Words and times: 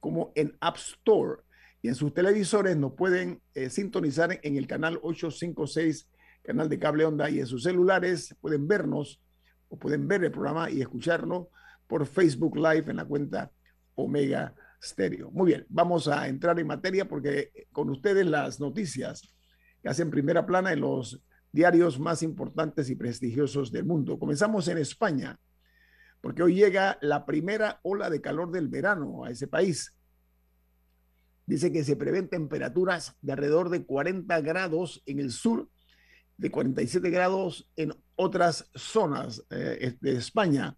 como 0.00 0.32
en 0.34 0.56
App 0.60 0.76
Store. 0.76 1.42
Y 1.80 1.88
en 1.88 1.94
sus 1.94 2.12
televisores 2.12 2.76
nos 2.76 2.94
pueden 2.94 3.40
eh, 3.54 3.70
sintonizar 3.70 4.38
en 4.42 4.56
el 4.56 4.66
canal 4.66 4.98
856, 5.02 6.08
canal 6.42 6.68
de 6.68 6.78
cable 6.78 7.04
onda, 7.04 7.30
y 7.30 7.40
en 7.40 7.46
sus 7.46 7.62
celulares 7.62 8.34
pueden 8.40 8.66
vernos 8.66 9.22
o 9.68 9.78
pueden 9.78 10.08
ver 10.08 10.24
el 10.24 10.30
programa 10.30 10.70
y 10.70 10.80
escucharlo 10.80 11.50
por 11.86 12.06
Facebook 12.06 12.56
Live 12.56 12.84
en 12.88 12.96
la 12.96 13.04
cuenta 13.04 13.50
Omega 13.94 14.54
Stereo. 14.82 15.30
Muy 15.30 15.48
bien, 15.48 15.66
vamos 15.68 16.08
a 16.08 16.28
entrar 16.28 16.58
en 16.58 16.66
materia 16.66 17.08
porque 17.08 17.50
con 17.72 17.90
ustedes 17.90 18.26
las 18.26 18.60
noticias 18.60 19.34
que 19.82 19.88
hacen 19.88 20.10
primera 20.10 20.46
plana 20.46 20.72
en 20.72 20.80
los 20.80 21.22
diarios 21.52 21.98
más 21.98 22.22
importantes 22.22 22.90
y 22.90 22.96
prestigiosos 22.96 23.72
del 23.72 23.84
mundo. 23.84 24.18
Comenzamos 24.18 24.68
en 24.68 24.78
España, 24.78 25.38
porque 26.20 26.42
hoy 26.42 26.54
llega 26.54 26.98
la 27.00 27.24
primera 27.24 27.80
ola 27.82 28.10
de 28.10 28.20
calor 28.20 28.50
del 28.50 28.68
verano 28.68 29.24
a 29.24 29.30
ese 29.30 29.46
país. 29.46 29.94
Dice 31.46 31.72
que 31.72 31.84
se 31.84 31.96
prevén 31.96 32.28
temperaturas 32.28 33.16
de 33.22 33.32
alrededor 33.32 33.70
de 33.70 33.86
40 33.86 34.40
grados 34.42 35.02
en 35.06 35.18
el 35.18 35.30
sur, 35.30 35.68
de 36.36 36.50
47 36.50 37.08
grados 37.10 37.70
en 37.76 37.94
otras 38.16 38.70
zonas 38.74 39.42
eh, 39.50 39.96
de 40.00 40.16
España. 40.16 40.76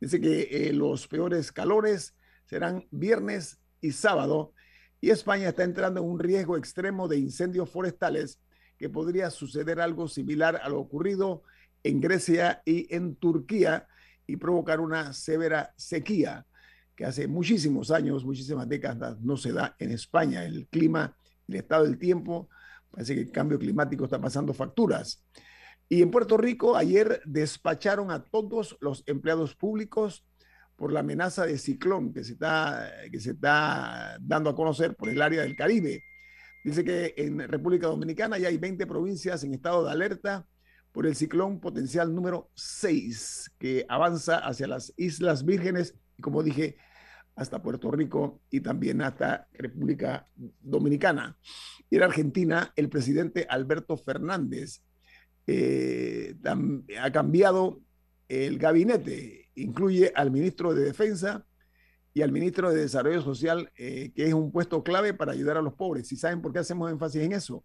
Dice 0.00 0.20
que 0.20 0.42
eh, 0.50 0.72
los 0.72 1.06
peores 1.06 1.52
calores 1.52 2.16
serán 2.46 2.86
viernes 2.90 3.58
y 3.80 3.92
sábado, 3.92 4.54
y 5.00 5.10
España 5.10 5.50
está 5.50 5.62
entrando 5.62 6.00
en 6.00 6.06
un 6.06 6.18
riesgo 6.18 6.56
extremo 6.56 7.06
de 7.06 7.18
incendios 7.18 7.70
forestales 7.70 8.40
que 8.78 8.88
podría 8.88 9.30
suceder 9.30 9.80
algo 9.80 10.08
similar 10.08 10.60
a 10.62 10.68
lo 10.68 10.78
ocurrido 10.80 11.42
en 11.82 12.00
Grecia 12.00 12.62
y 12.64 12.94
en 12.94 13.16
Turquía 13.16 13.86
y 14.26 14.36
provocar 14.36 14.80
una 14.80 15.12
severa 15.12 15.74
sequía 15.76 16.46
que 16.98 17.04
hace 17.04 17.28
muchísimos 17.28 17.92
años, 17.92 18.24
muchísimas 18.24 18.68
décadas 18.68 19.20
no 19.20 19.36
se 19.36 19.52
da 19.52 19.76
en 19.78 19.92
España. 19.92 20.44
El 20.44 20.66
clima, 20.66 21.16
el 21.46 21.54
estado 21.54 21.84
del 21.84 21.96
tiempo, 21.96 22.48
parece 22.90 23.14
que 23.14 23.20
el 23.20 23.30
cambio 23.30 23.56
climático 23.56 24.04
está 24.04 24.20
pasando 24.20 24.52
facturas. 24.52 25.24
Y 25.88 26.02
en 26.02 26.10
Puerto 26.10 26.36
Rico 26.36 26.76
ayer 26.76 27.22
despacharon 27.24 28.10
a 28.10 28.24
todos 28.24 28.76
los 28.80 29.04
empleados 29.06 29.54
públicos 29.54 30.26
por 30.74 30.92
la 30.92 31.00
amenaza 31.00 31.46
de 31.46 31.56
ciclón 31.58 32.12
que 32.12 32.24
se 32.24 32.32
está, 32.32 32.92
que 33.10 33.20
se 33.20 33.30
está 33.30 34.18
dando 34.20 34.50
a 34.50 34.56
conocer 34.56 34.96
por 34.96 35.08
el 35.08 35.22
área 35.22 35.42
del 35.42 35.54
Caribe. 35.54 36.02
Dice 36.64 36.84
que 36.84 37.14
en 37.16 37.38
República 37.38 37.86
Dominicana 37.86 38.38
ya 38.38 38.48
hay 38.48 38.58
20 38.58 38.86
provincias 38.86 39.44
en 39.44 39.54
estado 39.54 39.84
de 39.84 39.92
alerta 39.92 40.46
por 40.92 41.06
el 41.06 41.14
ciclón 41.14 41.60
potencial 41.60 42.14
número 42.14 42.50
6 42.54 43.52
que 43.58 43.86
avanza 43.88 44.38
hacia 44.38 44.66
las 44.66 44.92
Islas 44.96 45.44
Vírgenes 45.44 45.94
y 46.16 46.22
como 46.22 46.42
dije, 46.42 46.76
hasta 47.36 47.62
Puerto 47.62 47.90
Rico 47.90 48.40
y 48.50 48.60
también 48.60 49.00
hasta 49.02 49.46
República 49.52 50.26
Dominicana. 50.34 51.38
Y 51.88 51.96
en 51.96 52.02
Argentina, 52.02 52.72
el 52.74 52.88
presidente 52.88 53.46
Alberto 53.48 53.96
Fernández 53.96 54.82
eh, 55.46 56.34
ha 57.00 57.12
cambiado 57.12 57.80
el 58.28 58.58
gabinete 58.58 59.48
incluye 59.54 60.12
al 60.14 60.30
ministro 60.30 60.74
de 60.74 60.84
Defensa 60.84 61.44
y 62.14 62.22
al 62.22 62.32
ministro 62.32 62.70
de 62.70 62.80
Desarrollo 62.80 63.22
Social, 63.22 63.70
eh, 63.76 64.12
que 64.14 64.26
es 64.26 64.34
un 64.34 64.50
puesto 64.50 64.82
clave 64.82 65.14
para 65.14 65.32
ayudar 65.32 65.56
a 65.56 65.62
los 65.62 65.74
pobres. 65.74 66.10
¿Y 66.12 66.16
saben 66.16 66.42
por 66.42 66.52
qué 66.52 66.60
hacemos 66.60 66.90
énfasis 66.90 67.22
en 67.22 67.32
eso? 67.32 67.64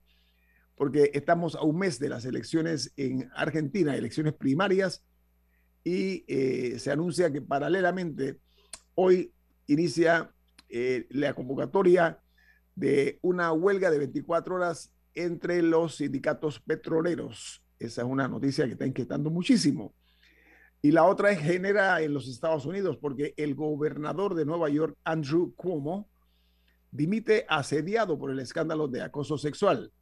Porque 0.75 1.11
estamos 1.13 1.55
a 1.55 1.63
un 1.63 1.77
mes 1.79 1.99
de 1.99 2.09
las 2.09 2.25
elecciones 2.25 2.93
en 2.97 3.29
Argentina, 3.35 3.95
elecciones 3.95 4.33
primarias, 4.33 5.03
y 5.83 6.23
eh, 6.27 6.79
se 6.79 6.91
anuncia 6.91 7.31
que 7.31 7.41
paralelamente 7.41 8.39
hoy 8.95 9.33
inicia 9.67 10.33
eh, 10.69 11.07
la 11.09 11.33
convocatoria 11.33 12.19
de 12.75 13.19
una 13.21 13.51
huelga 13.51 13.91
de 13.91 13.99
24 13.99 14.55
horas 14.55 14.93
entre 15.13 15.61
los 15.61 15.97
sindicatos 15.97 16.59
petroleros. 16.59 17.63
Esa 17.79 18.01
es 18.01 18.07
una 18.07 18.27
noticia 18.27 18.65
que 18.65 18.73
está 18.73 18.85
inquietando 18.85 19.29
muchísimo. 19.29 19.93
Y 20.85 20.91
la 20.91 21.05
otra 21.05 21.31
es 21.31 21.39
genera 21.39 22.01
en 22.01 22.13
los 22.13 22.27
Estados 22.27 22.65
Unidos, 22.65 22.97
porque 22.97 23.33
el 23.37 23.55
gobernador 23.55 24.35
de 24.35 24.43
Nueva 24.43 24.67
York, 24.67 24.97
Andrew 25.05 25.55
Cuomo, 25.55 26.09
dimite 26.91 27.45
asediado 27.47 28.19
por 28.19 28.31
el 28.31 28.39
escándalo 28.39 28.89
de 28.89 29.01
acoso 29.01 29.37
sexual. 29.37 29.93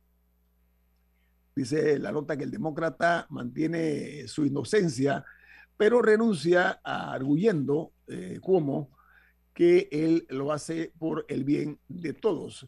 Dice 1.56 2.00
la 2.00 2.12
nota 2.12 2.36
que 2.36 2.45
el 2.45 2.50
demócrata 2.50 3.28
mantiene 3.30 4.28
su 4.28 4.44
inocencia, 4.44 5.24
pero 5.78 6.01
renuncia 6.01 6.81
arguyendo 6.84 7.94
eh, 8.07 8.39
Cuomo 8.42 8.89
que 9.54 9.88
él 9.92 10.25
lo 10.30 10.51
hace 10.51 10.94
por 10.98 11.25
el 11.27 11.44
bien 11.44 11.80
de 11.89 12.13
todos. 12.13 12.68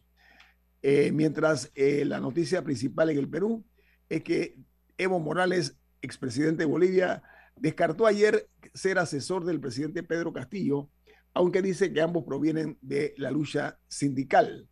Eh, 0.82 1.10
mientras 1.10 1.72
eh, 1.74 2.04
la 2.04 2.20
noticia 2.20 2.62
principal 2.62 3.10
en 3.10 3.18
el 3.18 3.28
Perú 3.28 3.64
es 4.08 4.22
que 4.22 4.56
Evo 4.98 5.18
Morales, 5.18 5.76
expresidente 6.00 6.62
de 6.62 6.70
Bolivia, 6.70 7.24
descartó 7.56 8.06
ayer 8.06 8.48
ser 8.74 8.98
asesor 8.98 9.44
del 9.44 9.60
presidente 9.60 10.02
Pedro 10.02 10.32
Castillo, 10.32 10.90
aunque 11.32 11.62
dice 11.62 11.92
que 11.92 12.00
ambos 12.00 12.24
provienen 12.24 12.78
de 12.80 13.14
la 13.16 13.30
lucha 13.30 13.78
sindical. 13.88 14.68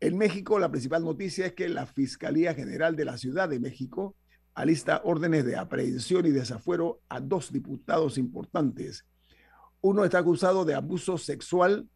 En 0.00 0.16
México, 0.16 0.58
la 0.58 0.70
principal 0.70 1.04
noticia 1.04 1.46
es 1.46 1.52
que 1.52 1.68
la 1.68 1.86
Fiscalía 1.86 2.54
General 2.54 2.96
de 2.96 3.04
la 3.04 3.18
Ciudad 3.18 3.48
de 3.48 3.60
México 3.60 4.16
alista 4.54 5.00
órdenes 5.04 5.44
de 5.44 5.56
aprehensión 5.56 6.26
y 6.26 6.30
desafuero 6.30 7.02
a 7.08 7.20
dos 7.20 7.52
diputados 7.52 8.18
importantes. 8.18 9.06
Uno 9.80 10.04
está 10.04 10.18
acusado 10.18 10.64
de 10.64 10.74
abuso 10.74 11.18
sexual 11.18 11.88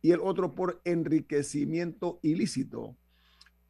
y 0.00 0.12
el 0.12 0.20
otro 0.20 0.54
por 0.54 0.80
enriquecimiento 0.84 2.20
ilícito. 2.22 2.96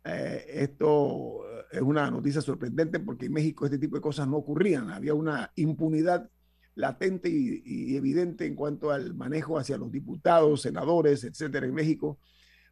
Eh, 0.04 0.44
esto 0.48 1.40
es 1.70 1.80
una 1.80 2.10
noticia 2.10 2.40
sorprendente 2.40 3.00
porque 3.00 3.26
en 3.26 3.32
México 3.32 3.64
este 3.64 3.78
tipo 3.78 3.96
de 3.96 4.02
cosas 4.02 4.28
no 4.28 4.36
ocurrían. 4.36 4.90
Había 4.90 5.14
una 5.14 5.50
impunidad 5.56 6.30
latente 6.74 7.28
y, 7.30 7.96
evidente 7.96 8.46
en 8.46 8.54
cuanto 8.54 8.90
al 8.90 9.14
manejo 9.14 9.58
hacia 9.58 9.78
los 9.78 9.90
diputados, 9.90 10.62
senadores, 10.62 11.24
etcétera, 11.24 11.66
en 11.66 11.74
México. 11.74 12.18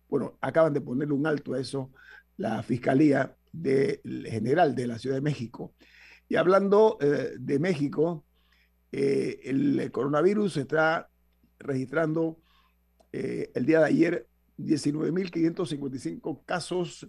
Bueno, 0.09 0.39
acaban 0.41 0.73
de 0.73 0.81
ponerle 0.81 1.15
un 1.15 1.27
alto 1.27 1.55
a 1.55 1.61
eso 1.61 1.93
la 2.37 2.63
Fiscalía 2.63 3.37
General 3.53 4.75
de 4.75 4.87
la 4.87 4.99
Ciudad 4.99 5.17
de 5.17 5.23
México. 5.23 5.75
Y 6.29 6.37
hablando 6.37 6.99
eh, 7.01 7.33
de 7.39 7.59
México, 7.59 8.25
eh, 8.91 9.41
el 9.45 9.91
coronavirus 9.91 10.57
está 10.59 11.09
registrando 11.59 12.39
eh, 13.13 13.51
el 13.55 13.67
día 13.67 13.81
de 13.81 13.87
ayer 13.87 14.29
19.555 14.59 16.45
casos 16.45 17.09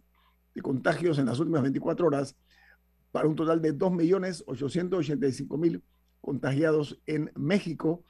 de 0.53 0.61
contagios 0.61 1.17
en 1.19 1.25
las 1.25 1.39
últimas 1.39 1.61
24 1.61 2.07
horas 2.07 2.35
para 3.11 3.27
un 3.27 3.35
total 3.35 3.61
de 3.61 3.77
2.885.000 3.77 5.81
contagiados 6.21 7.01
en 7.05 7.29
México 7.35 8.05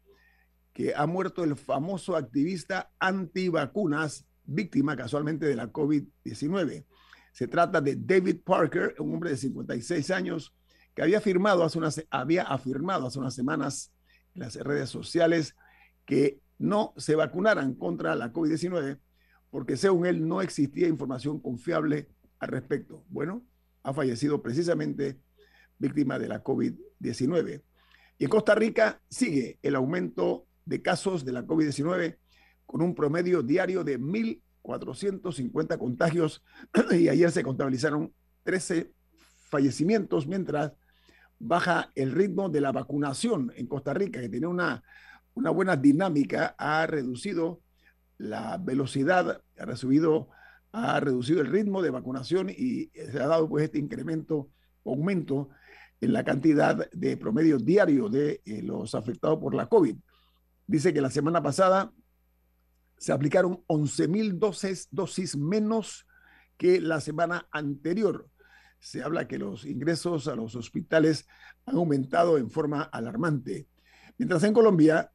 que 0.73 0.95
ha 0.95 1.07
muerto 1.07 1.43
el 1.43 1.57
famoso 1.57 2.15
activista 2.17 2.93
antivacunas, 2.99 4.27
víctima 4.45 4.95
casualmente 4.95 5.47
de 5.47 5.57
la 5.57 5.73
COVID-19. 5.73 6.85
Se 7.33 7.49
trata 7.49 7.81
de 7.81 7.97
David 7.97 8.43
Parker, 8.45 8.95
un 8.99 9.15
hombre 9.15 9.31
de 9.31 9.39
56 9.39 10.11
años 10.11 10.55
que 10.97 11.03
había, 11.03 11.21
firmado 11.21 11.63
hace 11.63 11.79
unas, 11.79 12.05
había 12.11 12.43
afirmado 12.43 13.07
hace 13.07 13.19
unas 13.19 13.35
semanas 13.35 13.93
en 14.35 14.41
las 14.41 14.57
redes 14.57 14.91
sociales 14.91 15.55
que 16.07 16.41
no 16.59 16.95
se 16.97 17.15
vacunaran 17.15 17.75
contra 17.75 18.17
la 18.17 18.33
COVID-19 18.33 18.99
porque 19.51 19.77
según 19.77 20.07
él 20.07 20.27
no 20.27 20.43
existía 20.43 20.89
información 20.89 21.41
confiable 21.41 22.09
al 22.39 22.49
respecto. 22.49 23.05
Bueno, 23.09 23.43
ha 23.83 23.95
fallecido 23.95 24.43
precisamente 24.43 25.21
víctima 25.79 26.19
de 26.19 26.29
la 26.29 26.43
COVID-19. 26.43 27.63
Y 28.19 28.25
en 28.25 28.31
Costa 28.31 28.55
Rica 28.55 29.01
sigue 29.09 29.59
el 29.63 29.77
aumento 29.77 30.47
de 30.65 30.83
casos 30.83 31.25
de 31.25 31.33
la 31.33 31.47
COVID-19 31.47 32.19
con 32.67 32.83
un 32.83 32.95
promedio 32.95 33.43
diario 33.43 33.85
de 33.85 33.99
1.450 34.01 35.79
contagios 35.79 36.43
y 36.91 37.09
ayer 37.09 37.31
se 37.31 37.43
contabilizaron 37.43 38.13
13 38.43 38.93
fallecimientos 39.49 40.27
mientras 40.27 40.73
baja 41.39 41.91
el 41.95 42.13
ritmo 42.13 42.49
de 42.49 42.61
la 42.61 42.73
vacunación 42.73 43.53
en 43.57 43.67
Costa 43.67 43.95
Rica, 43.95 44.21
que 44.21 44.29
tiene 44.29 44.47
una, 44.47 44.83
una 45.35 45.51
buena 45.51 45.77
dinámica, 45.77 46.55
ha 46.59 46.87
reducido 46.87 47.61
la 48.19 48.59
velocidad, 48.59 49.43
ha 49.59 49.67
ha 50.73 51.01
reducido 51.01 51.41
el 51.41 51.47
ritmo 51.47 51.81
de 51.83 51.91
vacunación 51.91 52.51
y 52.51 52.91
se 52.95 53.19
ha 53.19 53.27
dado 53.27 53.49
pues 53.49 53.65
este 53.65 53.79
incremento, 53.79 54.51
aumento 54.85 55.49
en 56.01 56.13
la 56.13 56.25
cantidad 56.25 56.91
de 56.91 57.17
promedio 57.17 57.59
diario 57.59 58.09
de 58.09 58.43
eh, 58.45 58.63
los 58.63 58.95
afectados 58.95 59.39
por 59.39 59.55
la 59.55 59.67
COVID 59.67 59.97
dice 60.67 60.93
que 60.93 61.01
la 61.01 61.11
semana 61.11 61.43
pasada 61.43 61.93
se 62.99 63.13
aplicaron 63.13 63.63
11 63.67 64.09
mil 64.09 64.39
dosis, 64.39 64.89
dosis 64.91 65.37
menos 65.37 66.07
que 66.57 66.81
la 66.81 67.01
semana 67.01 67.47
anterior. 67.51 68.29
Se 68.87 69.03
habla 69.03 69.27
que 69.27 69.37
los 69.37 69.65
ingresos 69.65 70.29
a 70.29 70.37
los 70.37 70.55
hospitales 70.55 71.27
han 71.65 71.75
aumentado 71.75 72.39
en 72.39 72.49
forma 72.49 72.83
alarmante. 72.83 73.67
Mientras 74.17 74.45
en 74.45 74.53
Colombia, 74.53 75.11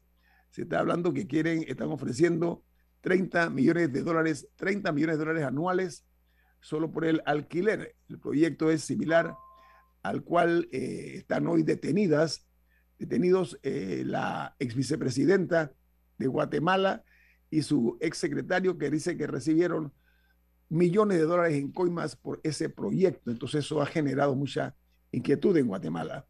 Se 0.52 0.62
está 0.62 0.80
hablando 0.80 1.12
que 1.12 1.26
quieren, 1.26 1.66
están 1.68 1.90
ofreciendo 1.90 2.64
30 3.02 3.50
millones 3.50 3.92
de 3.92 4.04
dólares, 4.04 4.48
30 4.58 4.92
millones 4.92 5.18
de 5.18 5.26
dólares 5.26 5.44
anuales 5.44 6.06
solo 6.60 6.92
por 6.92 7.04
el 7.04 7.22
alquiler. 7.26 7.96
El 8.08 8.20
proyecto 8.20 8.70
es 8.70 8.84
similar 8.84 9.36
al 10.04 10.24
cual 10.24 10.70
eh, 10.72 11.16
están 11.16 11.48
hoy 11.48 11.64
detenidas, 11.64 12.46
detenidos 13.00 13.60
eh, 13.64 14.04
la 14.06 14.56
ex 14.60 14.76
vicepresidenta 14.76 15.74
de 16.20 16.28
Guatemala 16.28 17.04
y 17.50 17.64
su 17.64 17.98
ex 18.02 18.20
secretario 18.20 18.78
que 18.78 18.92
dice 18.92 19.18
que 19.18 19.26
recibieron 19.26 19.92
millones 20.70 21.18
de 21.18 21.24
dólares 21.24 21.58
en 21.58 21.72
coimas 21.72 22.16
por 22.16 22.40
ese 22.44 22.70
proyecto. 22.70 23.32
Entonces 23.32 23.66
eso 23.66 23.82
ha 23.82 23.88
generado 23.88 24.36
mucha 24.36 24.76
inquietud 25.12 25.58
en 25.58 25.68
Guatemala. 25.68 26.28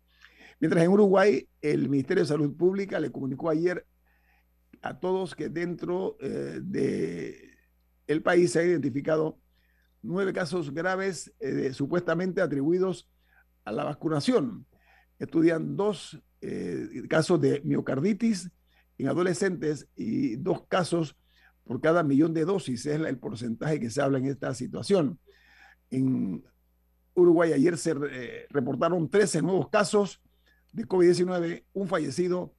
Mientras 0.63 0.85
en 0.85 0.91
Uruguay, 0.91 1.45
el 1.59 1.89
Ministerio 1.89 2.23
de 2.23 2.29
Salud 2.29 2.55
Pública 2.55 2.97
le 2.97 3.11
comunicó 3.11 3.49
ayer 3.49 3.85
a 4.81 4.97
todos 4.97 5.35
que 5.35 5.49
dentro 5.49 6.15
eh, 6.21 6.61
de 6.63 7.57
el 8.07 8.23
país 8.23 8.53
se 8.53 8.61
han 8.61 8.69
identificado 8.69 9.41
nueve 10.01 10.31
casos 10.31 10.73
graves 10.73 11.33
eh, 11.41 11.73
supuestamente 11.73 12.39
atribuidos 12.39 13.09
a 13.65 13.73
la 13.73 13.83
vacunación. 13.83 14.65
Estudian 15.19 15.75
dos 15.75 16.23
eh, 16.39 16.87
casos 17.09 17.41
de 17.41 17.59
miocarditis 17.65 18.49
en 18.97 19.09
adolescentes 19.09 19.89
y 19.97 20.37
dos 20.37 20.65
casos 20.69 21.17
por 21.65 21.81
cada 21.81 22.03
millón 22.03 22.33
de 22.33 22.45
dosis, 22.45 22.85
es 22.85 23.01
el 23.01 23.19
porcentaje 23.19 23.81
que 23.81 23.89
se 23.89 24.01
habla 24.01 24.17
en 24.17 24.27
esta 24.27 24.53
situación. 24.53 25.19
En 25.89 26.41
Uruguay 27.15 27.51
ayer 27.51 27.77
se 27.77 27.93
eh, 28.09 28.47
reportaron 28.49 29.09
13 29.09 29.41
nuevos 29.41 29.67
casos 29.67 30.22
de 30.73 30.85
COVID-19, 30.85 31.63
un 31.73 31.87
fallecido 31.87 32.53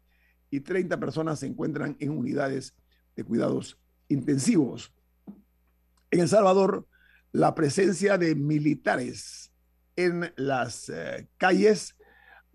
y 0.50 0.60
30 0.60 0.98
personas 0.98 1.40
se 1.40 1.46
encuentran 1.46 1.96
en 2.00 2.10
unidades 2.10 2.74
de 3.16 3.24
cuidados 3.24 3.78
intensivos. 4.08 4.94
En 6.10 6.20
El 6.20 6.28
Salvador, 6.28 6.86
la 7.32 7.54
presencia 7.54 8.16
de 8.16 8.34
militares 8.34 9.52
en 9.96 10.32
las 10.36 10.88
eh, 10.88 11.28
calles 11.36 11.96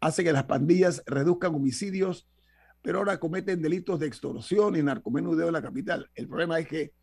hace 0.02 0.24
que 0.24 0.34
las 0.34 0.46
pandillas 0.46 1.04
reduzcan 1.06 1.54
homicidios 1.54 2.30
pero 2.82 3.00
ahora 3.00 3.20
cometen 3.20 3.62
delitos 3.62 4.00
de 4.00 4.08
extorsión 4.08 4.76
y 4.76 4.84
narcomenudeo 4.84 5.48
en 5.48 5.54
la 5.54 5.62
capital. 5.62 6.10
El 6.16 6.28
problema 6.28 6.60
es 6.60 6.68
que 6.68 6.94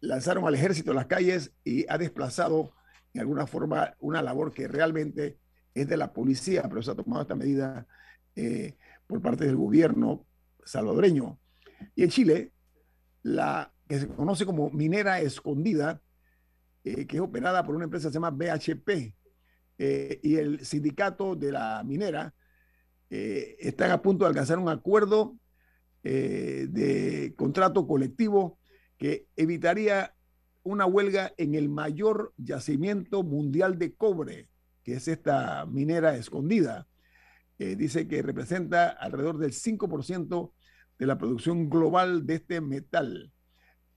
lanzaron 0.00 0.46
al 0.46 0.54
ejército 0.54 0.92
a 0.92 0.94
las 0.94 1.06
calles 1.06 1.52
y 1.64 1.84
ha 1.88 1.98
desplazado 1.98 2.72
en 3.12 3.22
alguna 3.22 3.46
forma 3.46 3.94
una 3.98 4.22
labor 4.22 4.52
que 4.52 4.68
realmente 4.68 5.38
es 5.76 5.86
de 5.86 5.96
la 5.96 6.12
policía, 6.12 6.64
pero 6.68 6.82
se 6.82 6.90
ha 6.90 6.94
tomado 6.94 7.22
esta 7.22 7.34
medida 7.34 7.86
eh, 8.34 8.76
por 9.06 9.20
parte 9.20 9.44
del 9.44 9.56
gobierno 9.56 10.26
salvadoreño. 10.64 11.38
Y 11.94 12.04
en 12.04 12.10
Chile, 12.10 12.52
la 13.22 13.72
que 13.86 14.00
se 14.00 14.08
conoce 14.08 14.46
como 14.46 14.70
minera 14.70 15.20
escondida, 15.20 16.00
eh, 16.82 17.06
que 17.06 17.16
es 17.16 17.22
operada 17.22 17.64
por 17.64 17.74
una 17.74 17.84
empresa 17.84 18.08
que 18.08 18.12
se 18.12 18.16
llama 18.16 18.30
BHP, 18.30 19.14
eh, 19.78 20.20
y 20.22 20.36
el 20.36 20.64
sindicato 20.64 21.36
de 21.36 21.52
la 21.52 21.82
minera 21.84 22.34
están 23.08 23.92
a 23.92 24.02
punto 24.02 24.24
de 24.24 24.30
alcanzar 24.30 24.58
un 24.58 24.68
acuerdo 24.68 25.38
de 26.02 27.34
contrato 27.36 27.86
colectivo 27.86 28.58
que 28.98 29.28
evitaría 29.36 30.12
una 30.64 30.86
huelga 30.86 31.32
en 31.36 31.54
el 31.54 31.68
mayor 31.68 32.34
yacimiento 32.36 33.22
mundial 33.22 33.78
de 33.78 33.94
cobre, 33.94 34.48
que 34.86 34.94
es 34.94 35.08
esta 35.08 35.66
minera 35.66 36.16
escondida. 36.16 36.86
eh, 37.58 37.74
dice 37.74 38.06
que 38.06 38.22
representa 38.22 38.88
alrededor 38.88 39.38
del 39.38 39.52
5% 39.52 40.52
de 40.98 41.06
la 41.06 41.18
producción 41.18 41.68
global 41.68 42.24
de 42.24 42.36
este 42.36 42.60
metal. 42.60 43.32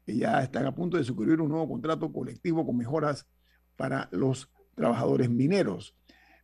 ya 0.08 0.42
están 0.42 0.66
a 0.66 0.74
punto 0.74 0.98
de 0.98 1.04
suscribir 1.04 1.40
un 1.42 1.50
nuevo 1.50 1.70
contrato 1.70 2.12
colectivo 2.12 2.66
con 2.66 2.76
mejoras 2.76 3.28
para 3.76 4.10
los 4.12 4.52
trabajadores 4.74 5.30
mineros. 5.30 5.96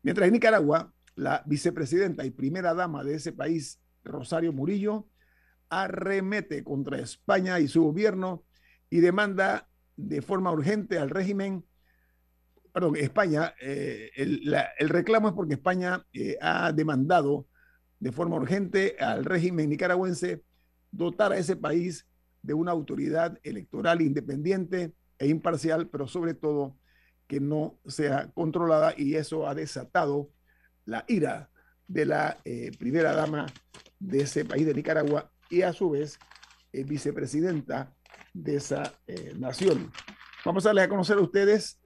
Mientras 0.03 0.27
en 0.27 0.33
Nicaragua, 0.33 0.93
la 1.15 1.41
vicepresidenta 1.47 2.23
y 2.23 2.29
primera 2.29 2.75
dama 2.75 3.03
de 3.03 3.15
ese 3.15 3.31
país, 3.31 3.81
Rosario 4.03 4.53
Murillo, 4.53 5.07
arremete 5.69 6.63
contra 6.63 6.99
España 6.99 7.59
y 7.59 7.67
su 7.67 7.81
gobierno 7.81 8.43
y 8.91 8.99
demanda 8.99 9.67
de 9.95 10.21
forma 10.21 10.51
urgente 10.51 10.99
al 10.99 11.09
régimen, 11.09 11.65
perdón, 12.75 12.97
España, 12.97 13.55
eh, 13.61 14.11
el, 14.17 14.89
reclamo 14.89 15.29
es 15.29 15.33
porque 15.33 15.53
España 15.53 16.05
eh, 16.11 16.35
ha 16.41 16.73
demandado 16.73 17.47
de 18.01 18.11
forma 18.11 18.35
urgente 18.35 18.97
al 18.99 19.23
régimen 19.23 19.69
nicaragüense 19.69 20.43
dotar 20.91 21.31
a 21.31 21.37
ese 21.37 21.55
país 21.55 22.05
de 22.41 22.53
una 22.53 22.73
autoridad 22.73 23.39
electoral 23.43 24.01
independiente 24.01 24.93
e 25.17 25.27
imparcial, 25.27 25.87
pero 25.87 26.05
sobre 26.05 26.33
todo 26.33 26.75
que 27.27 27.39
no 27.39 27.79
sea 27.87 28.29
controlada 28.33 28.93
y 28.97 29.15
eso 29.15 29.47
ha 29.47 29.55
desatado 29.55 30.29
la 30.83 31.05
ira 31.07 31.49
de 31.87 32.05
la 32.05 32.39
eh, 32.43 32.71
primera 32.77 33.13
dama 33.13 33.45
de 33.99 34.23
ese 34.23 34.43
país 34.43 34.65
de 34.65 34.73
Nicaragua 34.73 35.31
y 35.49 35.61
a 35.61 35.71
su 35.71 35.91
vez 35.91 36.19
vicepresidenta 36.73 37.95
de 38.33 38.57
esa 38.57 38.91
eh, 39.07 39.33
nación. 39.39 39.93
Vamos 40.43 40.65
a 40.65 40.69
darles 40.69 40.83
a 40.83 40.89
conocer 40.89 41.17
a 41.17 41.21
ustedes 41.21 41.79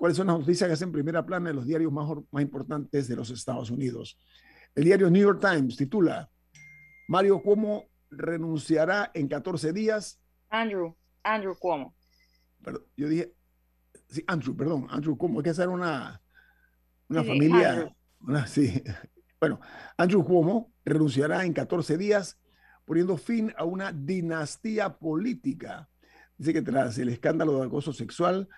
cuáles 0.00 0.16
son 0.16 0.28
las 0.28 0.38
noticias 0.38 0.66
que 0.66 0.72
hacen 0.72 0.92
primera 0.92 1.26
plana 1.26 1.50
en 1.50 1.56
los 1.56 1.66
diarios 1.66 1.92
más, 1.92 2.08
más 2.30 2.42
importantes 2.42 3.06
de 3.06 3.16
los 3.16 3.28
Estados 3.28 3.70
Unidos. 3.70 4.18
El 4.74 4.84
diario 4.84 5.10
New 5.10 5.20
York 5.20 5.42
Times 5.42 5.76
titula 5.76 6.30
Mario 7.06 7.42
Cuomo 7.42 7.84
renunciará 8.08 9.10
en 9.12 9.28
14 9.28 9.74
días. 9.74 10.18
Andrew, 10.48 10.96
Andrew 11.22 11.54
Cuomo. 11.54 11.94
Yo 12.96 13.10
dije, 13.10 13.34
sí, 14.08 14.24
Andrew, 14.26 14.56
perdón, 14.56 14.86
Andrew 14.88 15.18
Cuomo, 15.18 15.40
hay 15.40 15.44
que 15.44 15.50
hacer 15.50 15.68
una, 15.68 16.22
una 17.10 17.22
familia. 17.22 17.94
sí. 18.46 18.82
Bueno, 19.38 19.60
Andrew 19.98 20.24
Cuomo 20.24 20.72
renunciará 20.82 21.44
en 21.44 21.52
14 21.52 21.98
días 21.98 22.40
poniendo 22.86 23.18
fin 23.18 23.52
a 23.54 23.66
una 23.66 23.92
dinastía 23.92 24.96
política. 24.96 25.90
Dice 26.38 26.54
que 26.54 26.62
tras 26.62 26.96
el 26.96 27.10
escándalo 27.10 27.58
de 27.58 27.66
acoso 27.66 27.92
sexual, 27.92 28.48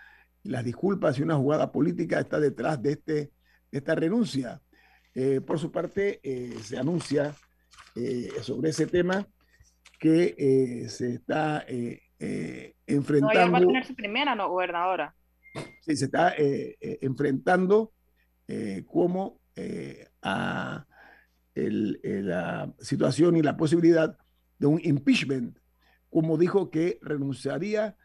las 0.44 0.64
disculpas 0.64 1.18
y 1.18 1.22
una 1.22 1.36
jugada 1.36 1.70
política 1.70 2.20
está 2.20 2.40
detrás 2.40 2.82
de, 2.82 2.92
este, 2.92 3.14
de 3.70 3.78
esta 3.78 3.94
renuncia. 3.94 4.60
Eh, 5.14 5.40
por 5.40 5.58
su 5.58 5.70
parte, 5.70 6.20
eh, 6.22 6.56
se 6.62 6.78
anuncia 6.78 7.34
eh, 7.94 8.30
sobre 8.40 8.70
ese 8.70 8.86
tema 8.86 9.26
que 9.98 10.86
se 10.88 11.14
está 11.14 11.64
enfrentando. 12.86 13.46
No, 13.46 13.52
va 13.52 13.58
a 13.58 13.60
tener 13.60 13.84
su 13.84 13.94
primera 13.94 14.34
no, 14.34 14.48
gobernadora. 14.48 15.14
Sí, 15.80 15.94
se 15.94 16.06
está 16.06 16.34
enfrentando 16.36 17.92
como 18.86 19.38
a 20.22 20.84
la 21.54 22.74
situación 22.80 23.36
y 23.36 23.42
la 23.42 23.56
posibilidad 23.56 24.18
de 24.58 24.66
un 24.66 24.80
impeachment, 24.82 25.58
como 26.10 26.36
dijo 26.36 26.70
que 26.70 26.98
renunciaría 27.02 27.96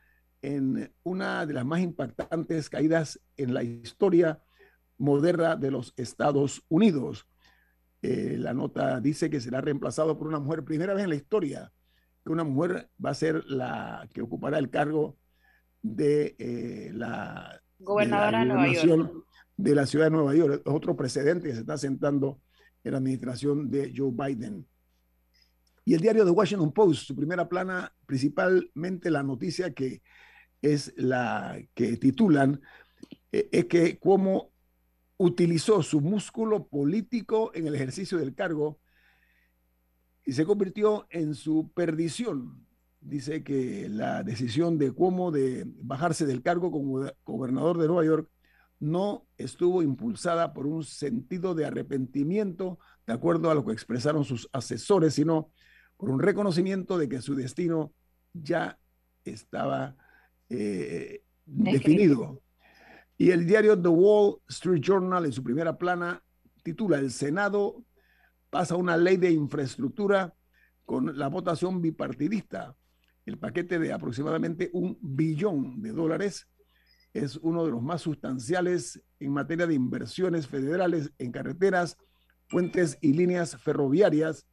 en 0.41 0.93
una 1.03 1.45
de 1.45 1.53
las 1.53 1.65
más 1.65 1.81
impactantes 1.81 2.69
caídas 2.69 3.19
en 3.35 3.53
la 3.53 3.63
historia 3.63 4.41
moderna 4.97 5.55
de 5.55 5.71
los 5.71 5.93
Estados 5.97 6.63
Unidos. 6.69 7.27
Eh, 8.01 8.35
la 8.37 8.53
nota 8.53 8.99
dice 8.99 9.29
que 9.29 9.41
será 9.41 9.61
reemplazado 9.61 10.17
por 10.17 10.27
una 10.27 10.39
mujer, 10.39 10.63
primera 10.63 10.93
vez 10.93 11.03
en 11.03 11.09
la 11.09 11.15
historia, 11.15 11.71
que 12.23 12.31
una 12.31 12.43
mujer 12.43 12.89
va 13.03 13.11
a 13.11 13.15
ser 13.15 13.43
la 13.45 14.07
que 14.13 14.21
ocupará 14.21 14.59
el 14.59 14.69
cargo 14.69 15.17
de 15.81 16.35
eh, 16.37 16.91
la 16.93 17.61
gobernadora 17.79 18.39
de, 18.39 18.45
Nueva 18.45 18.67
York. 18.73 19.13
de 19.55 19.75
la 19.75 19.85
ciudad 19.85 20.05
de 20.05 20.11
Nueva 20.11 20.35
York. 20.35 20.61
Es 20.65 20.73
otro 20.73 20.95
precedente 20.95 21.47
que 21.47 21.53
se 21.53 21.61
está 21.61 21.77
sentando 21.77 22.41
en 22.83 22.91
la 22.91 22.97
administración 22.97 23.69
de 23.69 23.93
Joe 23.95 24.11
Biden. 24.11 24.67
Y 25.85 25.93
el 25.93 26.01
diario 26.01 26.25
The 26.25 26.31
Washington 26.31 26.73
Post, 26.73 27.07
su 27.07 27.15
primera 27.15 27.47
plana, 27.47 27.93
principalmente 28.05 29.09
la 29.09 29.23
noticia 29.23 29.73
que 29.73 30.01
es 30.73 30.93
la 30.97 31.59
que 31.73 31.97
titulan, 31.97 32.61
eh, 33.31 33.49
es 33.51 33.65
que 33.65 33.97
cómo 33.99 34.51
utilizó 35.17 35.81
su 35.81 35.99
músculo 36.01 36.67
político 36.67 37.51
en 37.53 37.67
el 37.67 37.75
ejercicio 37.75 38.17
del 38.17 38.35
cargo 38.35 38.79
y 40.25 40.33
se 40.33 40.45
convirtió 40.45 41.07
en 41.09 41.33
su 41.33 41.71
perdición. 41.73 42.67
Dice 42.99 43.43
que 43.43 43.87
la 43.89 44.23
decisión 44.23 44.77
de 44.77 44.93
cómo 44.93 45.31
de 45.31 45.63
bajarse 45.65 46.25
del 46.25 46.41
cargo 46.41 46.71
como 46.71 47.05
gobernador 47.25 47.77
de 47.77 47.87
Nueva 47.87 48.05
York 48.05 48.29
no 48.79 49.25
estuvo 49.37 49.81
impulsada 49.81 50.53
por 50.53 50.67
un 50.67 50.83
sentido 50.83 51.55
de 51.55 51.65
arrepentimiento, 51.65 52.77
de 53.07 53.13
acuerdo 53.13 53.49
a 53.49 53.55
lo 53.55 53.65
que 53.65 53.71
expresaron 53.71 54.23
sus 54.23 54.49
asesores, 54.51 55.15
sino 55.15 55.51
por 55.95 56.09
un 56.09 56.19
reconocimiento 56.19 56.97
de 56.97 57.09
que 57.09 57.21
su 57.21 57.33
destino 57.33 57.93
ya 58.33 58.77
estaba 59.23 59.95
eh, 60.49 61.23
definido. 61.45 62.41
Y 63.17 63.31
el 63.31 63.45
diario 63.45 63.81
The 63.81 63.89
Wall 63.89 64.41
Street 64.47 64.81
Journal 64.81 65.25
en 65.25 65.31
su 65.31 65.43
primera 65.43 65.77
plana 65.77 66.21
titula 66.63 66.99
El 66.99 67.11
Senado 67.11 67.83
pasa 68.49 68.75
una 68.75 68.97
ley 68.97 69.17
de 69.17 69.31
infraestructura 69.31 70.33
con 70.85 71.17
la 71.17 71.27
votación 71.27 71.81
bipartidista. 71.81 72.75
El 73.25 73.37
paquete 73.37 73.79
de 73.79 73.91
aproximadamente 73.91 74.69
un 74.73 74.97
billón 75.01 75.81
de 75.81 75.91
dólares 75.91 76.47
es 77.13 77.35
uno 77.37 77.65
de 77.65 77.71
los 77.71 77.81
más 77.81 78.01
sustanciales 78.01 79.01
en 79.19 79.31
materia 79.31 79.67
de 79.67 79.73
inversiones 79.73 80.47
federales 80.47 81.11
en 81.17 81.31
carreteras, 81.31 81.97
puentes 82.47 82.97
y 83.01 83.13
líneas 83.13 83.57
ferroviarias 83.57 84.47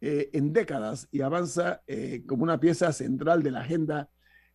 eh, 0.00 0.30
en 0.32 0.52
décadas 0.52 1.08
y 1.12 1.20
avanza 1.20 1.82
eh, 1.86 2.24
como 2.26 2.42
una 2.42 2.58
pieza 2.58 2.92
central 2.92 3.42
de 3.42 3.50
la 3.50 3.60
agenda 3.60 4.08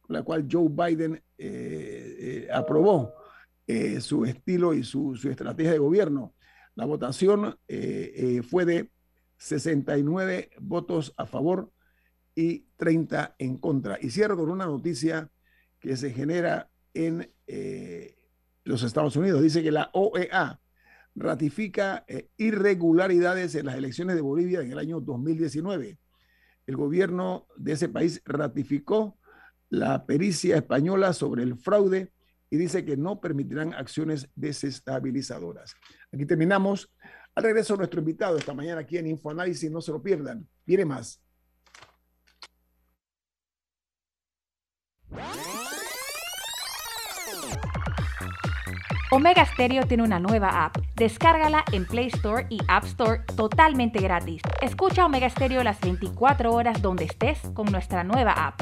la 0.07 0.23
cual 0.23 0.47
Joe 0.49 0.69
Biden 0.69 1.21
eh, 1.37 2.47
aprobó 2.53 3.13
su 3.99 4.25
estilo 4.25 4.75
y 4.75 4.83
su, 4.83 5.15
su, 5.15 5.29
estrategia 5.29 5.71
de 5.71 5.79
gobierno. 5.79 6.35
La 6.75 6.85
votación 6.85 7.57
fue 8.47 8.65
de 8.65 8.91
69 9.37 10.51
votos 10.59 11.13
a 11.17 11.25
favor 11.25 11.71
y 12.35 12.67
30 12.77 13.35
en 13.39 13.57
contra. 13.57 13.97
Y 13.99 14.11
cierro 14.11 14.37
con 14.37 14.51
una 14.51 14.67
noticia 14.67 15.31
que 15.79 15.97
se 15.97 16.11
genera 16.11 16.69
en 16.93 17.33
los 18.65 18.83
Estados 18.83 19.15
Unidos. 19.15 19.41
Dice 19.41 19.63
que 19.63 19.71
la 19.71 19.89
OEA 19.93 20.59
ratifica 21.15 22.03
eh, 22.07 22.29
irregularidades 22.37 23.55
en 23.55 23.67
las 23.67 23.75
elecciones 23.75 24.15
de 24.15 24.21
Bolivia 24.21 24.61
en 24.61 24.71
el 24.71 24.79
año 24.79 24.99
2019. 24.99 25.97
El 26.67 26.75
gobierno 26.75 27.47
de 27.55 27.73
ese 27.73 27.89
país 27.89 28.21
ratificó 28.25 29.17
la 29.69 30.05
pericia 30.05 30.57
española 30.57 31.13
sobre 31.13 31.43
el 31.43 31.57
fraude 31.57 32.11
y 32.49 32.57
dice 32.57 32.85
que 32.85 32.97
no 32.97 33.19
permitirán 33.19 33.73
acciones 33.73 34.29
desestabilizadoras. 34.35 35.75
Aquí 36.13 36.25
terminamos. 36.25 36.91
Al 37.33 37.43
regreso 37.43 37.75
nuestro 37.75 37.99
invitado 37.99 38.37
esta 38.37 38.53
mañana 38.53 38.81
aquí 38.81 38.97
en 38.97 39.07
InfoAnálisis, 39.07 39.69
no 39.69 39.81
se 39.81 39.91
lo 39.91 40.01
pierdan. 40.01 40.47
Viene 40.65 40.85
más. 40.85 41.21
Omega 49.11 49.45
Stereo 49.45 49.85
tiene 49.85 50.03
una 50.03 50.19
nueva 50.19 50.65
app. 50.65 50.77
Descárgala 50.95 51.63
en 51.71 51.85
Play 51.85 52.07
Store 52.07 52.47
y 52.49 52.59
App 52.67 52.85
Store 52.85 53.21
totalmente 53.35 53.99
gratis. 53.99 54.41
Escucha 54.61 55.05
Omega 55.05 55.29
Stereo 55.29 55.63
las 55.63 55.79
24 55.79 56.51
horas 56.51 56.81
donde 56.81 57.05
estés 57.05 57.39
con 57.53 57.67
nuestra 57.67 58.03
nueva 58.03 58.31
app. 58.31 58.61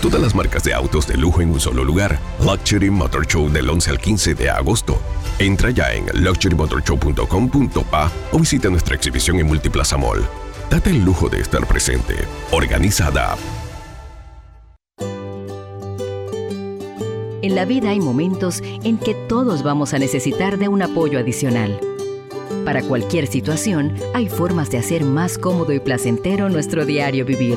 Todas 0.00 0.20
las 0.20 0.34
marcas 0.34 0.62
de 0.62 0.74
autos 0.74 1.06
de 1.06 1.16
lujo 1.16 1.40
en 1.40 1.50
un 1.50 1.60
solo 1.60 1.82
lugar. 1.82 2.18
Luxury 2.44 2.90
Motor 2.90 3.26
Show 3.26 3.48
del 3.50 3.68
11 3.68 3.90
al 3.90 3.98
15 3.98 4.34
de 4.34 4.50
agosto. 4.50 5.00
Entra 5.38 5.70
ya 5.70 5.92
en 5.92 6.06
luxurymotorshow.com.pa 6.22 8.12
o 8.32 8.38
visita 8.38 8.68
nuestra 8.68 8.94
exhibición 8.94 9.38
en 9.38 9.46
Multiplaza 9.46 9.96
Mall. 9.96 10.24
Date 10.70 10.90
el 10.90 11.02
lujo 11.04 11.28
de 11.28 11.40
estar 11.40 11.66
presente. 11.66 12.14
Organizada. 12.50 13.36
En 17.42 17.54
la 17.54 17.64
vida 17.64 17.90
hay 17.90 18.00
momentos 18.00 18.60
en 18.82 18.98
que 18.98 19.14
todos 19.28 19.62
vamos 19.62 19.94
a 19.94 19.98
necesitar 19.98 20.58
de 20.58 20.68
un 20.68 20.82
apoyo 20.82 21.18
adicional. 21.18 21.80
Para 22.64 22.82
cualquier 22.82 23.28
situación, 23.28 23.94
hay 24.14 24.28
formas 24.28 24.70
de 24.70 24.78
hacer 24.78 25.04
más 25.04 25.38
cómodo 25.38 25.72
y 25.72 25.78
placentero 25.78 26.48
nuestro 26.48 26.84
diario 26.84 27.24
vivir 27.24 27.56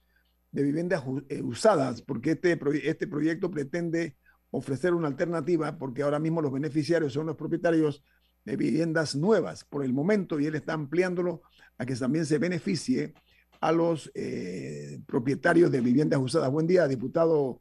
de 0.53 0.63
viviendas 0.63 1.05
eh, 1.29 1.43
usadas, 1.43 2.01
porque 2.01 2.31
este, 2.33 2.59
este 2.85 3.07
proyecto 3.07 3.51
pretende 3.51 4.17
ofrecer 4.51 4.95
una 4.95 5.09
alternativa, 5.09 5.77
porque 5.77 6.03
ahora 6.03 6.21
mismo 6.21 6.41
los 6.41 6.53
beneficiarios 6.53 7.13
son 7.13 7.27
los 7.27 7.37
propietarios 7.37 8.03
de 8.45 8.57
viviendas 8.57 9.17
nuevas 9.17 9.65
por 9.65 9.85
el 9.85 9.93
momento, 9.93 10.39
y 10.39 10.47
él 10.47 10.55
está 10.55 10.73
ampliándolo 10.73 11.43
a 11.77 11.85
que 11.85 11.97
también 11.97 12.25
se 12.25 12.39
beneficie 12.39 13.13
a 13.61 13.73
los 13.73 14.11
eh, 14.15 15.01
propietarios 15.07 15.71
de 15.73 15.81
viviendas 15.81 16.21
usadas. 16.21 16.51
Buen 16.51 16.67
día, 16.67 16.87
diputado 16.87 17.61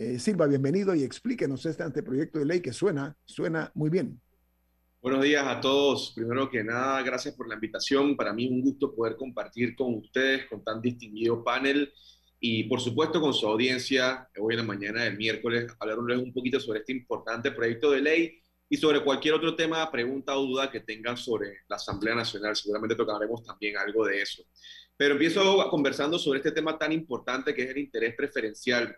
eh, 0.00 0.18
Silva, 0.18 0.46
bienvenido 0.46 0.94
y 0.94 1.02
explíquenos 1.02 1.66
este 1.66 1.82
anteproyecto 1.82 2.38
de 2.38 2.46
ley 2.46 2.60
que 2.60 2.72
suena, 2.72 3.14
suena 3.26 3.70
muy 3.74 3.90
bien. 3.90 4.18
Buenos 5.02 5.22
días 5.22 5.46
a 5.46 5.60
todos. 5.60 6.14
Primero 6.16 6.48
que 6.48 6.64
nada, 6.64 7.02
gracias 7.02 7.34
por 7.34 7.46
la 7.46 7.56
invitación. 7.56 8.16
Para 8.16 8.32
mí 8.32 8.46
es 8.46 8.50
un 8.50 8.62
gusto 8.62 8.94
poder 8.94 9.16
compartir 9.16 9.76
con 9.76 9.96
ustedes, 9.96 10.46
con 10.46 10.64
tan 10.64 10.80
distinguido 10.80 11.44
panel 11.44 11.92
y 12.40 12.64
por 12.64 12.80
supuesto 12.80 13.20
con 13.20 13.34
su 13.34 13.46
audiencia 13.46 14.26
hoy 14.38 14.54
en 14.54 14.60
la 14.60 14.66
mañana 14.66 15.02
del 15.04 15.18
miércoles, 15.18 15.70
hablarles 15.78 16.18
un 16.18 16.32
poquito 16.32 16.58
sobre 16.58 16.80
este 16.80 16.92
importante 16.92 17.50
proyecto 17.50 17.90
de 17.90 18.00
ley 18.00 18.40
y 18.70 18.78
sobre 18.78 19.04
cualquier 19.04 19.34
otro 19.34 19.54
tema, 19.54 19.90
pregunta 19.90 20.34
o 20.34 20.46
duda 20.46 20.70
que 20.70 20.80
tengan 20.80 21.18
sobre 21.18 21.58
la 21.68 21.76
Asamblea 21.76 22.14
Nacional. 22.14 22.56
Seguramente 22.56 22.96
tocaremos 22.96 23.44
también 23.44 23.76
algo 23.76 24.06
de 24.06 24.22
eso. 24.22 24.44
Pero 24.96 25.12
empiezo 25.12 25.68
conversando 25.68 26.18
sobre 26.18 26.38
este 26.38 26.52
tema 26.52 26.78
tan 26.78 26.90
importante 26.90 27.52
que 27.52 27.64
es 27.64 27.70
el 27.70 27.78
interés 27.78 28.14
preferencial 28.16 28.96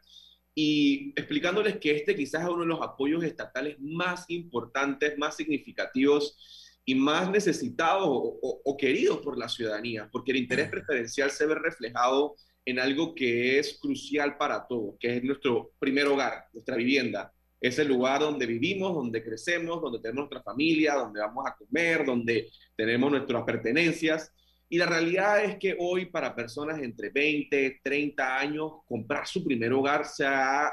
y 0.55 1.13
explicándoles 1.17 1.79
que 1.79 1.93
este 1.93 2.15
quizás 2.15 2.43
es 2.43 2.49
uno 2.49 2.61
de 2.61 2.67
los 2.67 2.83
apoyos 2.83 3.25
estatales 3.25 3.77
más 3.81 4.25
importantes, 4.29 5.17
más 5.17 5.37
significativos 5.37 6.37
y 6.85 6.95
más 6.95 7.31
necesitados 7.31 8.07
o, 8.09 8.77
queridos 8.77 9.19
por 9.19 9.39
la 9.39 9.49
ciudadanía, 9.49 10.09
porque 10.11 10.33
el 10.33 10.39
interés 10.39 10.69
preferencial 10.69 11.31
se 11.31 11.47
ve 11.47 11.55
reflejado 11.55 12.35
en 12.65 12.79
algo 12.79 13.15
que 13.15 13.59
es 13.59 13.79
crucial 13.81 14.37
para 14.37 14.67
todos, 14.67 14.97
que 14.99 15.17
es 15.17 15.25
nuestro 15.25 15.73
primer 15.79 16.07
hogar, 16.07 16.47
nuestra 16.53 16.77
vivienda. 16.77 17.33
Es 17.61 17.79
el 17.79 17.89
lugar 17.89 18.21
donde 18.21 18.47
vivimos, 18.47 18.95
donde 18.95 19.23
crecemos, 19.23 19.81
donde 19.81 20.01
tenemos 20.01 20.29
nuestra 20.29 20.43
familia, 20.43 20.95
donde 20.95 21.21
vamos 21.21 21.45
a 21.47 21.57
comer, 21.57 22.05
donde 22.05 22.51
tenemos 22.77 23.11
nuestras 23.11 23.45
pertenencias. 23.45 24.33
Y 24.73 24.79
la 24.79 24.87
realidad 24.87 25.45
es 25.45 25.59
que 25.59 25.77
hoy 25.79 26.07
para 26.07 26.35
personas 26.35 26.81
entre 26.81 27.11
20, 27.11 27.81
30 27.85 28.39
años, 28.39 28.73
comprar 28.87 29.27
su 29.27 29.45
primer 29.45 29.71
hogar 29.71 30.07
se 30.07 30.25
ha 30.25 30.73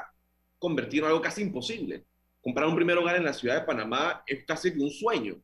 convertido 0.58 1.04
en 1.04 1.10
algo 1.10 1.20
casi 1.20 1.42
imposible. 1.42 2.06
Comprar 2.40 2.66
un 2.66 2.76
primer 2.76 2.96
hogar 2.96 3.16
en 3.16 3.24
la 3.24 3.34
ciudad 3.34 3.60
de 3.60 3.66
Panamá 3.66 4.22
es 4.26 4.46
casi 4.46 4.70
un 4.70 4.88
sueño, 4.88 5.42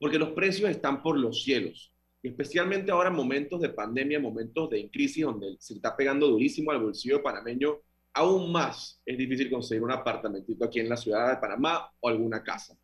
porque 0.00 0.18
los 0.18 0.30
precios 0.30 0.68
están 0.68 1.00
por 1.00 1.16
los 1.16 1.44
cielos. 1.44 1.94
especialmente 2.24 2.90
ahora 2.90 3.08
en 3.08 3.14
momentos 3.14 3.60
de 3.60 3.68
pandemia, 3.68 4.18
momentos 4.18 4.68
de 4.70 4.90
crisis 4.90 5.24
donde 5.24 5.54
se 5.60 5.74
está 5.74 5.96
pegando 5.96 6.26
durísimo 6.26 6.72
al 6.72 6.82
bolsillo 6.82 7.22
panameño, 7.22 7.82
aún 8.14 8.50
más 8.50 9.00
es 9.06 9.16
difícil 9.16 9.48
conseguir 9.48 9.84
un 9.84 9.92
apartamentito 9.92 10.64
aquí 10.64 10.80
en 10.80 10.88
la 10.88 10.96
ciudad 10.96 11.30
de 11.30 11.40
Panamá 11.40 11.88
o 12.00 12.08
alguna 12.08 12.42
casa. 12.42 12.76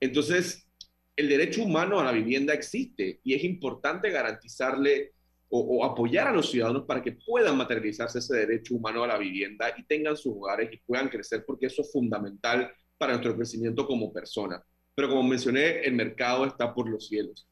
Entonces, 0.00 0.67
el 1.18 1.28
derecho 1.28 1.64
humano 1.64 1.98
a 1.98 2.04
la 2.04 2.12
vivienda 2.12 2.54
existe 2.54 3.20
y 3.24 3.34
es 3.34 3.42
importante 3.42 4.08
garantizarle 4.08 5.14
o, 5.50 5.84
apoyar 5.84 6.28
a 6.28 6.32
los 6.32 6.48
ciudadanos 6.48 6.84
para 6.84 7.02
que 7.02 7.12
puedan 7.12 7.56
materializarse 7.56 8.20
ese 8.20 8.36
derecho 8.36 8.76
humano 8.76 9.02
a 9.02 9.08
la 9.08 9.18
vivienda 9.18 9.74
y 9.76 9.84
tengan 9.84 10.16
sus 10.16 10.34
hogares 10.36 10.70
y 10.72 10.76
puedan 10.76 11.08
crecer, 11.08 11.42
porque 11.44 11.66
eso 11.66 11.82
es 11.82 11.90
fundamental 11.90 12.70
para 12.96 13.14
nuestro 13.14 13.34
crecimiento 13.34 13.84
como 13.84 14.12
persona. 14.12 14.62
Pero 14.94 15.08
como 15.08 15.24
mencioné, 15.24 15.80
el 15.80 15.94
mercado 15.94 16.46
está 16.46 16.72
por 16.72 16.88
los 16.88 17.08
cielos. 17.08 17.48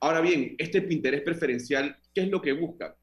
Ahora 0.00 0.20
bien, 0.20 0.56
este 0.58 0.78
interés 0.90 1.22
preferencial, 1.22 1.96
¿qué 2.12 2.22
es 2.22 2.28
lo 2.30 2.42
que 2.42 2.52
busca? 2.52 2.96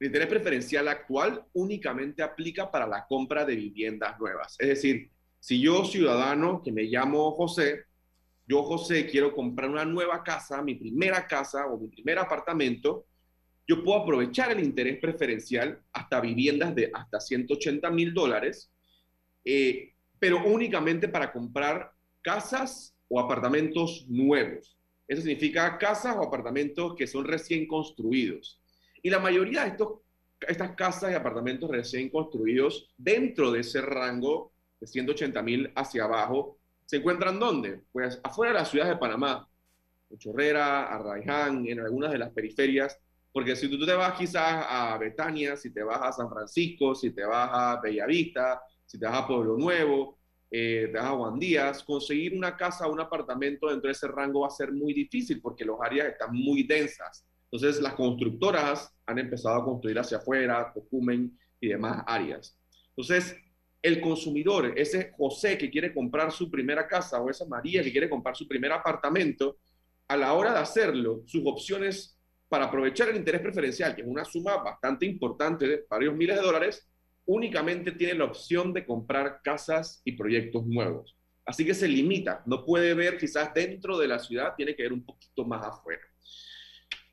El 0.00 0.06
interés 0.06 0.28
preferencial 0.28 0.88
actual 0.88 1.44
únicamente 1.52 2.22
aplica 2.22 2.70
para 2.70 2.86
la 2.86 3.04
compra 3.06 3.44
de 3.44 3.56
viviendas 3.56 4.18
nuevas. 4.18 4.56
Es 4.58 4.68
decir, 4.68 5.10
si 5.40 5.60
yo, 5.60 5.84
ciudadano, 5.84 6.62
que 6.62 6.72
me 6.72 6.84
llamo 6.84 7.32
José, 7.32 7.85
yo, 8.46 8.62
José, 8.62 9.06
quiero 9.06 9.34
comprar 9.34 9.70
una 9.70 9.84
nueva 9.84 10.22
casa, 10.22 10.62
mi 10.62 10.74
primera 10.74 11.26
casa 11.26 11.66
o 11.66 11.78
mi 11.78 11.88
primer 11.88 12.18
apartamento, 12.18 13.06
yo 13.68 13.82
puedo 13.82 14.02
aprovechar 14.02 14.52
el 14.52 14.62
interés 14.62 14.98
preferencial 15.00 15.82
hasta 15.92 16.20
viviendas 16.20 16.74
de 16.74 16.90
hasta 16.94 17.20
180 17.20 17.90
mil 17.90 18.14
dólares 18.14 18.70
eh, 19.46 19.92
pero 20.18 20.44
únicamente 20.44 21.08
para 21.08 21.32
comprar 21.32 21.92
casas 22.20 22.96
o 23.08 23.20
apartamentos 23.20 24.04
nuevos. 24.08 24.76
Eso 25.06 25.22
significa 25.22 25.78
casas 25.78 26.16
o 26.16 26.24
apartamentos 26.24 26.96
que 26.96 27.06
son 27.06 27.24
recién 27.24 27.68
construidos. 27.68 28.60
Y 29.02 29.08
la 29.08 29.20
mayoría 29.20 29.62
de 29.62 29.68
estos, 29.68 30.00
estas 30.48 30.74
casas 30.74 31.12
y 31.12 31.14
apartamentos 31.14 31.70
recién 31.70 32.10
construidos 32.10 32.92
dentro 32.96 33.52
de 33.52 33.60
ese 33.60 33.80
rango 33.80 34.52
de 34.80 34.88
180 34.88 35.42
mil 35.42 35.72
hacia 35.76 36.04
abajo, 36.04 36.58
¿se 36.86 36.96
encuentran 36.96 37.38
dónde? 37.38 37.82
Pues 37.92 38.18
afuera 38.22 38.52
de 38.52 38.58
la 38.60 38.64
ciudad 38.64 38.88
de 38.88 38.96
Panamá, 38.96 39.48
Chorrera, 40.18 40.86
Arraiján, 40.86 41.66
en 41.66 41.80
algunas 41.80 42.12
de 42.12 42.18
las 42.18 42.30
periferias, 42.30 42.98
porque 43.32 43.54
si 43.54 43.68
tú 43.68 43.84
te 43.84 43.92
vas 43.92 44.16
quizás 44.16 44.64
a 44.66 44.96
Betania, 44.96 45.56
si 45.56 45.70
te 45.70 45.82
vas 45.82 46.00
a 46.00 46.12
San 46.12 46.30
Francisco, 46.30 46.94
si 46.94 47.10
te 47.10 47.24
vas 47.24 47.50
a 47.52 47.80
Bellavista, 47.82 48.62
si 48.86 48.98
te 48.98 49.04
vas 49.04 49.22
a 49.22 49.26
Pueblo 49.26 49.58
Nuevo, 49.58 50.18
eh, 50.50 50.88
te 50.90 50.98
vas 50.98 51.06
a 51.06 51.16
Juan 51.16 51.38
Díaz, 51.38 51.82
conseguir 51.82 52.34
una 52.34 52.56
casa 52.56 52.86
un 52.86 53.00
apartamento 53.00 53.68
dentro 53.68 53.88
de 53.88 53.92
ese 53.92 54.08
rango 54.08 54.40
va 54.40 54.46
a 54.46 54.50
ser 54.50 54.72
muy 54.72 54.94
difícil 54.94 55.40
porque 55.42 55.64
los 55.64 55.78
áreas 55.82 56.08
están 56.08 56.34
muy 56.34 56.62
densas. 56.62 57.26
Entonces 57.50 57.82
las 57.82 57.94
constructoras 57.94 58.94
han 59.04 59.18
empezado 59.18 59.56
a 59.56 59.64
construir 59.64 59.98
hacia 59.98 60.18
afuera, 60.18 60.72
Tocumen 60.72 61.38
y 61.60 61.68
demás 61.68 62.02
áreas. 62.06 62.56
Entonces, 62.90 63.36
el 63.86 64.00
consumidor, 64.00 64.72
ese 64.76 65.12
José 65.16 65.56
que 65.56 65.70
quiere 65.70 65.94
comprar 65.94 66.32
su 66.32 66.50
primera 66.50 66.88
casa 66.88 67.20
o 67.22 67.30
esa 67.30 67.46
María 67.46 67.84
que 67.84 67.92
quiere 67.92 68.10
comprar 68.10 68.34
su 68.34 68.48
primer 68.48 68.72
apartamento, 68.72 69.58
a 70.08 70.16
la 70.16 70.32
hora 70.32 70.52
de 70.52 70.58
hacerlo, 70.58 71.22
sus 71.26 71.42
opciones 71.46 72.18
para 72.48 72.64
aprovechar 72.64 73.08
el 73.10 73.16
interés 73.16 73.40
preferencial, 73.40 73.94
que 73.94 74.02
es 74.02 74.08
una 74.08 74.24
suma 74.24 74.56
bastante 74.56 75.06
importante 75.06 75.68
de 75.68 75.84
varios 75.88 76.16
miles 76.16 76.34
de 76.34 76.42
dólares, 76.42 76.88
únicamente 77.26 77.92
tiene 77.92 78.14
la 78.14 78.24
opción 78.24 78.72
de 78.72 78.84
comprar 78.84 79.40
casas 79.44 80.02
y 80.04 80.12
proyectos 80.12 80.66
nuevos. 80.66 81.16
Así 81.44 81.64
que 81.64 81.74
se 81.74 81.86
limita, 81.86 82.42
no 82.44 82.64
puede 82.64 82.92
ver 82.94 83.16
quizás 83.16 83.54
dentro 83.54 83.98
de 83.98 84.08
la 84.08 84.18
ciudad, 84.18 84.54
tiene 84.56 84.74
que 84.74 84.82
ver 84.82 84.92
un 84.92 85.04
poquito 85.04 85.44
más 85.44 85.64
afuera. 85.64 86.02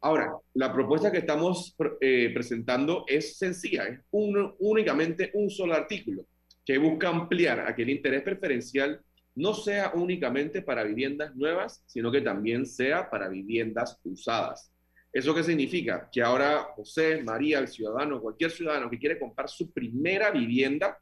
Ahora, 0.02 0.34
la 0.56 0.74
propuesta 0.74 1.12
que 1.12 1.20
estamos 1.20 1.76
eh, 2.02 2.32
presentando 2.34 3.06
es 3.08 3.38
sencilla, 3.38 3.84
es 3.84 4.00
únicamente 4.12 5.30
un 5.36 5.52
solo 5.52 5.76
artículo 5.76 6.26
que 6.65 6.78
busca 6.78 7.10
ampliar 7.10 7.62
a 7.62 7.76
que 7.76 7.84
el 7.84 7.89
interés 7.89 8.23
preferencial 8.23 9.02
no 9.36 9.54
sea 9.54 9.91
únicamente 9.95 10.62
para 10.62 10.84
viviendas 10.84 11.36
nuevas, 11.36 11.84
sino 11.86 12.12
que 12.12 12.21
también 12.21 12.65
sea 12.65 13.10
para 13.10 13.28
viviendas 13.28 13.99
usadas. 14.04 14.71
¿Eso 15.12 15.34
qué 15.36 15.43
significa? 15.43 16.10
Que 16.12 16.21
ahora 16.21 16.69
José, 16.76 17.21
María, 17.23 17.60
el 17.60 17.67
ciudadano, 17.67 18.21
cualquier 18.21 18.52
ciudadano 18.52 18.89
que 18.89 18.99
quiere 18.99 19.19
comprar 19.19 19.49
su 19.49 19.71
primera 19.71 20.32
vivienda, 20.32 20.97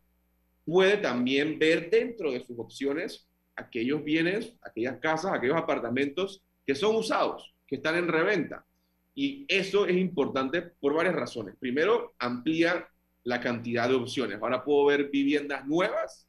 puede 0.66 0.98
también 0.98 1.58
ver 1.58 1.90
dentro 1.90 2.32
de 2.32 2.42
sus 2.42 2.58
opciones 2.60 3.28
aquellos 3.56 4.04
bienes, 4.04 4.56
aquellas 4.62 4.98
casas, 5.00 5.34
aquellos 5.34 5.58
apartamentos 5.58 6.44
que 6.66 6.76
son 6.76 6.96
usados, 6.96 7.54
que 7.68 7.76
están 7.76 7.96
en 7.96 8.08
reventa. 8.08 8.66
Y 9.14 9.46
eso 9.48 9.86
es 9.86 9.98
importante 9.98 10.62
por 10.62 10.94
varias 10.94 11.16
razones. 11.16 11.56
Primero, 11.60 12.14
amplía 12.20 12.88
la 13.24 13.40
cantidad 13.40 13.88
de 13.88 13.96
opciones. 13.96 14.40
Ahora 14.42 14.64
puedo 14.64 14.86
ver 14.86 15.10
viviendas 15.10 15.66
nuevas 15.68 16.28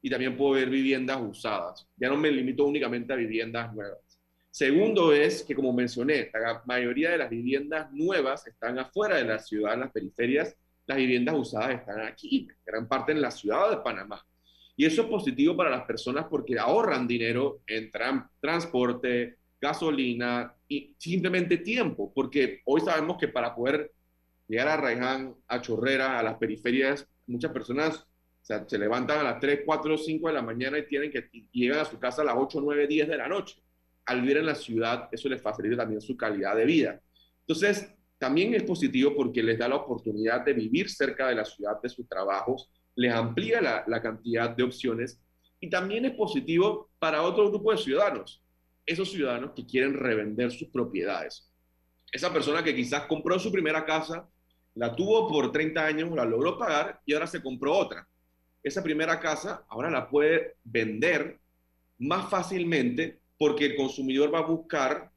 y 0.00 0.10
también 0.10 0.36
puedo 0.36 0.52
ver 0.52 0.70
viviendas 0.70 1.18
usadas. 1.20 1.88
Ya 1.96 2.08
no 2.08 2.16
me 2.16 2.30
limito 2.30 2.64
únicamente 2.64 3.12
a 3.12 3.16
viviendas 3.16 3.72
nuevas. 3.74 3.98
Segundo 4.50 5.12
es 5.12 5.42
que, 5.42 5.54
como 5.54 5.72
mencioné, 5.72 6.30
la 6.32 6.62
mayoría 6.66 7.10
de 7.10 7.18
las 7.18 7.30
viviendas 7.30 7.92
nuevas 7.92 8.46
están 8.46 8.78
afuera 8.78 9.16
de 9.16 9.24
la 9.24 9.38
ciudad, 9.38 9.74
en 9.74 9.80
las 9.80 9.92
periferias. 9.92 10.56
Las 10.86 10.98
viviendas 10.98 11.34
usadas 11.36 11.80
están 11.80 12.00
aquí, 12.00 12.48
gran 12.64 12.88
parte 12.88 13.12
en 13.12 13.20
la 13.20 13.30
ciudad 13.30 13.70
de 13.70 13.76
Panamá. 13.78 14.24
Y 14.74 14.86
eso 14.86 15.02
es 15.02 15.08
positivo 15.08 15.56
para 15.56 15.70
las 15.70 15.84
personas 15.84 16.26
porque 16.30 16.58
ahorran 16.58 17.06
dinero 17.06 17.60
en 17.66 17.90
transporte, 18.40 19.36
gasolina 19.60 20.54
y 20.68 20.94
simplemente 20.98 21.58
tiempo, 21.58 22.12
porque 22.14 22.60
hoy 22.64 22.80
sabemos 22.80 23.18
que 23.18 23.28
para 23.28 23.54
poder 23.54 23.92
llegar 24.48 24.68
a 24.68 24.76
Raiján, 24.76 25.36
a 25.46 25.60
Chorrera, 25.60 26.18
a 26.18 26.22
las 26.22 26.36
periferias, 26.38 27.06
muchas 27.26 27.52
personas 27.52 28.04
se 28.42 28.78
levantan 28.78 29.20
a 29.20 29.22
las 29.24 29.40
3, 29.40 29.60
4, 29.66 29.98
5 29.98 30.28
de 30.28 30.34
la 30.34 30.40
mañana 30.40 30.78
y 30.78 30.86
tienen 30.86 31.10
que 31.10 31.28
llegan 31.52 31.80
a 31.80 31.84
su 31.84 31.98
casa 31.98 32.22
a 32.22 32.24
las 32.24 32.34
8, 32.36 32.60
9, 32.62 32.86
10 32.86 33.08
de 33.08 33.16
la 33.18 33.28
noche 33.28 33.62
al 34.08 34.22
vivir 34.22 34.38
en 34.38 34.46
la 34.46 34.54
ciudad, 34.54 35.08
eso 35.12 35.28
les 35.28 35.40
facilita 35.40 35.76
también 35.76 36.00
su 36.00 36.16
calidad 36.16 36.56
de 36.56 36.64
vida. 36.64 37.00
Entonces, 37.40 37.94
también 38.16 38.54
es 38.54 38.62
positivo 38.62 39.14
porque 39.14 39.42
les 39.42 39.58
da 39.58 39.68
la 39.68 39.76
oportunidad 39.76 40.44
de 40.44 40.54
vivir 40.54 40.88
cerca 40.88 41.28
de 41.28 41.34
la 41.34 41.44
ciudad 41.44 41.80
de 41.82 41.90
sus 41.90 42.08
trabajos, 42.08 42.70
les 42.96 43.12
amplía 43.12 43.60
la, 43.60 44.02
cantidad 44.02 44.50
de 44.50 44.62
opciones 44.62 45.20
y 45.60 45.68
también 45.68 46.06
es 46.06 46.12
positivo 46.12 46.90
para 46.98 47.22
otro 47.22 47.50
grupo 47.50 47.70
de 47.70 47.78
ciudadanos, 47.78 48.42
esos 48.86 49.10
ciudadanos 49.10 49.52
que 49.54 49.66
quieren 49.66 49.92
revender 49.92 50.50
sus 50.50 50.68
propiedades. 50.68 51.52
Esa 52.10 52.32
persona 52.32 52.64
que 52.64 52.74
quizás 52.74 53.02
compró 53.02 53.38
su 53.38 53.52
primera 53.52 53.84
casa, 53.84 54.26
la 54.78 54.94
tuvo 54.94 55.28
por 55.28 55.50
30 55.50 55.84
años, 55.84 56.14
la 56.14 56.24
logró 56.24 56.56
pagar 56.56 57.00
y 57.04 57.12
ahora 57.12 57.26
se 57.26 57.42
compró 57.42 57.76
otra. 57.76 58.06
Esa 58.62 58.80
primera 58.80 59.18
casa 59.18 59.64
ahora 59.68 59.90
la 59.90 60.08
puede 60.08 60.54
vender 60.62 61.40
más 61.98 62.30
fácilmente 62.30 63.18
porque 63.36 63.66
el 63.66 63.76
consumidor 63.76 64.32
va 64.32 64.38
a 64.38 64.46
buscar 64.46 65.10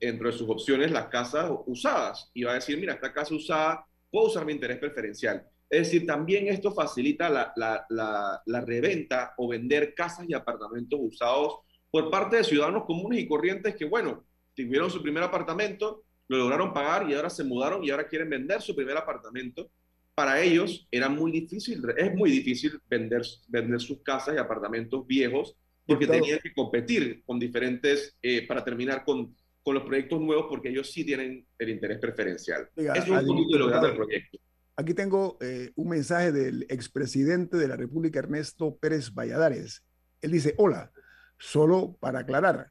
entre 0.00 0.32
sus 0.32 0.50
opciones 0.50 0.90
las 0.90 1.06
casas 1.06 1.48
usadas 1.66 2.28
y 2.34 2.42
va 2.42 2.52
a 2.52 2.54
decir, 2.56 2.76
mira, 2.76 2.94
esta 2.94 3.12
casa 3.12 3.34
usada, 3.34 3.86
puedo 4.10 4.26
usar 4.26 4.44
mi 4.44 4.52
interés 4.52 4.78
preferencial. 4.78 5.46
Es 5.70 5.90
decir, 5.90 6.04
también 6.04 6.48
esto 6.48 6.72
facilita 6.72 7.28
la, 7.28 7.52
la, 7.54 8.42
la, 8.44 8.60
reventa 8.62 9.32
o 9.36 9.46
vender 9.46 9.94
casas 9.94 10.26
y 10.28 10.34
apartamentos 10.34 10.98
usados 11.00 11.60
por 11.88 12.10
parte 12.10 12.38
de 12.38 12.44
ciudadanos 12.44 12.84
comunes 12.84 13.20
y 13.20 13.28
corrientes 13.28 13.76
que, 13.76 13.84
bueno, 13.84 14.24
tuvieron 14.56 14.90
su 14.90 15.00
primer 15.00 15.22
apartamento, 15.22 16.04
lo 16.28 16.38
lograron 16.38 16.72
pagar 16.72 17.08
y 17.10 17.14
ahora 17.14 17.30
se 17.30 17.44
mudaron 17.44 17.82
y 17.82 17.90
ahora 17.90 18.06
quieren 18.06 18.30
vender 18.30 18.62
su 18.62 18.74
primer 18.74 18.96
apartamento. 18.96 19.70
Para 20.14 20.40
ellos 20.40 20.86
era 20.90 21.08
muy 21.08 21.32
difícil, 21.32 21.82
es 21.96 22.14
muy 22.14 22.30
difícil 22.30 22.80
vender, 22.88 23.22
vender 23.48 23.80
sus 23.80 24.02
casas 24.02 24.34
y 24.34 24.38
apartamentos 24.38 25.06
viejos 25.06 25.56
porque 25.86 26.06
tenían 26.06 26.38
que 26.40 26.52
competir 26.52 27.22
con 27.24 27.38
diferentes, 27.38 28.14
eh, 28.20 28.46
para 28.46 28.62
terminar 28.62 29.04
con, 29.04 29.34
con 29.62 29.74
los 29.74 29.84
proyectos 29.84 30.20
nuevos, 30.20 30.46
porque 30.50 30.68
ellos 30.68 30.92
sí 30.92 31.02
tienen 31.02 31.46
el 31.58 31.68
interés 31.70 31.98
preferencial. 31.98 32.68
Eso 32.76 32.92
es 32.94 33.08
un 33.08 33.26
poquito 33.26 33.52
de 33.52 33.58
lo 33.58 33.80
del 33.80 33.96
proyecto. 33.96 34.38
Aquí 34.76 34.92
tengo 34.92 35.38
eh, 35.40 35.72
un 35.76 35.88
mensaje 35.88 36.30
del 36.30 36.66
expresidente 36.68 37.56
de 37.56 37.68
la 37.68 37.76
República, 37.76 38.18
Ernesto 38.18 38.76
Pérez 38.76 39.12
Valladares. 39.12 39.82
Él 40.20 40.30
dice, 40.30 40.54
hola, 40.58 40.92
solo 41.38 41.96
para 41.98 42.20
aclarar, 42.20 42.70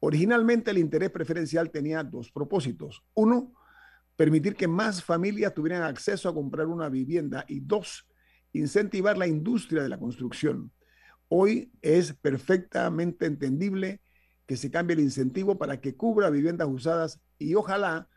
originalmente 0.00 0.70
el 0.70 0.78
interés 0.78 1.10
preferencial 1.10 1.70
tenía 1.70 2.02
dos 2.02 2.30
propósitos. 2.30 3.02
Uno, 3.14 3.52
permitir 4.16 4.56
que 4.56 4.68
más 4.68 5.02
familias 5.02 5.54
tuvieran 5.54 5.82
acceso 5.82 6.28
a 6.28 6.34
comprar 6.34 6.66
una 6.66 6.88
vivienda 6.88 7.44
y 7.48 7.60
dos, 7.60 8.08
incentivar 8.52 9.18
la 9.18 9.26
industria 9.26 9.82
de 9.82 9.88
la 9.88 9.98
construcción. 9.98 10.72
Hoy 11.28 11.72
es 11.82 12.14
perfectamente 12.14 13.26
entendible 13.26 14.00
que 14.46 14.56
se 14.56 14.70
cambie 14.70 14.94
el 14.94 15.00
incentivo 15.00 15.58
para 15.58 15.80
que 15.80 15.96
cubra 15.96 16.30
viviendas 16.30 16.68
usadas 16.68 17.20
y 17.38 17.54
ojalá 17.54 18.08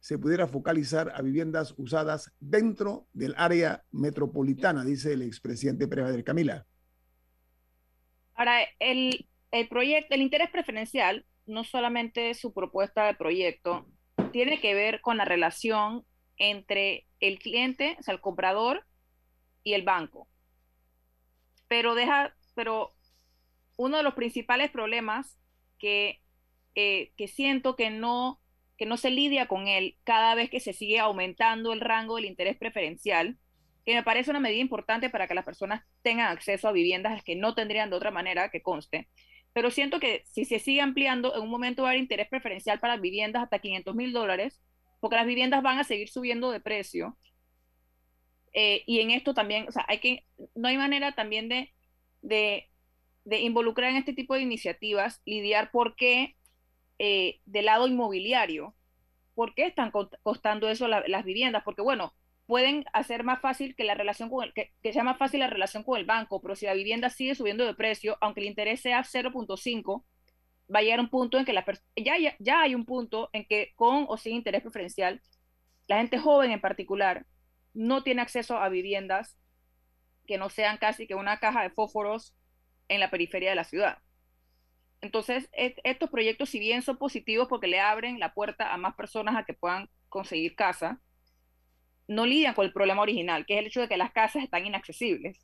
se 0.00 0.18
pudiera 0.18 0.46
focalizar 0.46 1.10
a 1.14 1.22
viviendas 1.22 1.74
usadas 1.76 2.32
dentro 2.38 3.08
del 3.12 3.34
área 3.36 3.84
metropolitana, 3.90 4.84
dice 4.84 5.14
el 5.14 5.22
expresidente 5.22 5.88
Pérez 5.88 6.12
del 6.12 6.24
Camila. 6.24 6.66
Ahora, 8.34 8.60
el, 8.78 9.28
el 9.50 9.68
proyecto, 9.68 10.14
el 10.14 10.22
interés 10.22 10.50
preferencial, 10.50 11.26
no 11.48 11.64
solamente 11.64 12.34
su 12.34 12.52
propuesta 12.52 13.06
de 13.06 13.14
proyecto, 13.14 13.86
tiene 14.32 14.60
que 14.60 14.74
ver 14.74 15.00
con 15.00 15.16
la 15.16 15.24
relación 15.24 16.04
entre 16.36 17.06
el 17.20 17.38
cliente, 17.38 17.96
o 17.98 18.02
sea, 18.02 18.14
el 18.14 18.20
comprador 18.20 18.86
y 19.64 19.74
el 19.74 19.82
banco. 19.82 20.28
Pero 21.68 21.94
deja 21.94 22.34
pero 22.58 22.92
uno 23.76 23.98
de 23.98 24.02
los 24.02 24.14
principales 24.14 24.72
problemas 24.72 25.38
que, 25.78 26.20
eh, 26.74 27.12
que 27.16 27.28
siento 27.28 27.76
que 27.76 27.88
no, 27.90 28.40
que 28.76 28.84
no 28.84 28.96
se 28.96 29.12
lidia 29.12 29.46
con 29.46 29.68
él 29.68 29.96
cada 30.02 30.34
vez 30.34 30.50
que 30.50 30.58
se 30.58 30.72
sigue 30.72 30.98
aumentando 30.98 31.72
el 31.72 31.80
rango 31.80 32.16
del 32.16 32.24
interés 32.24 32.56
preferencial, 32.58 33.38
que 33.86 33.94
me 33.94 34.02
parece 34.02 34.32
una 34.32 34.40
medida 34.40 34.60
importante 34.60 35.08
para 35.08 35.28
que 35.28 35.36
las 35.36 35.44
personas 35.44 35.84
tengan 36.02 36.32
acceso 36.32 36.66
a 36.66 36.72
viviendas 36.72 37.22
que 37.22 37.36
no 37.36 37.54
tendrían 37.54 37.90
de 37.90 37.96
otra 37.96 38.10
manera 38.10 38.50
que 38.50 38.60
conste. 38.60 39.08
Pero 39.52 39.70
siento 39.70 40.00
que 40.00 40.22
si 40.26 40.44
se 40.44 40.58
sigue 40.58 40.80
ampliando, 40.80 41.34
en 41.34 41.42
un 41.42 41.50
momento 41.50 41.82
va 41.82 41.88
a 41.88 41.92
haber 41.92 42.02
interés 42.02 42.28
preferencial 42.28 42.78
para 42.80 42.96
viviendas 42.96 43.42
hasta 43.42 43.58
500 43.58 43.94
mil 43.94 44.12
dólares, 44.12 44.60
porque 45.00 45.16
las 45.16 45.26
viviendas 45.26 45.62
van 45.62 45.78
a 45.78 45.84
seguir 45.84 46.08
subiendo 46.08 46.50
de 46.50 46.60
precio. 46.60 47.18
Eh, 48.52 48.82
y 48.86 49.00
en 49.00 49.10
esto 49.10 49.34
también, 49.34 49.66
o 49.68 49.72
sea, 49.72 49.84
hay 49.88 49.98
que, 49.98 50.24
no 50.54 50.68
hay 50.68 50.76
manera 50.76 51.12
también 51.12 51.48
de 51.48 51.72
de, 52.22 52.68
involucrar 53.40 53.90
en 53.90 53.96
este 53.96 54.12
tipo 54.12 54.34
de 54.34 54.42
iniciativas, 54.42 55.20
lidiar 55.24 55.70
por 55.70 55.96
qué 55.96 56.36
eh, 56.98 57.40
del 57.44 57.66
lado 57.66 57.86
inmobiliario, 57.86 58.74
por 59.34 59.54
qué 59.54 59.66
están 59.66 59.92
costando 60.22 60.68
eso 60.68 60.88
las 60.88 61.24
viviendas, 61.24 61.62
porque 61.64 61.82
bueno, 61.82 62.12
pueden 62.48 62.86
hacer 62.94 63.24
más 63.24 63.42
fácil 63.42 63.76
que 63.76 63.84
la 63.84 63.94
relación 63.94 64.30
con 64.30 64.42
el, 64.42 64.54
que, 64.54 64.72
sea 64.90 65.04
más 65.04 65.18
fácil 65.18 65.40
la 65.40 65.48
relación 65.48 65.82
con 65.82 65.98
el 65.98 66.06
banco, 66.06 66.40
pero 66.40 66.56
si 66.56 66.64
la 66.64 66.72
vivienda 66.72 67.10
sigue 67.10 67.34
subiendo 67.34 67.66
de 67.66 67.74
precio, 67.74 68.16
aunque 68.22 68.40
el 68.40 68.46
interés 68.46 68.80
sea 68.80 69.04
0.5, 69.04 70.02
va 70.74 70.78
a 70.78 70.82
llegar 70.82 70.98
un 70.98 71.10
punto 71.10 71.36
en 71.36 71.44
que 71.44 71.52
la 71.52 71.62
ya, 71.94 72.16
ya, 72.18 72.34
ya 72.38 72.62
hay 72.62 72.74
un 72.74 72.86
punto 72.86 73.28
en 73.34 73.44
que 73.44 73.74
con 73.76 74.06
o 74.08 74.16
sin 74.16 74.34
interés 74.34 74.62
preferencial, 74.62 75.20
la 75.88 75.98
gente 75.98 76.16
joven 76.16 76.50
en 76.50 76.60
particular 76.62 77.26
no 77.74 78.02
tiene 78.02 78.22
acceso 78.22 78.56
a 78.56 78.70
viviendas 78.70 79.36
que 80.26 80.38
no 80.38 80.48
sean 80.48 80.78
casi 80.78 81.06
que 81.06 81.14
una 81.14 81.40
caja 81.40 81.62
de 81.62 81.70
fósforos 81.70 82.34
en 82.88 83.00
la 83.00 83.10
periferia 83.10 83.50
de 83.50 83.56
la 83.56 83.64
ciudad. 83.64 83.98
Entonces, 85.02 85.50
estos 85.52 86.08
proyectos, 86.08 86.48
si 86.48 86.58
bien 86.58 86.80
son 86.80 86.96
positivos 86.96 87.46
porque 87.46 87.66
le 87.66 87.78
abren 87.78 88.18
la 88.18 88.32
puerta 88.32 88.72
a 88.72 88.78
más 88.78 88.94
personas 88.94 89.36
a 89.36 89.44
que 89.44 89.52
puedan 89.52 89.90
conseguir 90.08 90.56
casa, 90.56 90.98
no 92.08 92.26
lidian 92.26 92.54
con 92.54 92.66
el 92.66 92.72
problema 92.72 93.02
original, 93.02 93.46
que 93.46 93.54
es 93.54 93.60
el 93.60 93.66
hecho 93.66 93.80
de 93.82 93.88
que 93.88 93.96
las 93.96 94.12
casas 94.12 94.42
están 94.42 94.66
inaccesibles. 94.66 95.38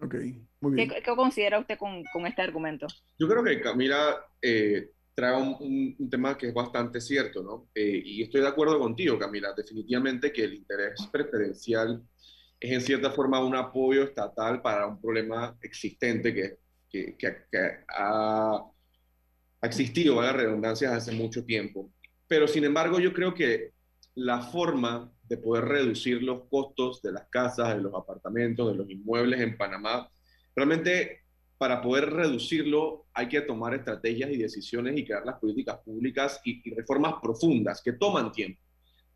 Ok, 0.00 0.14
muy 0.60 0.74
bien. 0.74 0.90
¿Qué, 0.90 1.02
considera 1.02 1.58
usted 1.58 1.78
con, 1.78 2.02
con, 2.12 2.26
este 2.26 2.42
argumento? 2.42 2.86
Yo 3.18 3.28
creo 3.28 3.42
que 3.44 3.60
Camila 3.60 4.26
eh, 4.42 4.90
trae 5.14 5.40
un, 5.40 5.96
un, 5.98 6.10
tema 6.10 6.36
que 6.36 6.48
es 6.48 6.54
bastante 6.54 7.00
cierto, 7.00 7.42
¿no? 7.42 7.68
Eh, 7.74 8.02
y 8.04 8.22
estoy 8.22 8.40
de 8.40 8.48
acuerdo 8.48 8.78
contigo, 8.78 9.18
Camila. 9.18 9.54
Definitivamente 9.56 10.32
que 10.32 10.44
el 10.44 10.54
interés 10.54 11.06
preferencial 11.10 12.02
es 12.58 12.72
en 12.72 12.80
cierta 12.80 13.12
forma 13.12 13.44
un 13.44 13.54
apoyo 13.54 14.02
estatal 14.02 14.60
para 14.60 14.86
un 14.86 15.00
problema 15.00 15.56
existente 15.62 16.34
que, 16.34 16.58
que, 16.90 17.16
que, 17.16 17.84
ha, 17.88 18.64
ha 19.60 19.66
existido, 19.66 20.20
a 20.20 20.32
redundancias, 20.32 20.92
hace 20.92 21.12
mucho 21.12 21.44
tiempo. 21.44 21.92
Pero 22.26 22.48
sin 22.48 22.64
embargo, 22.64 22.98
yo 22.98 23.12
creo 23.12 23.32
que 23.32 23.74
la 24.14 24.40
forma 24.40 25.12
de 25.24 25.36
poder 25.38 25.64
reducir 25.64 26.22
los 26.22 26.44
costos 26.48 27.02
de 27.02 27.12
las 27.12 27.26
casas, 27.28 27.74
de 27.74 27.82
los 27.82 27.94
apartamentos, 27.94 28.70
de 28.70 28.78
los 28.78 28.90
inmuebles 28.90 29.40
en 29.40 29.56
Panamá. 29.56 30.08
Realmente, 30.54 31.22
para 31.58 31.80
poder 31.80 32.10
reducirlo, 32.10 33.06
hay 33.12 33.28
que 33.28 33.40
tomar 33.40 33.74
estrategias 33.74 34.30
y 34.30 34.36
decisiones 34.36 34.96
y 34.96 35.04
crear 35.04 35.24
las 35.24 35.38
políticas 35.38 35.78
públicas 35.78 36.40
y, 36.44 36.74
reformas 36.74 37.14
profundas 37.22 37.82
que 37.82 37.92
toman 37.94 38.30
tiempo. 38.30 38.60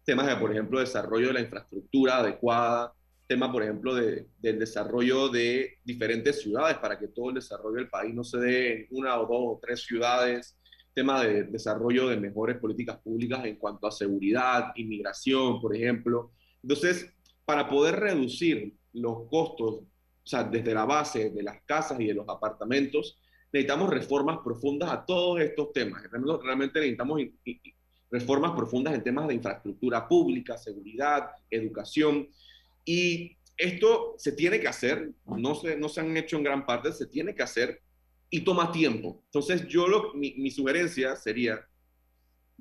Temas 0.05 0.27
de, 0.27 0.37
por 0.37 0.51
ejemplo, 0.51 0.81
desarrollo 0.81 1.29
de 1.29 1.35
la 1.35 1.41
infraestructura 1.41 2.19
adecuada, 2.19 2.93
tema, 3.27 3.53
por 3.53 3.63
ejemplo, 3.63 3.95
de, 3.95 4.27
del 4.39 4.59
desarrollo 4.59 5.29
de 5.29 5.79
diferentes 5.85 6.41
ciudades 6.41 6.79
para 6.79 6.99
que 6.99 7.09
todo 7.09 7.29
el 7.29 7.35
desarrollo 7.37 7.77
del 7.77 7.91
país 7.91 8.15
no 8.15 8.25
se 8.25 8.39
dé 8.39 8.73
en 8.73 8.87
una 8.91 9.21
o 9.21 9.27
dos 9.27 9.31
o 9.31 9.61
tres 9.63 9.83
ciudades, 9.83 10.58
tema 10.99 11.23
de 11.23 11.45
desarrollo 11.45 12.09
de 12.09 12.17
mejores 12.17 12.57
políticas 12.57 12.99
públicas 12.99 13.45
en 13.45 13.55
cuanto 13.55 13.87
a 13.87 13.93
seguridad, 13.93 14.73
inmigración, 14.75 15.61
por 15.61 15.77
ejemplo. 15.77 16.33
Entonces, 16.61 17.15
para 17.45 17.69
poder 17.69 18.01
reducir 18.01 18.75
los 18.95 19.29
costos, 19.31 19.75
o 19.75 19.87
sea, 20.25 20.43
desde 20.43 20.75
la 20.75 20.85
base 20.85 21.31
de 21.31 21.43
las 21.45 21.63
casas 21.63 22.01
y 22.01 22.07
de 22.07 22.15
los 22.15 22.29
apartamentos, 22.29 23.17
necesitamos 23.53 23.91
reformas 23.91 24.39
profundas 24.43 24.91
a 24.91 25.07
todos 25.07 25.41
estos 25.41 25.73
temas. 25.73 26.03
Realmente 26.43 26.81
necesitamos 26.81 27.21
reformas 28.11 28.57
profundas 28.57 28.93
en 28.95 29.05
temas 29.05 29.29
de 29.29 29.35
infraestructura 29.35 30.09
pública, 30.09 30.59
seguridad, 30.59 31.31
educación. 31.49 32.29
Y 32.85 33.37
esto 33.57 34.17
se 34.19 34.33
tiene 34.33 34.59
que 34.59 34.67
hacer, 34.67 35.13
no 35.27 35.55
se, 35.55 35.77
no 35.77 35.89
se 35.89 36.01
han 36.01 36.17
hecho 36.17 36.37
en 36.37 36.43
gran 36.43 36.67
parte, 36.67 36.91
se 36.91 37.07
tiene 37.07 37.37
que 37.37 37.45
hacer 37.45 37.83
y 38.31 38.41
toma 38.41 38.73
tiempo. 38.73 39.23
Entonces, 39.27 39.67
yo 39.69 39.89
lo, 39.89 40.15
mi, 40.15 40.51
sugerencia 40.51 41.17
sería 41.17 41.67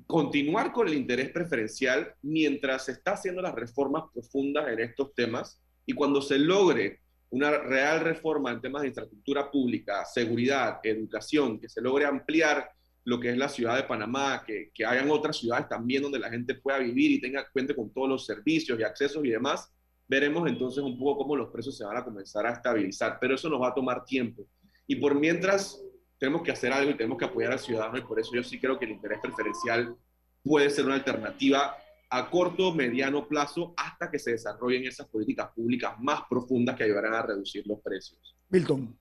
continuar 0.06 0.72
con 0.72 0.88
el 0.88 0.94
interés 0.94 1.30
preferencial 1.30 2.14
mientras 2.22 2.86
se 2.86 2.92
está 2.92 3.12
haciendo 3.12 3.42
las 3.42 3.54
reformas 3.54 4.04
profundas 4.12 4.68
en 4.68 4.80
estos 4.80 5.14
temas 5.14 5.60
y 5.84 5.92
cuando 5.92 6.22
se 6.22 6.38
logre 6.38 7.00
una 7.30 7.50
real 7.50 8.00
reforma 8.00 8.52
en 8.52 8.60
temas 8.60 8.82
de 8.82 8.88
infraestructura 8.88 9.50
pública, 9.50 10.04
seguridad, 10.04 10.80
educación, 10.82 11.60
que 11.60 11.68
se 11.68 11.82
logre 11.82 12.06
ampliar 12.06 12.70
lo 13.04 13.20
que 13.20 13.30
es 13.30 13.36
la 13.36 13.48
ciudad 13.48 13.76
de 13.76 13.82
Panamá, 13.82 14.44
que, 14.46 14.70
que 14.72 14.84
hayan 14.84 15.10
otras 15.10 15.36
ciudades 15.36 15.68
también 15.68 16.02
donde 16.02 16.18
la 16.18 16.30
gente 16.30 16.54
pueda 16.54 16.78
vivir 16.78 17.10
y 17.10 17.20
tenga 17.20 17.46
cuenta 17.50 17.74
con 17.74 17.92
todos 17.92 18.08
los 18.08 18.24
servicios 18.24 18.78
y 18.78 18.82
accesos 18.82 19.24
y 19.24 19.30
demás, 19.30 19.70
veremos 20.08 20.48
entonces 20.48 20.82
un 20.82 20.98
poco 20.98 21.18
cómo 21.18 21.36
los 21.36 21.50
precios 21.50 21.76
se 21.76 21.84
van 21.84 21.98
a 21.98 22.04
comenzar 22.04 22.46
a 22.46 22.52
estabilizar. 22.52 23.18
Pero 23.20 23.34
eso 23.34 23.48
nos 23.48 23.60
va 23.60 23.68
a 23.68 23.74
tomar 23.74 24.04
tiempo. 24.04 24.46
Y 24.88 24.96
por 24.96 25.14
mientras 25.14 25.80
tenemos 26.18 26.42
que 26.42 26.50
hacer 26.50 26.72
algo 26.72 26.90
y 26.90 26.96
tenemos 26.96 27.18
que 27.18 27.26
apoyar 27.26 27.52
al 27.52 27.58
ciudadano 27.60 27.98
y 27.98 28.02
por 28.02 28.18
eso 28.18 28.32
yo 28.34 28.42
sí 28.42 28.58
creo 28.58 28.78
que 28.78 28.86
el 28.86 28.92
interés 28.92 29.20
preferencial 29.22 29.94
puede 30.42 30.70
ser 30.70 30.86
una 30.86 30.94
alternativa 30.94 31.76
a 32.10 32.30
corto, 32.30 32.74
mediano 32.74 33.28
plazo 33.28 33.74
hasta 33.76 34.10
que 34.10 34.18
se 34.18 34.32
desarrollen 34.32 34.84
esas 34.86 35.06
políticas 35.08 35.50
públicas 35.54 35.94
más 36.00 36.22
profundas 36.28 36.74
que 36.74 36.84
ayudarán 36.84 37.14
a 37.14 37.22
reducir 37.22 37.66
los 37.66 37.80
precios. 37.80 38.34
Milton. 38.48 38.98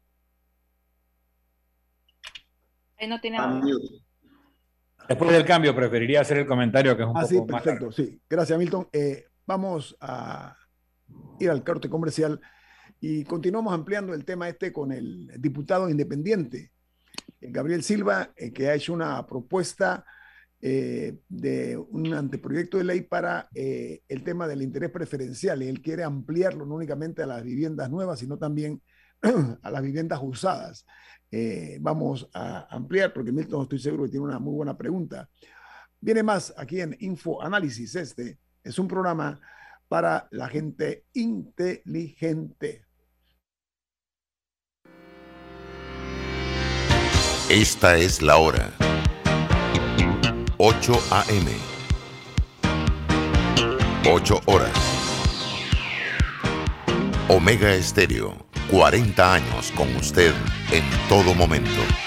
Ahí 3.00 3.08
no 3.08 3.20
tiene 3.22 3.38
Después 5.08 5.32
del 5.32 5.46
cambio, 5.46 5.74
preferiría 5.74 6.20
hacer 6.20 6.40
el 6.40 6.46
comentario 6.46 6.98
que 6.98 7.04
es 7.04 7.08
un 7.08 7.16
ah, 7.16 7.22
poco 7.22 7.34
sí, 7.34 7.42
perfecto, 7.48 7.92
sí. 7.94 8.22
Gracias, 8.30 8.60
Milton. 8.60 8.90
Eh, 8.92 9.26
vamos 9.46 9.96
a 10.02 10.54
ir 11.40 11.50
al 11.50 11.64
corte 11.64 11.90
comercial 11.90 12.42
y 13.00 13.24
continuamos 13.26 13.74
ampliando 13.74 14.14
el 14.14 14.26
tema 14.26 14.50
este 14.50 14.72
con 14.72 14.92
el 14.92 15.32
diputado 15.40 15.90
independiente, 15.90 16.72
eh, 17.40 17.52
Gabriel 17.52 17.84
Silva, 17.84 18.32
eh, 18.36 18.52
que 18.52 18.70
ha 18.70 18.76
hecho 18.76 18.94
una 18.94 19.26
propuesta 19.28 20.04
eh, 20.60 21.20
de 21.30 21.78
un 21.78 22.12
anteproyecto 22.14 22.80
de 22.80 22.84
ley 22.84 23.02
para 23.02 23.48
el 23.54 24.24
tema 24.24 24.48
del 24.48 24.64
interés 24.64 24.90
preferencial. 24.90 25.62
Y 25.62 25.68
él 25.68 25.82
quiere 25.82 26.04
ampliarlo 26.04 26.66
no 26.66 26.76
únicamente 26.76 27.22
a 27.22 27.28
las 27.28 27.44
viviendas 27.44 27.92
nuevas, 27.92 28.20
sino 28.20 28.38
también 28.38 28.82
a 29.62 29.70
las 29.70 29.84
viviendas 29.84 30.20
usadas. 30.24 30.86
vamos 31.80 32.28
a 32.34 32.68
ampliar, 32.76 33.14
porque 33.14 33.32
Milton 33.32 33.64
estoy 33.64 33.80
seguro 33.80 34.06
que 34.06 34.12
tiene 34.12 34.26
una 34.26 34.40
muy 34.40 34.56
buena 34.56 34.76
pregunta. 34.76 35.30
Viene 36.00 36.24
más 36.24 36.54
aquí 36.58 36.82
en 36.82 36.96
Info 37.00 37.42
Análisis. 37.42 37.96
Este 37.96 38.40
es 38.64 38.80
un 38.80 38.88
programa 38.88 39.40
para 39.88 40.28
la 40.32 40.48
gente 40.48 41.06
inteligente. 41.14 42.87
Esta 47.50 47.96
es 47.96 48.22
la 48.22 48.36
hora. 48.36 48.74
8 50.58 51.02
a.m. 51.12 51.50
8 54.06 54.42
horas. 54.48 54.78
Omega 57.30 57.74
Estéreo, 57.74 58.36
40 58.70 59.34
años 59.34 59.72
con 59.78 59.96
usted 59.96 60.34
en 60.74 60.84
todo 61.08 61.34
momento. 61.34 62.07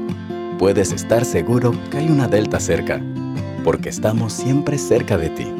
puedes 0.61 0.91
estar 0.91 1.25
seguro 1.25 1.73
que 1.89 1.97
hay 1.97 2.07
una 2.07 2.27
Delta 2.27 2.59
cerca, 2.59 3.01
porque 3.63 3.89
estamos 3.89 4.31
siempre 4.31 4.77
cerca 4.77 5.17
de 5.17 5.31
ti 5.31 5.51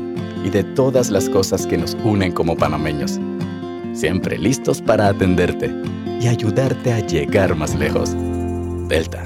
y 0.45 0.51
de 0.51 0.63
todas 0.63 1.09
las 1.09 1.27
cosas 1.27 1.65
que 1.65 1.75
nos 1.75 1.97
unen 2.03 2.31
como 2.31 2.55
panameños. 2.55 3.19
Siempre 3.93 4.37
listos 4.37 4.79
para 4.79 5.07
atenderte 5.07 5.73
y 6.21 6.27
ayudarte 6.27 6.93
a 6.93 6.99
llegar 6.99 7.55
más 7.55 7.73
lejos. 7.73 8.11
Delta. 8.87 9.23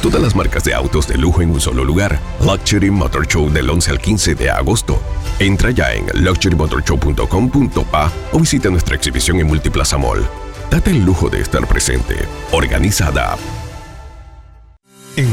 Todas 0.00 0.22
las 0.22 0.34
marcas 0.34 0.64
de 0.64 0.72
autos 0.72 1.06
de 1.06 1.18
lujo 1.18 1.42
en 1.42 1.50
un 1.50 1.60
solo 1.60 1.84
lugar. 1.84 2.18
Luxury 2.40 2.90
Motor 2.90 3.26
Show 3.26 3.50
del 3.50 3.68
11 3.68 3.90
al 3.90 3.98
15 3.98 4.34
de 4.34 4.48
agosto. 4.48 4.98
Entra 5.40 5.72
ya 5.72 5.92
en 5.92 6.06
luxurymotorshow.com.pa 6.24 8.12
o 8.32 8.38
visita 8.38 8.70
nuestra 8.70 8.96
exhibición 8.96 9.40
en 9.40 9.48
Multiplaza 9.48 9.98
Mall. 9.98 10.26
Date 10.70 10.90
el 10.90 11.04
lujo 11.04 11.28
de 11.28 11.42
estar 11.42 11.66
presente. 11.66 12.16
Organizada 12.50 13.36
en 13.36 13.61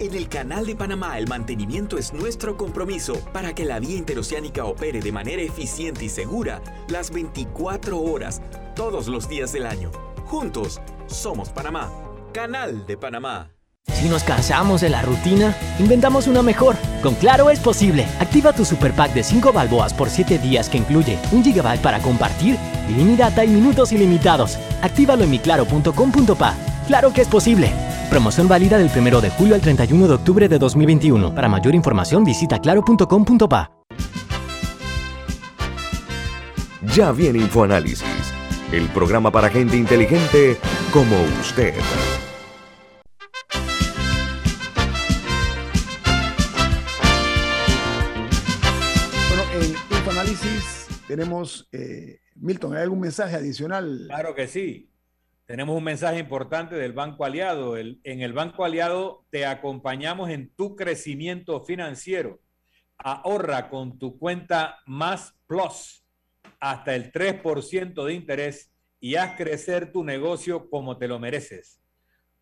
En 0.00 0.14
el 0.14 0.28
Canal 0.28 0.64
de 0.64 0.76
Panamá 0.76 1.18
el 1.18 1.26
mantenimiento 1.26 1.98
es 1.98 2.12
nuestro 2.12 2.56
compromiso 2.56 3.14
para 3.32 3.52
que 3.52 3.64
la 3.64 3.80
vía 3.80 3.96
interoceánica 3.96 4.64
opere 4.64 5.00
de 5.00 5.10
manera 5.10 5.42
eficiente 5.42 6.04
y 6.04 6.08
segura 6.08 6.62
las 6.88 7.10
24 7.10 8.00
horas, 8.00 8.40
todos 8.76 9.08
los 9.08 9.28
días 9.28 9.52
del 9.52 9.66
año. 9.66 9.90
Juntos, 10.26 10.80
somos 11.08 11.48
Panamá. 11.48 11.90
Canal 12.32 12.86
de 12.86 12.96
Panamá. 12.96 13.50
Si 13.88 14.08
nos 14.08 14.22
cansamos 14.22 14.82
de 14.82 14.90
la 14.90 15.02
rutina, 15.02 15.56
inventamos 15.80 16.28
una 16.28 16.42
mejor. 16.42 16.76
Con 17.02 17.16
Claro 17.16 17.50
es 17.50 17.58
posible. 17.58 18.06
Activa 18.20 18.52
tu 18.52 18.64
super 18.64 18.92
pack 18.92 19.14
de 19.14 19.24
5 19.24 19.52
balboas 19.52 19.92
por 19.92 20.10
7 20.10 20.38
días 20.38 20.68
que 20.68 20.78
incluye 20.78 21.18
un 21.32 21.42
gigabyte 21.42 21.82
para 21.82 21.98
compartir, 21.98 22.56
ilimitada 22.88 23.44
y 23.44 23.48
minutos 23.48 23.90
ilimitados. 23.90 24.58
Actívalo 24.80 25.24
en 25.24 25.30
miclaro.com.pa. 25.30 26.54
Claro 26.86 27.12
que 27.12 27.22
es 27.22 27.28
posible. 27.28 27.72
Promoción 28.10 28.48
válida 28.48 28.78
del 28.78 28.90
1 28.94 29.20
de 29.20 29.28
julio 29.28 29.54
al 29.54 29.60
31 29.60 30.08
de 30.08 30.14
octubre 30.14 30.48
de 30.48 30.58
2021. 30.58 31.34
Para 31.34 31.46
mayor 31.46 31.74
información 31.74 32.24
visita 32.24 32.58
claro.com.pa. 32.58 33.70
Ya 36.94 37.12
viene 37.12 37.40
InfoAnálisis, 37.40 38.32
el 38.72 38.88
programa 38.88 39.30
para 39.30 39.50
gente 39.50 39.76
inteligente 39.76 40.56
como 40.90 41.16
usted. 41.38 41.74
Bueno, 49.28 49.42
en 49.60 49.96
InfoAnálisis 49.98 50.86
tenemos, 51.06 51.68
eh, 51.72 52.20
Milton, 52.36 52.74
¿hay 52.74 52.84
algún 52.84 53.00
mensaje 53.00 53.36
adicional? 53.36 54.06
Claro 54.08 54.34
que 54.34 54.48
sí. 54.48 54.88
Tenemos 55.48 55.76
un 55.78 55.84
mensaje 55.84 56.18
importante 56.18 56.74
del 56.74 56.92
Banco 56.92 57.24
Aliado. 57.24 57.78
En 57.78 58.02
el 58.04 58.34
Banco 58.34 58.66
Aliado 58.66 59.24
te 59.30 59.46
acompañamos 59.46 60.28
en 60.28 60.54
tu 60.54 60.76
crecimiento 60.76 61.64
financiero. 61.64 62.42
Ahorra 62.98 63.70
con 63.70 63.98
tu 63.98 64.18
cuenta 64.18 64.80
Más 64.84 65.38
Plus 65.46 66.04
hasta 66.60 66.94
el 66.94 67.10
3% 67.10 68.04
de 68.04 68.12
interés 68.12 68.70
y 69.00 69.14
haz 69.14 69.38
crecer 69.38 69.90
tu 69.90 70.04
negocio 70.04 70.68
como 70.68 70.98
te 70.98 71.08
lo 71.08 71.18
mereces. 71.18 71.80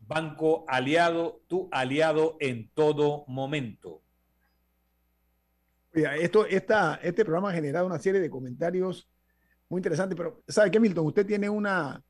Banco 0.00 0.66
Aliado, 0.68 1.40
tu 1.48 1.70
aliado 1.72 2.36
en 2.40 2.68
todo 2.74 3.24
momento. 3.26 4.02
Esto, 5.94 6.44
esta, 6.44 7.00
este 7.02 7.24
programa 7.24 7.52
ha 7.52 7.54
generado 7.54 7.86
una 7.86 7.98
serie 7.98 8.20
de 8.20 8.28
comentarios 8.28 9.08
muy 9.74 9.80
interesantes, 9.80 10.16
pero 10.16 10.42
¿sabe 10.48 10.70
qué, 10.70 10.78
Milton? 10.80 11.06
Usted 11.06 11.26
tiene 11.26 11.50
una, 11.50 12.00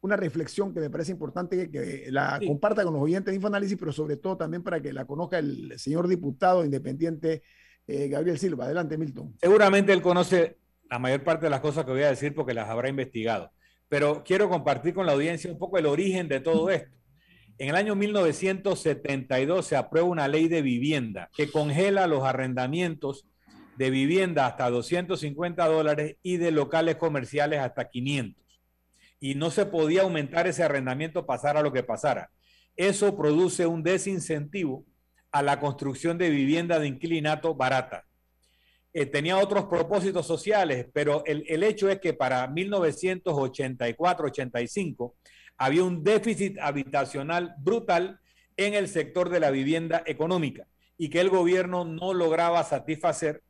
una 0.00 0.16
reflexión 0.16 0.74
que 0.74 0.80
me 0.80 0.90
parece 0.90 1.12
importante 1.12 1.56
que, 1.56 1.70
que 1.70 2.06
la 2.10 2.38
Sí. 2.40 2.46
comparta 2.46 2.82
con 2.84 2.92
los 2.94 3.02
oyentes 3.02 3.32
de 3.32 3.36
Infoanálisis, 3.36 3.78
pero 3.78 3.92
sobre 3.92 4.16
todo 4.16 4.36
también 4.36 4.62
para 4.62 4.80
que 4.82 4.92
la 4.92 5.04
conozca 5.06 5.38
el 5.38 5.78
señor 5.78 6.08
diputado 6.08 6.64
independiente 6.64 7.42
eh, 7.86 8.08
Gabriel 8.08 8.38
Silva. 8.38 8.64
Adelante, 8.64 8.98
Milton. 8.98 9.34
Seguramente 9.40 9.92
él 9.92 10.02
conoce 10.02 10.58
la 10.90 10.98
mayor 10.98 11.22
parte 11.22 11.46
de 11.46 11.50
las 11.50 11.60
cosas 11.60 11.84
que 11.84 11.92
voy 11.92 12.02
a 12.02 12.10
decir 12.10 12.34
porque 12.34 12.54
las 12.54 12.68
habrá 12.68 12.88
investigado, 12.88 13.50
pero 13.88 14.22
quiero 14.24 14.48
compartir 14.48 14.92
con 14.94 15.06
la 15.06 15.12
audiencia 15.12 15.50
un 15.50 15.58
poco 15.58 15.78
el 15.78 15.86
origen 15.86 16.28
de 16.28 16.40
todo 16.40 16.68
esto. 16.70 16.90
En 17.58 17.68
el 17.68 17.76
año 17.76 17.94
1972 17.94 19.66
se 19.66 19.76
aprueba 19.76 20.08
una 20.08 20.26
ley 20.28 20.48
de 20.48 20.60
vivienda 20.62 21.30
que 21.36 21.50
congela 21.50 22.06
los 22.06 22.24
arrendamientos 22.24 23.26
de 23.76 23.90
vivienda 23.90 24.46
hasta 24.46 24.70
250 24.70 25.66
dólares 25.66 26.16
y 26.22 26.36
de 26.36 26.50
locales 26.50 26.96
comerciales 26.96 27.60
hasta 27.60 27.88
500. 27.88 28.42
Y 29.20 29.34
no 29.34 29.50
se 29.50 29.66
podía 29.66 30.02
aumentar 30.02 30.46
ese 30.46 30.62
arrendamiento 30.62 31.26
pasara 31.26 31.62
lo 31.62 31.72
que 31.72 31.82
pasara. 31.82 32.30
Eso 32.76 33.16
produce 33.16 33.66
un 33.66 33.82
desincentivo 33.82 34.84
a 35.30 35.42
la 35.42 35.60
construcción 35.60 36.18
de 36.18 36.28
vivienda 36.30 36.78
de 36.78 36.86
inclinato 36.86 37.54
barata. 37.54 38.04
Eh, 38.92 39.06
tenía 39.06 39.38
otros 39.38 39.64
propósitos 39.64 40.26
sociales, 40.26 40.86
pero 40.92 41.24
el, 41.26 41.44
el 41.48 41.62
hecho 41.64 41.88
es 41.88 41.98
que 41.98 42.12
para 42.12 42.46
1984-85 42.48 45.14
había 45.56 45.82
un 45.82 46.04
déficit 46.04 46.58
habitacional 46.60 47.54
brutal 47.58 48.20
en 48.56 48.74
el 48.74 48.86
sector 48.88 49.30
de 49.30 49.40
la 49.40 49.50
vivienda 49.50 50.04
económica 50.06 50.68
y 50.96 51.10
que 51.10 51.20
el 51.20 51.28
gobierno 51.28 51.84
no 51.84 52.14
lograba 52.14 52.62
satisfacer 52.62 53.42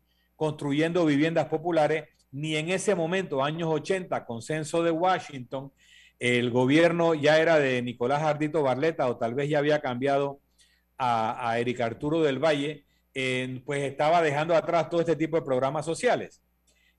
construyendo 0.44 1.07
viviendas 1.07 1.46
populares, 1.46 2.04
ni 2.30 2.57
en 2.57 2.68
ese 2.68 2.94
momento, 2.94 3.42
años 3.42 3.70
80, 3.72 4.26
consenso 4.26 4.83
de 4.83 4.90
Washington, 4.90 5.72
el 6.18 6.50
gobierno 6.50 7.14
ya 7.14 7.40
era 7.40 7.59
de 7.59 7.80
Nicolás 7.80 8.22
Ardito 8.22 8.62
Barleta 8.62 9.09
o 9.09 9.16
tal 9.16 9.35
vez 9.35 9.48
ya 9.48 9.59
había 9.59 9.80
cambiado 9.80 10.40
a, 10.98 11.59
Eric 11.59 11.80
Arturo 11.80 12.20
del 12.20 12.38
Valle, 12.38 12.85
pues 13.64 13.85
estaba 13.85 14.20
dejando 14.20 14.54
atrás 14.54 14.90
todo 14.90 15.00
este 15.00 15.16
tipo 15.16 15.37
de 15.37 15.46
programas 15.46 15.87
sociales. 15.87 16.42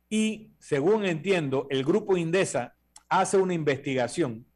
Y 0.09 0.49
según 0.57 1.05
entiendo, 1.05 1.67
el 1.69 1.85
grupo 1.85 2.17
Indesa 2.17 2.75
hace 3.09 3.37
una 3.37 3.53
investigación, 3.53 4.47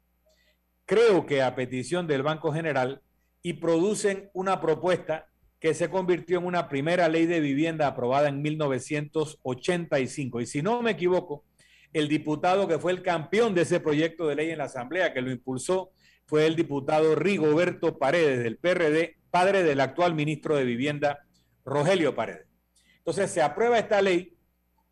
creo 0.84 1.26
que 1.26 1.42
a 1.42 1.54
petición 1.54 2.08
del 2.08 2.24
Banco 2.24 2.52
General, 2.52 3.00
y 3.40 3.52
producen 3.54 4.30
una 4.34 4.60
propuesta 4.60 5.29
que 5.60 5.74
se 5.74 5.90
convirtió 5.90 6.38
en 6.38 6.46
una 6.46 6.68
primera 6.68 7.08
ley 7.08 7.26
de 7.26 7.38
vivienda 7.40 7.86
aprobada 7.86 8.28
en 8.28 8.40
1985. 8.42 10.40
Y 10.40 10.46
si 10.46 10.62
no 10.62 10.82
me 10.82 10.92
equivoco, 10.92 11.44
el 11.92 12.08
diputado 12.08 12.66
que 12.68 12.78
fue 12.78 12.92
el 12.92 13.02
campeón 13.02 13.54
de 13.54 13.62
ese 13.62 13.80
proyecto 13.80 14.26
de 14.26 14.36
ley 14.36 14.50
en 14.50 14.58
la 14.58 14.64
Asamblea, 14.64 15.12
que 15.12 15.20
lo 15.20 15.30
impulsó, 15.30 15.90
fue 16.26 16.46
el 16.46 16.54
diputado 16.56 17.14
Rigoberto 17.16 17.98
Paredes 17.98 18.42
del 18.42 18.56
PRD, 18.56 19.16
padre 19.30 19.62
del 19.64 19.80
actual 19.80 20.14
ministro 20.14 20.56
de 20.56 20.64
Vivienda, 20.64 21.20
Rogelio 21.64 22.14
Paredes. 22.14 22.46
Entonces 22.98 23.30
se 23.30 23.42
aprueba 23.42 23.78
esta 23.78 24.00
ley 24.00 24.36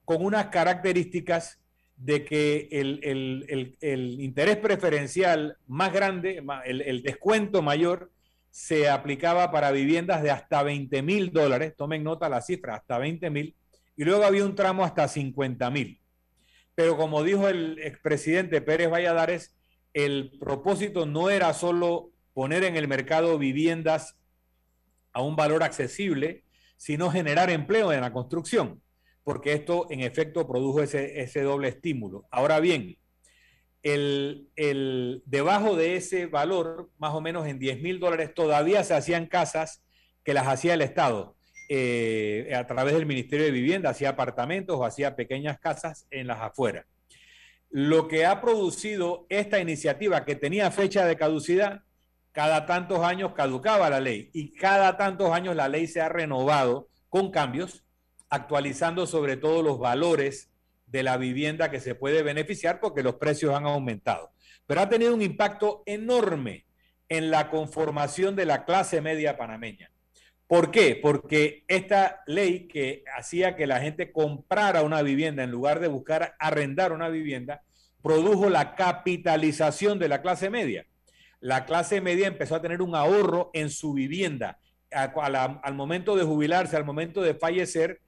con 0.05 0.25
unas 0.25 0.47
características 0.47 1.61
de 1.97 2.25
que 2.25 2.69
el, 2.73 3.01
el- 3.03 3.45
el- 3.49 3.77
el 3.81 4.21
interés 4.21 4.57
preferencial 4.57 5.57
más 5.67 5.93
grande, 5.93 6.43
el 6.65 7.03
descuento 7.03 7.63
mayor, 7.63 8.11
se 8.51 8.89
aplicaba 8.89 9.51
para 9.51 9.71
viviendas 9.71 10.23
de 10.23 10.31
hasta 10.31 10.63
20 10.63 11.03
mil 11.03 11.33
dólares, 11.33 11.75
tomen 11.77 12.03
nota 12.03 12.29
la 12.29 12.41
cifra, 12.41 12.75
hasta 12.75 12.99
20 12.99 13.31
mil, 13.31 13.57
y 13.97 14.05
luego 14.05 14.25
había 14.25 14.45
un 14.45 14.55
tramo 14.55 14.85
hasta 14.85 15.09
50 15.09 15.71
mil. 15.71 16.01
Pero 16.75 16.97
como 16.97 17.23
dijo 17.23 17.49
el 17.49 17.79
expresidente 17.81 18.61
Pérez 18.61 18.91
Valladares, 18.91 19.57
el 19.93 20.37
propósito 20.39 21.07
no 21.07 21.31
era 21.31 21.53
solo 21.53 22.11
poner 22.33 22.63
en 22.65 22.77
el 22.77 22.87
mercado 22.87 23.39
viviendas 23.39 24.17
a 25.13 25.23
un 25.23 25.35
valor 25.35 25.63
accesible, 25.63 26.45
sino 26.77 27.11
generar 27.11 27.51
empleo 27.51 27.93
en 27.93 28.01
la 28.01 28.13
construcción, 28.13 28.81
porque 29.25 29.53
esto 29.53 29.89
en 29.91 30.01
efecto 30.01 30.47
produjo 30.47 30.81
ese, 30.81 31.21
ese 31.21 31.43
doble 31.43 31.69
estímulo. 31.69 32.27
Ahora 32.31 32.61
bien, 32.61 32.97
el, 33.91 35.23
debajo 35.27 35.77
de 35.77 35.97
ese 35.97 36.27
valor, 36.27 36.91
más 36.99 37.15
o 37.15 37.21
menos 37.21 37.47
en 37.47 37.59
10 37.59 37.81
mil 37.81 38.01
dólares, 38.01 38.35
todavía 38.35 38.85
se 38.85 38.95
hacían 38.95 39.27
casas 39.27 39.83
que 40.25 40.35
las 40.35 40.47
hacía 40.47 40.75
el 40.75 40.83
Estado 40.83 41.37
eh, 41.69 42.53
a 42.57 42.67
través 42.67 42.95
del 42.95 43.07
Ministerio 43.07 43.47
de 43.47 43.53
Vivienda, 43.53 43.91
hacía 43.91 44.11
apartamentos 44.11 44.77
o 44.77 44.85
hacía 44.85 45.17
pequeñas 45.17 45.59
casas 45.59 46.07
en 46.11 46.27
las 46.27 46.41
afueras. 46.41 46.87
Lo 47.71 48.09
que 48.09 48.25
ha 48.25 48.41
producido 48.41 49.27
esta 49.29 49.61
iniciativa 49.61 50.25
que 50.25 50.35
tenía 50.35 50.71
fecha 50.71 51.05
de 51.05 51.17
caducidad 51.17 51.83
cada 52.33 52.67
tantos 52.67 53.01
años 53.01 53.33
caducaba 53.35 53.91
la 53.91 54.01
ley 54.01 54.31
y 54.33 54.53
cada 54.53 54.97
tantos 54.97 55.33
años 55.33 55.57
la 55.57 55.69
ley 55.69 55.87
se 55.87 56.01
ha 56.01 56.09
renovado 56.09 56.89
con 57.09 57.31
cambios, 57.31 57.85
actualizando 58.31 59.07
sobre 59.07 59.37
todo 59.37 59.63
los 59.63 59.79
valores 59.79 60.51
de 60.91 61.03
la 61.03 61.17
vivienda 61.17 61.71
que 61.71 61.81
se 61.81 61.95
puede 61.95 62.23
beneficiar 62.23 62.81
porque 62.81 63.03
los 63.03 63.17
precios 63.17 63.55
han 63.55 63.67
aumentado. 63.67 64.33
Pero 64.67 64.81
ha 64.81 64.89
tenido 64.89 65.15
un 65.15 65.23
impacto 65.23 65.83
enorme 65.87 66.67
en 67.09 67.31
la 67.31 67.51
conformación 67.51 68.37
de 68.37 68.47
la 68.47 68.65
clase 68.65 69.01
media 69.01 69.37
panameña. 69.37 69.91
¿Por 70.47 70.71
qué? 70.71 70.99
Porque 71.01 71.65
esta 71.69 72.23
ley 72.27 72.69
que 72.69 73.05
hacía 73.17 73.55
que 73.55 73.67
la 73.67 73.81
gente 73.81 74.13
comprara 74.13 74.83
una 74.83 75.03
vivienda 75.03 75.43
en 75.43 75.51
lugar 75.51 75.79
de 75.79 75.89
buscar 75.89 76.35
arrendar 76.39 76.93
una 76.93 77.09
vivienda, 77.09 77.63
produjo 78.03 78.49
la 78.49 78.75
capitalización 78.75 79.99
de 79.99 80.09
la 80.09 80.23
clase 80.23 80.49
media. 80.49 80.87
La 81.41 81.67
clase 81.67 82.01
media 82.01 82.27
empezó 82.27 82.55
a 82.55 82.63
tener 82.63 82.81
un 82.81 82.95
ahorro 82.95 83.51
en 83.53 83.69
su 83.69 83.93
vivienda. 83.93 84.59
al 84.91 85.75
momento 85.75 86.17
de 86.17 86.25
jubilarse, 86.25 86.77
al 86.77 86.85
momento 86.85 87.21
de 87.21 87.35
fallecer, 87.35 88.01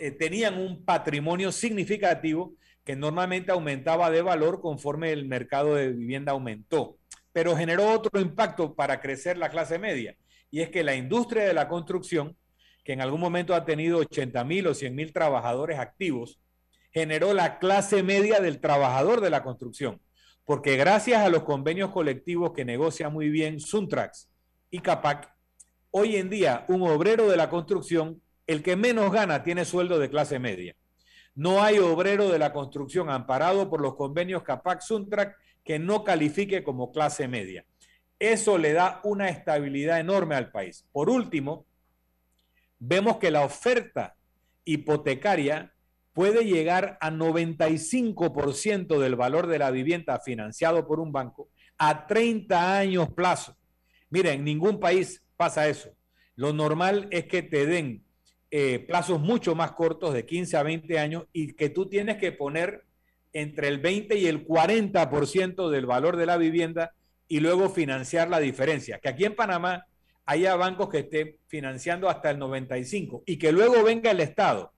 eh, 0.00 0.10
tenían 0.10 0.58
un 0.58 0.84
patrimonio 0.84 1.52
significativo 1.52 2.54
que 2.84 2.96
normalmente 2.96 3.52
aumentaba 3.52 4.10
de 4.10 4.22
valor 4.22 4.60
conforme 4.60 5.12
el 5.12 5.26
mercado 5.26 5.74
de 5.74 5.92
vivienda 5.92 6.32
aumentó. 6.32 6.96
Pero 7.32 7.56
generó 7.56 7.90
otro 7.92 8.20
impacto 8.20 8.74
para 8.74 9.00
crecer 9.00 9.36
la 9.36 9.50
clase 9.50 9.78
media, 9.78 10.16
y 10.50 10.60
es 10.60 10.70
que 10.70 10.82
la 10.82 10.94
industria 10.94 11.44
de 11.44 11.52
la 11.52 11.68
construcción, 11.68 12.36
que 12.84 12.94
en 12.94 13.02
algún 13.02 13.20
momento 13.20 13.54
ha 13.54 13.64
tenido 13.66 13.98
80 13.98 14.42
mil 14.44 14.66
o 14.66 14.74
100 14.74 14.94
mil 14.94 15.12
trabajadores 15.12 15.78
activos, 15.78 16.40
generó 16.90 17.34
la 17.34 17.58
clase 17.58 18.02
media 18.02 18.40
del 18.40 18.60
trabajador 18.60 19.20
de 19.20 19.30
la 19.30 19.42
construcción, 19.42 20.00
porque 20.44 20.76
gracias 20.76 21.20
a 21.20 21.28
los 21.28 21.42
convenios 21.42 21.90
colectivos 21.90 22.52
que 22.52 22.64
negocia 22.64 23.10
muy 23.10 23.28
bien 23.28 23.60
Suntrax 23.60 24.30
y 24.70 24.80
Capac, 24.80 25.30
hoy 25.90 26.16
en 26.16 26.30
día 26.30 26.64
un 26.68 26.82
obrero 26.82 27.28
de 27.28 27.36
la 27.36 27.50
construcción, 27.50 28.22
el 28.48 28.62
que 28.62 28.74
menos 28.74 29.12
gana, 29.12 29.44
tiene 29.44 29.64
sueldo 29.64 29.98
de 29.98 30.10
clase 30.10 30.38
media. 30.38 30.74
No 31.34 31.62
hay 31.62 31.78
obrero 31.78 32.30
de 32.30 32.38
la 32.38 32.52
construcción 32.52 33.10
amparado 33.10 33.70
por 33.70 33.80
los 33.80 33.94
convenios 33.94 34.42
Capac 34.42 34.80
Suntrax 34.80 35.36
que 35.62 35.78
no 35.78 36.02
califique 36.02 36.64
como 36.64 36.90
clase 36.90 37.28
media. 37.28 37.64
Eso 38.18 38.58
le 38.58 38.72
da 38.72 39.00
una 39.04 39.28
estabilidad 39.28 40.00
enorme 40.00 40.34
al 40.34 40.50
país. 40.50 40.84
Por 40.90 41.10
último, 41.10 41.66
vemos 42.78 43.18
que 43.18 43.30
la 43.30 43.44
oferta 43.44 44.16
hipotecaria 44.64 45.74
puede 46.14 46.44
llegar 46.44 46.96
a 47.00 47.10
95% 47.10 48.98
del 48.98 49.14
valor 49.14 49.46
de 49.46 49.58
la 49.58 49.70
vivienda 49.70 50.18
financiado 50.18 50.86
por 50.88 51.00
un 51.00 51.12
banco 51.12 51.50
a 51.76 52.06
30 52.06 52.78
años 52.78 53.12
plazo. 53.12 53.56
Mira, 54.10 54.32
en 54.32 54.42
ningún 54.42 54.80
país 54.80 55.22
pasa 55.36 55.68
eso. 55.68 55.90
Lo 56.34 56.52
normal 56.52 57.08
es 57.10 57.26
que 57.26 57.42
te 57.42 57.66
den 57.66 58.07
eh, 58.50 58.78
plazos 58.80 59.20
mucho 59.20 59.54
más 59.54 59.72
cortos, 59.72 60.14
de 60.14 60.24
15 60.24 60.56
a 60.56 60.62
20 60.62 60.98
años, 60.98 61.24
y 61.32 61.54
que 61.54 61.68
tú 61.68 61.86
tienes 61.86 62.16
que 62.16 62.32
poner 62.32 62.84
entre 63.32 63.68
el 63.68 63.78
20 63.78 64.16
y 64.16 64.26
el 64.26 64.46
40% 64.46 65.68
del 65.68 65.86
valor 65.86 66.16
de 66.16 66.26
la 66.26 66.36
vivienda 66.38 66.94
y 67.28 67.40
luego 67.40 67.68
financiar 67.68 68.30
la 68.30 68.40
diferencia. 68.40 68.98
Que 68.98 69.10
aquí 69.10 69.24
en 69.24 69.36
Panamá 69.36 69.86
haya 70.24 70.56
bancos 70.56 70.88
que 70.88 71.00
estén 71.00 71.36
financiando 71.46 72.08
hasta 72.08 72.30
el 72.30 72.38
95% 72.38 73.22
y 73.26 73.38
que 73.38 73.52
luego 73.52 73.82
venga 73.82 74.10
el 74.10 74.20
Estado 74.20 74.72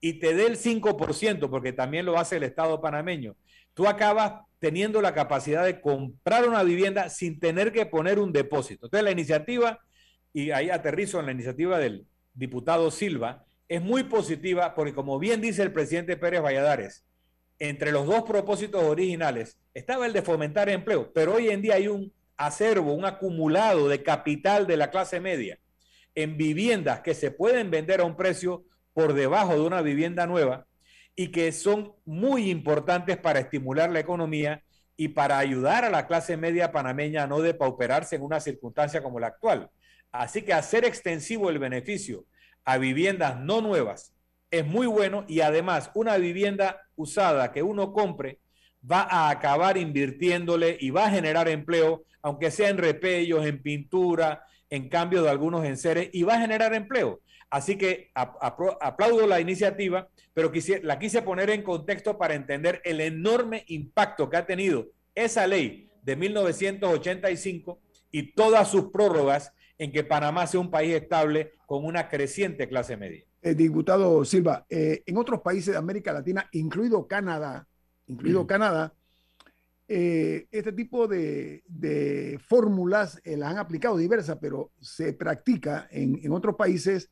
y 0.00 0.14
te 0.14 0.34
dé 0.34 0.46
el 0.46 0.56
5%, 0.56 1.50
porque 1.50 1.72
también 1.72 2.06
lo 2.06 2.18
hace 2.18 2.36
el 2.36 2.42
Estado 2.44 2.80
panameño, 2.80 3.36
tú 3.74 3.88
acabas 3.88 4.42
teniendo 4.58 5.00
la 5.00 5.14
capacidad 5.14 5.64
de 5.64 5.80
comprar 5.80 6.48
una 6.48 6.62
vivienda 6.62 7.08
sin 7.08 7.38
tener 7.40 7.72
que 7.72 7.86
poner 7.86 8.18
un 8.18 8.32
depósito. 8.32 8.86
Entonces 8.86 9.04
la 9.04 9.10
iniciativa, 9.10 9.80
y 10.32 10.50
ahí 10.50 10.70
aterrizo 10.70 11.20
en 11.20 11.26
la 11.26 11.32
iniciativa 11.32 11.78
del 11.78 12.06
diputado 12.36 12.90
Silva, 12.90 13.44
es 13.68 13.82
muy 13.82 14.04
positiva 14.04 14.74
porque 14.74 14.94
como 14.94 15.18
bien 15.18 15.40
dice 15.40 15.62
el 15.62 15.72
presidente 15.72 16.16
Pérez 16.16 16.42
Valladares, 16.42 17.04
entre 17.58 17.90
los 17.90 18.06
dos 18.06 18.22
propósitos 18.22 18.82
originales 18.84 19.58
estaba 19.74 20.06
el 20.06 20.12
de 20.12 20.22
fomentar 20.22 20.68
empleo, 20.68 21.12
pero 21.12 21.34
hoy 21.34 21.48
en 21.48 21.62
día 21.62 21.74
hay 21.74 21.88
un 21.88 22.12
acervo, 22.36 22.92
un 22.92 23.06
acumulado 23.06 23.88
de 23.88 24.02
capital 24.02 24.66
de 24.66 24.76
la 24.76 24.90
clase 24.90 25.20
media 25.20 25.58
en 26.14 26.36
viviendas 26.36 27.00
que 27.00 27.14
se 27.14 27.30
pueden 27.30 27.70
vender 27.70 28.00
a 28.00 28.04
un 28.04 28.16
precio 28.16 28.64
por 28.92 29.14
debajo 29.14 29.54
de 29.54 29.60
una 29.60 29.82
vivienda 29.82 30.26
nueva 30.26 30.66
y 31.14 31.28
que 31.28 31.50
son 31.52 31.94
muy 32.04 32.50
importantes 32.50 33.16
para 33.16 33.40
estimular 33.40 33.90
la 33.90 34.00
economía 34.00 34.62
y 34.96 35.08
para 35.08 35.38
ayudar 35.38 35.84
a 35.84 35.90
la 35.90 36.06
clase 36.06 36.36
media 36.36 36.72
panameña 36.72 37.24
a 37.24 37.26
no 37.26 37.40
depauperarse 37.40 38.16
en 38.16 38.22
una 38.22 38.40
circunstancia 38.40 39.02
como 39.02 39.20
la 39.20 39.28
actual. 39.28 39.70
Así 40.20 40.42
que 40.42 40.52
hacer 40.52 40.84
extensivo 40.84 41.50
el 41.50 41.58
beneficio 41.58 42.24
a 42.64 42.78
viviendas 42.78 43.38
no 43.38 43.60
nuevas 43.60 44.14
es 44.50 44.66
muy 44.66 44.86
bueno 44.86 45.24
y 45.28 45.40
además 45.40 45.90
una 45.94 46.16
vivienda 46.16 46.82
usada 46.94 47.52
que 47.52 47.62
uno 47.62 47.92
compre 47.92 48.40
va 48.90 49.02
a 49.02 49.30
acabar 49.30 49.76
invirtiéndole 49.76 50.76
y 50.80 50.90
va 50.90 51.06
a 51.06 51.10
generar 51.10 51.48
empleo, 51.48 52.04
aunque 52.22 52.50
sea 52.50 52.68
en 52.68 52.78
repellos, 52.78 53.44
en 53.44 53.62
pintura, 53.62 54.44
en 54.70 54.88
cambio 54.88 55.22
de 55.22 55.30
algunos 55.30 55.64
enseres, 55.64 56.10
y 56.12 56.22
va 56.22 56.34
a 56.34 56.40
generar 56.40 56.72
empleo. 56.74 57.20
Así 57.50 57.76
que 57.76 58.10
aplaudo 58.14 59.26
la 59.26 59.40
iniciativa, 59.40 60.08
pero 60.34 60.52
la 60.82 60.98
quise 60.98 61.22
poner 61.22 61.50
en 61.50 61.62
contexto 61.62 62.18
para 62.18 62.34
entender 62.34 62.80
el 62.84 63.00
enorme 63.00 63.64
impacto 63.68 64.28
que 64.28 64.36
ha 64.36 64.46
tenido 64.46 64.88
esa 65.14 65.46
ley 65.46 65.90
de 66.02 66.16
1985 66.16 67.80
y 68.10 68.32
todas 68.32 68.70
sus 68.70 68.90
prórrogas 68.90 69.52
en 69.78 69.92
que 69.92 70.04
Panamá 70.04 70.46
sea 70.46 70.60
un 70.60 70.70
país 70.70 70.94
estable 70.94 71.52
con 71.66 71.84
una 71.84 72.08
creciente 72.08 72.68
clase 72.68 72.96
media. 72.96 73.24
Eh, 73.42 73.54
diputado 73.54 74.24
Silva, 74.24 74.66
eh, 74.68 75.02
en 75.06 75.16
otros 75.16 75.40
países 75.40 75.74
de 75.74 75.78
América 75.78 76.12
Latina, 76.12 76.48
incluido 76.52 77.06
Canadá, 77.06 77.66
incluido 78.06 78.44
mm. 78.44 78.46
Canadá, 78.46 78.94
eh, 79.88 80.48
este 80.50 80.72
tipo 80.72 81.06
de, 81.06 82.40
fórmulas 82.48 83.20
las 83.24 83.50
han 83.50 83.58
aplicado 83.58 83.96
diversas, 83.96 84.38
pero 84.40 84.72
se 84.80 85.12
practica 85.12 85.86
en, 85.90 86.18
en 86.22 86.32
otros 86.32 86.56
países 86.56 87.10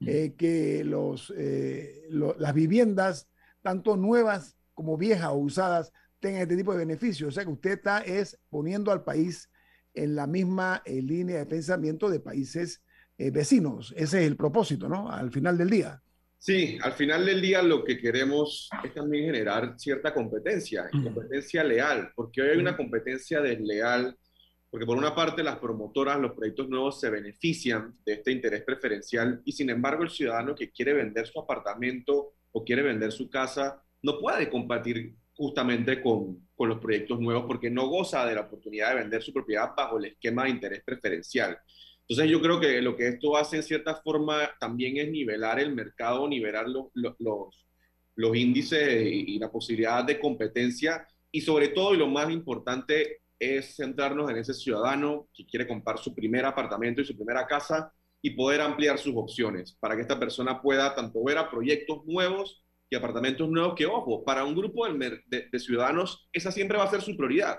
eh, 0.00 0.34
que 0.36 0.84
los, 0.84 1.32
eh, 1.36 2.06
las 2.10 2.52
viviendas, 2.52 3.28
tanto 3.62 3.96
nuevas 3.96 4.56
como 4.74 4.98
viejas 4.98 5.30
o 5.30 5.36
usadas, 5.36 5.92
tengan 6.20 6.42
este 6.42 6.56
tipo 6.56 6.72
de 6.72 6.78
beneficios. 6.78 7.28
O 7.28 7.30
sea 7.32 7.44
que 7.44 7.50
usted 7.50 7.70
está 7.72 8.00
es 8.00 8.38
poniendo 8.50 8.92
al 8.92 9.04
país 9.04 9.48
en 9.96 10.14
la 10.14 10.26
misma 10.26 10.82
eh, 10.84 11.02
línea 11.02 11.38
de 11.38 11.46
pensamiento 11.46 12.08
de 12.10 12.20
países 12.20 12.82
vecinos. 13.18 13.94
Ese 13.96 14.20
es 14.20 14.26
el 14.26 14.36
propósito, 14.36 14.90
¿no? 14.90 15.10
Al 15.10 15.30
final 15.30 15.56
del 15.56 15.70
día. 15.70 16.02
Sí, 16.36 16.76
al 16.82 16.92
final 16.92 17.24
del 17.24 17.40
día 17.40 17.62
lo 17.62 17.82
que 17.82 17.96
queremos 17.96 18.68
es 18.84 18.92
también 18.92 19.24
generar 19.24 19.74
cierta 19.78 20.12
competencia, 20.12 20.90
competencia 20.90 21.64
leal, 21.64 22.12
porque 22.14 22.42
hoy 22.42 22.50
hay 22.50 22.58
una 22.58 22.76
competencia 22.76 23.40
desleal 23.40 24.14
porque 24.76 24.86
por 24.86 24.98
una 24.98 25.14
parte 25.14 25.42
las 25.42 25.58
promotoras, 25.58 26.20
los 26.20 26.32
proyectos 26.32 26.68
nuevos 26.68 27.00
se 27.00 27.08
benefician 27.08 27.96
de 28.04 28.12
este 28.12 28.32
interés 28.32 28.62
preferencial 28.62 29.40
y 29.44 29.52
sin 29.52 29.70
embargo 29.70 30.02
el 30.02 30.10
ciudadano 30.10 30.54
que 30.54 30.70
quiere 30.70 30.92
vender 30.92 31.26
su 31.26 31.40
apartamento 31.40 32.34
o 32.52 32.62
quiere 32.62 32.82
vender 32.82 33.10
su 33.10 33.30
casa 33.30 33.82
no 34.02 34.18
puede 34.18 34.50
compartir 34.50 35.14
justamente 35.36 36.00
con, 36.00 36.48
con 36.54 36.68
los 36.68 36.78
proyectos 36.80 37.20
nuevos 37.20 37.44
porque 37.46 37.70
no 37.70 37.88
goza 37.88 38.26
de 38.26 38.34
la 38.34 38.42
oportunidad 38.42 38.90
de 38.90 39.02
vender 39.02 39.22
su 39.22 39.32
propiedad 39.32 39.70
bajo 39.76 39.98
el 39.98 40.06
esquema 40.06 40.44
de 40.44 40.50
interés 40.50 40.82
preferencial. 40.84 41.58
Entonces 42.08 42.30
yo 42.30 42.40
creo 42.40 42.60
que 42.60 42.80
lo 42.80 42.96
que 42.96 43.08
esto 43.08 43.36
hace 43.36 43.56
en 43.56 43.62
cierta 43.62 43.96
forma 43.96 44.50
también 44.60 44.96
es 44.96 45.10
nivelar 45.10 45.58
el 45.58 45.74
mercado, 45.74 46.28
nivelar 46.28 46.68
los, 46.68 46.86
los, 46.94 47.66
los 48.14 48.36
índices 48.36 49.06
y 49.06 49.38
la 49.38 49.50
posibilidad 49.50 50.04
de 50.04 50.18
competencia 50.18 51.06
y 51.30 51.40
sobre 51.40 51.68
todo 51.68 51.94
y 51.94 51.98
lo 51.98 52.06
más 52.06 52.30
importante 52.30 53.20
es 53.38 53.76
centrarnos 53.76 54.30
en 54.30 54.38
ese 54.38 54.54
ciudadano 54.54 55.28
que 55.34 55.44
quiere 55.44 55.66
comprar 55.66 55.98
su 55.98 56.14
primer 56.14 56.46
apartamento 56.46 57.02
y 57.02 57.04
su 57.04 57.14
primera 57.14 57.46
casa 57.46 57.92
y 58.22 58.30
poder 58.30 58.60
ampliar 58.60 58.98
sus 58.98 59.14
opciones 59.16 59.76
para 59.78 59.94
que 59.94 60.02
esta 60.02 60.18
persona 60.18 60.62
pueda 60.62 60.94
tanto 60.94 61.22
ver 61.22 61.38
a 61.38 61.50
proyectos 61.50 62.04
nuevos 62.06 62.64
y 62.88 62.96
apartamentos 62.96 63.48
nuevos 63.48 63.74
que, 63.74 63.86
ojo, 63.86 64.24
para 64.24 64.44
un 64.44 64.54
grupo 64.54 64.86
de, 64.86 65.58
ciudadanos 65.58 66.28
esa 66.32 66.52
siempre 66.52 66.78
va 66.78 66.84
a 66.84 66.90
ser 66.90 67.02
su 67.02 67.16
prioridad. 67.16 67.58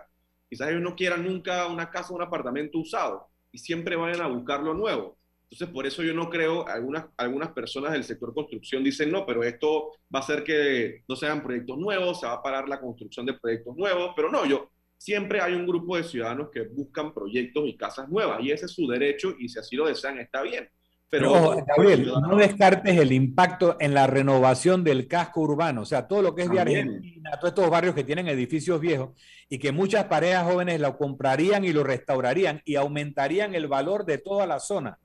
Quizás 0.49 0.69
ellos 0.69 0.81
no 0.81 0.95
quieran 0.95 1.25
nunca 1.25 1.67
una 1.67 1.89
casa 1.89 2.13
o 2.13 2.15
un 2.15 2.21
apartamento 2.21 2.79
usado 2.79 3.27
y 3.51 3.57
siempre 3.57 3.95
vayan 3.95 4.21
a 4.21 4.27
buscar 4.27 4.61
lo 4.61 4.73
nuevo. 4.73 5.17
Entonces, 5.43 5.73
por 5.73 5.85
eso 5.85 6.03
yo 6.03 6.13
no 6.13 6.29
creo, 6.29 6.67
algunas, 6.67 7.05
algunas 7.17 7.51
personas 7.53 7.93
del 7.93 8.03
sector 8.03 8.33
construcción 8.33 8.83
dicen, 8.83 9.11
no, 9.11 9.25
pero 9.25 9.43
esto 9.43 9.91
va 10.13 10.19
a 10.19 10.21
hacer 10.21 10.43
que 10.43 11.03
no 11.07 11.15
sean 11.15 11.41
proyectos 11.41 11.77
nuevos, 11.77 12.19
se 12.19 12.25
va 12.25 12.33
a 12.33 12.43
parar 12.43 12.67
la 12.67 12.81
construcción 12.81 13.25
de 13.25 13.33
proyectos 13.33 13.75
nuevos, 13.77 14.11
pero 14.15 14.29
no, 14.29 14.45
yo, 14.45 14.69
siempre 14.97 15.39
hay 15.41 15.53
un 15.53 15.65
grupo 15.65 15.95
de 15.95 16.03
ciudadanos 16.03 16.49
que 16.51 16.63
buscan 16.63 17.13
proyectos 17.13 17.65
y 17.67 17.77
casas 17.77 18.09
nuevas 18.09 18.41
y 18.41 18.51
ese 18.51 18.65
es 18.65 18.71
su 18.73 18.87
derecho 18.87 19.35
y 19.37 19.47
si 19.47 19.59
así 19.59 19.75
lo 19.75 19.87
desean 19.87 20.19
está 20.19 20.41
bien. 20.41 20.69
Pero, 21.09 21.31
ojo, 21.31 21.65
Gabriel, 21.65 22.11
no 22.21 22.35
descartes 22.35 22.97
el 22.97 23.13
impacto 23.13 23.77
en 23.79 23.93
la 23.93 24.07
renovación 24.07 24.83
del 24.83 25.07
casco 25.07 25.41
urbano, 25.41 25.81
o 25.81 25.85
sea, 25.85 26.05
todo 26.05 26.21
lo 26.21 26.35
que 26.35 26.43
es 26.43 26.49
de 26.49 26.59
Argentina, 26.59 27.31
todos 27.39 27.53
estos 27.53 27.69
barrios 27.69 27.95
que 27.95 28.03
tienen 28.03 28.27
edificios 28.27 28.81
viejos 28.81 29.11
y 29.47 29.57
que 29.57 29.71
muchas 29.71 30.05
parejas 30.05 30.43
jóvenes 30.43 30.81
lo 30.81 30.97
comprarían 30.97 31.63
y 31.63 31.71
lo 31.71 31.85
restaurarían 31.85 32.61
y 32.65 32.75
aumentarían 32.75 33.55
el 33.55 33.67
valor 33.67 34.05
de 34.05 34.17
toda 34.17 34.45
la 34.45 34.59
zona. 34.59 34.99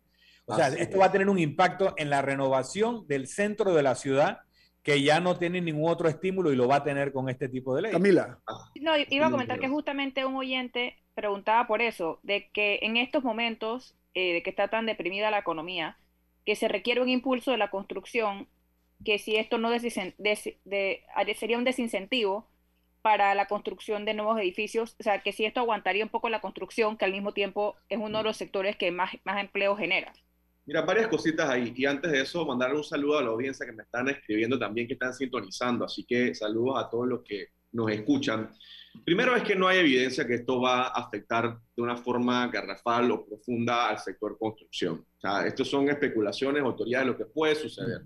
O 0.45 0.57
sea, 0.57 0.69
esto 0.69 0.99
va 0.99 1.07
a 1.07 1.13
tener 1.13 1.29
un 1.29 1.39
impacto 1.39 1.95
en 1.97 2.11
la 2.11 2.21
renovación 2.21 3.07
del 3.07 3.29
centro 3.29 3.73
de 3.73 3.85
la 3.85 3.95
ciudad 3.95 4.41
que 4.83 5.01
ya 5.03 5.21
no 5.21 5.39
tiene 5.39 5.61
ningún 5.61 5.89
otro 5.89 6.09
estímulo 6.09 6.53
y 6.53 6.57
lo 6.57 6.67
va 6.67 6.77
a 6.77 6.85
tener 6.85 7.13
con 7.13 7.29
este 7.29 7.49
tipo 7.49 7.77
de 7.77 7.83
ley. 7.83 7.93
Camila. 7.93 8.41
No, 8.81 8.93
iba 9.09 9.27
a 9.27 9.31
comentar 9.31 9.61
que 9.61 9.69
justamente 9.69 10.25
un 10.27 10.35
oyente 10.35 10.99
preguntaba 11.15 11.69
por 11.69 11.81
eso, 11.81 12.19
de 12.25 12.51
que 12.53 12.81
en 12.83 12.97
estos 12.97 13.23
momentos 13.23 13.95
eh, 14.15 14.35
de 14.35 14.43
que 14.43 14.51
está 14.51 14.69
tan 14.69 14.87
deprimida 14.87 15.31
la 15.31 15.39
economía, 15.39 15.97
que 16.45 16.57
se 16.57 16.69
requiere 16.69 17.01
un 17.01 17.09
impulso 17.09 17.51
de 17.51 17.59
la 17.59 17.71
construcción, 17.71 18.49
que 19.05 19.19
si 19.19 19.37
esto 19.37 19.59
no 19.59 19.71
sería 19.79 21.59
un 21.59 21.65
desincentivo 21.65 22.47
para 23.03 23.35
la 23.35 23.47
construcción 23.47 24.05
de 24.05 24.15
nuevos 24.15 24.39
edificios, 24.39 24.97
o 25.01 25.03
sea, 25.03 25.23
que 25.23 25.33
si 25.33 25.45
esto 25.45 25.61
aguantaría 25.61 26.05
un 26.05 26.11
poco 26.11 26.29
la 26.29 26.41
construcción, 26.41 26.97
que 26.97 27.05
al 27.05 27.13
mismo 27.13 27.33
tiempo 27.33 27.77
es 27.89 27.99
uno 27.99 28.19
de 28.19 28.25
los 28.25 28.37
sectores 28.37 28.77
que 28.77 28.93
más, 28.93 29.11
más 29.25 29.41
empleo 29.41 29.77
genera. 29.77 30.13
Mira, 30.65 30.83
varias 30.83 31.09
cositas 31.09 31.51
ahí. 31.51 31.73
Y 31.77 31.87
antes 31.87 32.13
de 32.13 32.21
eso, 32.21 32.47
mandar 32.47 32.73
un 32.73 32.85
saludo 32.85 33.19
a 33.19 33.23
la 33.23 33.31
audiencia 33.31 33.67
que 33.67 33.73
me 33.73 33.83
están 33.83 34.09
escribiendo 34.09 34.59
también, 34.59 34.87
que 34.87 34.93
están 34.93 35.13
sintonizando. 35.13 35.85
Así 35.85 36.05
que 36.05 36.35
saludos 36.35 36.79
a 36.79 36.89
todos 36.89 37.09
los 37.09 37.23
que 37.23 37.49
nos 37.73 37.91
escuchan. 37.91 38.55
Primero 39.05 39.35
es 39.35 39.43
que 39.43 39.57
no 39.57 39.69
hay 39.69 39.79
evidencia 39.79 40.27
que 40.27 40.35
esto 40.35 40.61
va 40.61 40.83
a 40.83 40.89
afectar 40.89 41.59
de 41.75 41.83
una 41.83 41.97
forma 41.97 42.47
garrafal 42.49 43.11
o 43.11 43.25
profunda 43.25 43.89
al 43.89 43.99
sector 43.99 44.37
construcción. 44.39 45.05
O 45.17 45.21
sea, 45.21 45.47
estos 45.47 45.69
son 45.69 45.89
especulaciones 45.89 46.63
de 46.63 47.05
lo 47.05 47.17
que 47.17 47.25
puede 47.25 47.55
suceder. 47.55 48.03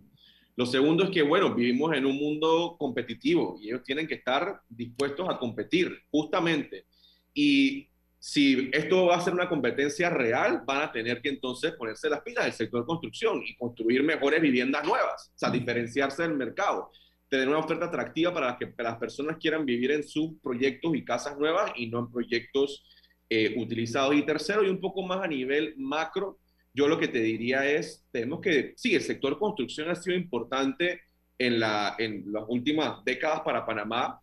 Lo 0.54 0.64
segundo 0.64 1.04
es 1.04 1.10
que, 1.10 1.22
bueno, 1.22 1.54
vivimos 1.54 1.94
en 1.94 2.06
un 2.06 2.16
mundo 2.16 2.76
competitivo 2.78 3.58
y 3.60 3.68
ellos 3.68 3.82
tienen 3.84 4.06
que 4.06 4.14
estar 4.14 4.62
dispuestos 4.68 5.28
a 5.28 5.38
competir, 5.38 5.98
justamente. 6.10 6.86
Y 7.34 7.90
si 8.18 8.70
esto 8.72 9.06
va 9.06 9.16
a 9.16 9.20
ser 9.20 9.34
una 9.34 9.50
competencia 9.50 10.08
real, 10.08 10.62
van 10.64 10.82
a 10.82 10.92
tener 10.92 11.20
que 11.20 11.28
entonces 11.28 11.72
ponerse 11.72 12.08
las 12.08 12.22
pilas 12.22 12.44
del 12.44 12.54
sector 12.54 12.86
construcción 12.86 13.42
y 13.44 13.54
construir 13.56 14.02
mejores 14.02 14.40
viviendas 14.40 14.86
nuevas, 14.86 15.30
o 15.34 15.38
sea, 15.38 15.50
diferenciarse 15.50 16.22
del 16.22 16.34
mercado 16.34 16.90
tener 17.28 17.48
una 17.48 17.58
oferta 17.58 17.86
atractiva 17.86 18.32
para 18.32 18.56
que 18.56 18.72
las 18.78 18.96
personas 18.98 19.36
quieran 19.38 19.66
vivir 19.66 19.90
en 19.90 20.06
sus 20.06 20.38
proyectos 20.42 20.94
y 20.94 21.04
casas 21.04 21.38
nuevas 21.38 21.72
y 21.76 21.88
no 21.88 22.00
en 22.00 22.10
proyectos 22.10 22.84
eh, 23.28 23.54
utilizados. 23.58 24.14
Y 24.14 24.24
tercero, 24.24 24.64
y 24.64 24.68
un 24.68 24.80
poco 24.80 25.02
más 25.02 25.22
a 25.22 25.28
nivel 25.28 25.74
macro, 25.76 26.38
yo 26.72 26.88
lo 26.88 26.98
que 26.98 27.08
te 27.08 27.20
diría 27.20 27.68
es, 27.68 28.06
tenemos 28.12 28.40
que, 28.40 28.74
sí, 28.76 28.94
el 28.94 29.02
sector 29.02 29.38
construcción 29.38 29.88
ha 29.90 29.94
sido 29.94 30.16
importante 30.16 31.00
en, 31.38 31.58
la, 31.58 31.96
en 31.98 32.24
las 32.32 32.44
últimas 32.48 33.04
décadas 33.04 33.40
para 33.40 33.64
Panamá, 33.66 34.20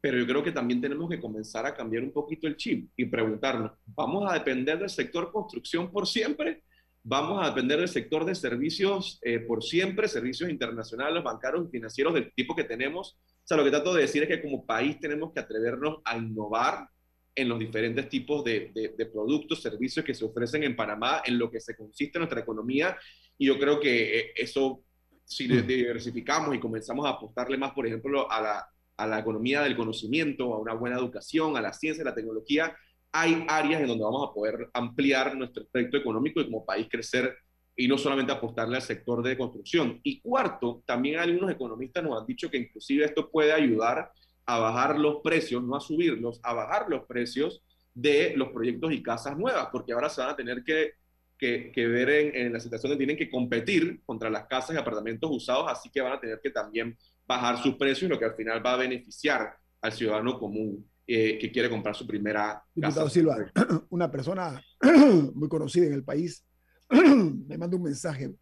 pero 0.00 0.18
yo 0.18 0.26
creo 0.26 0.42
que 0.42 0.50
también 0.50 0.80
tenemos 0.80 1.08
que 1.08 1.20
comenzar 1.20 1.64
a 1.64 1.74
cambiar 1.74 2.02
un 2.02 2.12
poquito 2.12 2.48
el 2.48 2.56
chip 2.56 2.90
y 2.96 3.04
preguntarnos, 3.04 3.72
¿vamos 3.86 4.28
a 4.28 4.34
depender 4.34 4.78
del 4.78 4.90
sector 4.90 5.30
construcción 5.30 5.92
por 5.92 6.08
siempre? 6.08 6.64
Vamos 7.04 7.42
a 7.42 7.48
depender 7.48 7.78
del 7.78 7.88
sector 7.88 8.24
de 8.24 8.34
servicios 8.34 9.18
eh, 9.22 9.40
por 9.40 9.62
siempre, 9.62 10.08
servicios 10.08 10.48
internacionales, 10.50 11.22
bancarios, 11.22 11.70
financieros 11.70 12.14
del 12.14 12.32
tipo 12.34 12.54
que 12.54 12.64
tenemos. 12.64 13.18
O 13.18 13.46
sea, 13.46 13.56
lo 13.56 13.64
que 13.64 13.70
trato 13.70 13.92
de 13.94 14.02
decir 14.02 14.22
es 14.22 14.28
que 14.28 14.42
como 14.42 14.64
país 14.64 15.00
tenemos 15.00 15.32
que 15.32 15.40
atrevernos 15.40 15.98
a 16.04 16.16
innovar 16.16 16.88
en 17.34 17.48
los 17.48 17.58
diferentes 17.58 18.08
tipos 18.08 18.44
de, 18.44 18.70
de, 18.74 19.06
productos, 19.06 19.62
servicios 19.62 20.04
que 20.04 20.14
se 20.14 20.24
ofrecen 20.24 20.64
en 20.64 20.76
Panamá, 20.76 21.22
en 21.24 21.38
lo 21.38 21.50
que 21.50 21.60
se 21.60 21.74
consiste 21.74 22.18
nuestra 22.18 22.40
economía. 22.40 22.96
Y 23.38 23.46
yo 23.46 23.58
creo 23.58 23.80
que 23.80 24.18
eh, 24.18 24.32
eso, 24.36 24.84
si 25.24 25.48
mm. 25.48 25.66
diversificamos 25.66 26.54
y 26.54 26.60
comenzamos 26.60 27.06
a 27.06 27.10
apostarle 27.10 27.56
más, 27.56 27.72
por 27.72 27.86
ejemplo, 27.86 28.30
a 28.30 28.40
la, 28.40 28.66
a 28.98 29.06
la 29.06 29.18
economía 29.18 29.62
del 29.62 29.76
conocimiento, 29.76 30.52
a 30.54 30.58
una 30.58 30.74
buena 30.74 30.98
educación, 30.98 31.56
a 31.56 31.62
la 31.62 31.72
ciencia, 31.72 32.02
a 32.02 32.10
la 32.10 32.14
tecnología, 32.14 32.76
hay 33.12 33.44
áreas 33.48 33.82
en 33.82 33.88
donde 33.88 34.04
vamos 34.04 34.28
a 34.28 34.32
poder 34.32 34.70
ampliar 34.72 35.36
nuestro 35.36 35.62
efecto 35.62 35.96
económico 35.98 36.40
y 36.40 36.46
como 36.46 36.64
país 36.64 36.88
crecer 36.90 37.36
y 37.76 37.88
no 37.88 37.98
solamente 37.98 38.32
apostarle 38.32 38.76
al 38.76 38.82
sector 38.82 39.22
de 39.22 39.36
construcción. 39.36 40.00
Y 40.02 40.20
cuarto, 40.20 40.82
también 40.86 41.18
algunos 41.18 41.50
economistas 41.50 42.02
nos 42.02 42.20
han 42.20 42.26
dicho 42.26 42.50
que 42.50 42.58
inclusive 42.58 43.04
esto 43.04 43.30
puede 43.30 43.52
ayudar 43.52 44.10
a 44.46 44.58
bajar 44.58 44.98
los 44.98 45.20
precios, 45.22 45.62
no 45.62 45.76
a 45.76 45.80
subirlos, 45.80 46.40
a 46.42 46.54
bajar 46.54 46.88
los 46.88 47.04
precios 47.06 47.62
de 47.94 48.34
los 48.36 48.48
proyectos 48.48 48.92
y 48.92 49.02
casas 49.02 49.36
nuevas, 49.36 49.68
porque 49.70 49.92
ahora 49.92 50.08
se 50.08 50.20
van 50.20 50.30
a 50.30 50.36
tener 50.36 50.64
que, 50.64 50.92
que, 51.38 51.86
ver 51.86 52.08
en, 52.08 52.46
en, 52.46 52.52
la 52.52 52.60
situación 52.60 52.92
de 52.92 52.96
tienen 52.96 53.16
que 53.16 53.30
competir 53.30 54.00
contra 54.04 54.30
las 54.30 54.46
casas 54.46 54.74
y 54.74 54.78
apartamentos 54.78 55.30
usados, 55.30 55.66
así 55.68 55.90
que 55.90 56.00
van 56.00 56.12
a 56.12 56.20
tener 56.20 56.40
que 56.42 56.50
también 56.50 56.96
bajar 57.26 57.58
sus 57.62 57.74
precios, 57.76 58.10
lo 58.10 58.18
que 58.18 58.24
al 58.24 58.34
final 58.34 58.64
va 58.64 58.74
a 58.74 58.78
beneficiar 58.78 59.54
al 59.80 59.92
ciudadano 59.92 60.38
común. 60.38 60.88
Eh, 61.04 61.36
que 61.36 61.50
quiere 61.50 61.68
comprar 61.68 61.96
su 61.96 62.06
primera 62.06 62.62
Diputado 62.72 63.08
Silva, 63.10 63.36
una 63.90 64.08
persona 64.08 64.62
muy 65.34 65.48
conocida 65.48 65.86
en 65.86 65.94
el 65.94 66.04
país 66.04 66.44
me 67.48 67.56
manda 67.56 67.76
un 67.76 67.82
mensaje, 67.82 68.34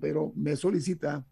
pero 0.00 0.32
me 0.36 0.56
solicita 0.56 1.24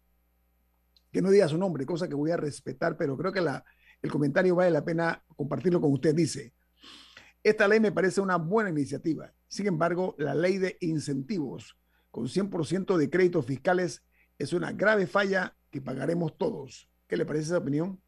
que 1.11 1.21
no 1.21 1.29
diga 1.29 1.47
su 1.47 1.57
nombre, 1.57 1.85
cosa 1.85 2.07
que 2.07 2.15
voy 2.15 2.31
a 2.31 2.37
respetar, 2.37 2.97
pero 2.97 3.17
creo 3.17 3.31
que 3.31 3.41
la, 3.41 3.63
el 4.01 4.09
comentario 4.09 4.55
vale 4.55 4.71
la 4.71 4.83
pena 4.83 5.23
compartirlo 5.35 5.79
con 5.79 5.91
usted. 5.91 6.15
Dice, 6.15 6.53
esta 7.43 7.67
ley 7.67 7.79
me 7.79 7.91
parece 7.91 8.21
una 8.21 8.37
buena 8.37 8.69
iniciativa. 8.69 9.31
Sin 9.47 9.67
embargo, 9.67 10.15
la 10.17 10.33
ley 10.33 10.57
de 10.57 10.77
incentivos 10.81 11.77
con 12.09 12.27
100% 12.27 12.97
de 12.97 13.09
créditos 13.09 13.45
fiscales 13.45 14.03
es 14.39 14.53
una 14.53 14.71
grave 14.71 15.05
falla 15.05 15.55
que 15.69 15.81
pagaremos 15.81 16.37
todos. 16.37 16.89
¿Qué 17.07 17.17
le 17.17 17.25
parece 17.25 17.45
esa 17.45 17.57
opinión? 17.57 18.01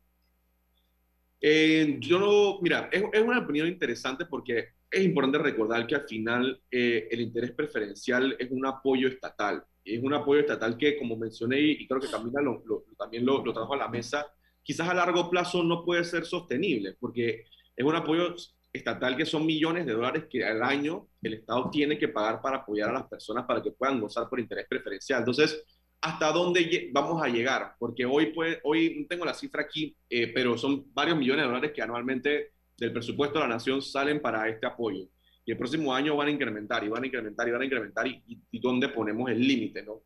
Eh, 1.45 1.97
yo 1.99 2.19
no, 2.19 2.61
mira, 2.61 2.87
es, 2.89 3.03
es, 3.11 3.21
una 3.21 3.39
opinión 3.39 3.67
interesante 3.67 4.25
porque 4.25 4.69
es 4.89 5.03
importante 5.03 5.39
recordar 5.39 5.85
que 5.85 5.95
al 5.95 6.07
final 6.07 6.61
eh, 6.71 7.09
el 7.11 7.19
interés 7.19 7.51
preferencial 7.51 8.33
es 8.39 8.49
un 8.49 8.65
apoyo 8.65 9.09
estatal. 9.09 9.61
Es 9.83 10.01
un 10.01 10.13
apoyo 10.13 10.39
estatal 10.39 10.77
que, 10.77 10.97
como 10.97 11.17
mencioné, 11.17 11.59
y 11.59 11.85
creo 11.85 11.99
que 11.99 12.09
Camila 12.09 12.41
lo, 12.41 12.63
también 12.97 13.25
lo, 13.25 13.43
lo, 13.43 13.53
trajo 13.53 13.73
a 13.73 13.77
la 13.77 13.89
mesa, 13.89 14.25
quizás 14.63 14.87
a 14.87 14.93
largo 14.93 15.29
plazo 15.29 15.61
no 15.63 15.83
puede 15.83 16.05
ser 16.05 16.23
sostenible, 16.23 16.95
porque 16.97 17.43
es 17.75 17.85
un 17.85 17.95
apoyo 17.95 18.33
estatal 18.71 19.17
que 19.17 19.25
son 19.25 19.45
millones 19.45 19.85
de 19.85 19.93
dólares 19.93 20.27
que 20.29 20.45
al 20.45 20.63
año 20.63 21.09
el 21.21 21.33
Estado 21.33 21.69
tiene 21.69 21.97
que 21.97 22.07
pagar 22.07 22.41
para 22.41 22.59
apoyar 22.59 22.89
a 22.89 22.93
las 22.93 23.07
personas 23.09 23.45
para 23.45 23.61
que 23.61 23.71
puedan 23.71 23.99
gozar 23.99 24.29
por 24.29 24.39
interés 24.39 24.65
preferencial. 24.69 25.19
Entonces, 25.19 25.61
hasta 26.03 26.33
dónde 26.33 26.89
vamos 26.91 27.23
a 27.23 27.29
llegar, 27.29 27.75
porque 27.79 28.05
hoy, 28.05 28.33
pues, 28.33 28.59
hoy 28.63 29.07
tengo 29.07 29.23
la 29.23 29.33
cifra 29.33 29.61
aquí, 29.61 29.95
eh, 30.09 30.27
pero 30.33 30.57
son 30.57 30.85
varios 30.93 31.17
millones 31.17 31.43
de 31.43 31.47
dólares 31.47 31.71
que 31.73 31.81
anualmente 31.81 32.51
del 32.77 32.91
presupuesto 32.91 33.39
de 33.39 33.45
la 33.45 33.53
nación 33.53 33.81
salen 33.81 34.21
para 34.21 34.49
este 34.49 34.65
apoyo. 34.65 35.07
Y 35.45 35.51
el 35.51 35.57
próximo 35.57 35.95
año 35.95 36.17
van 36.17 36.27
a 36.27 36.31
incrementar 36.31 36.83
y 36.83 36.89
van 36.89 37.03
a 37.03 37.07
incrementar 37.07 37.47
y 37.47 37.51
van 37.51 37.61
a 37.61 37.65
incrementar 37.65 38.05
y, 38.05 38.21
y, 38.51 38.59
dónde 38.59 38.89
ponemos 38.89 39.29
el 39.31 39.47
límite, 39.47 39.81
¿no? 39.81 40.01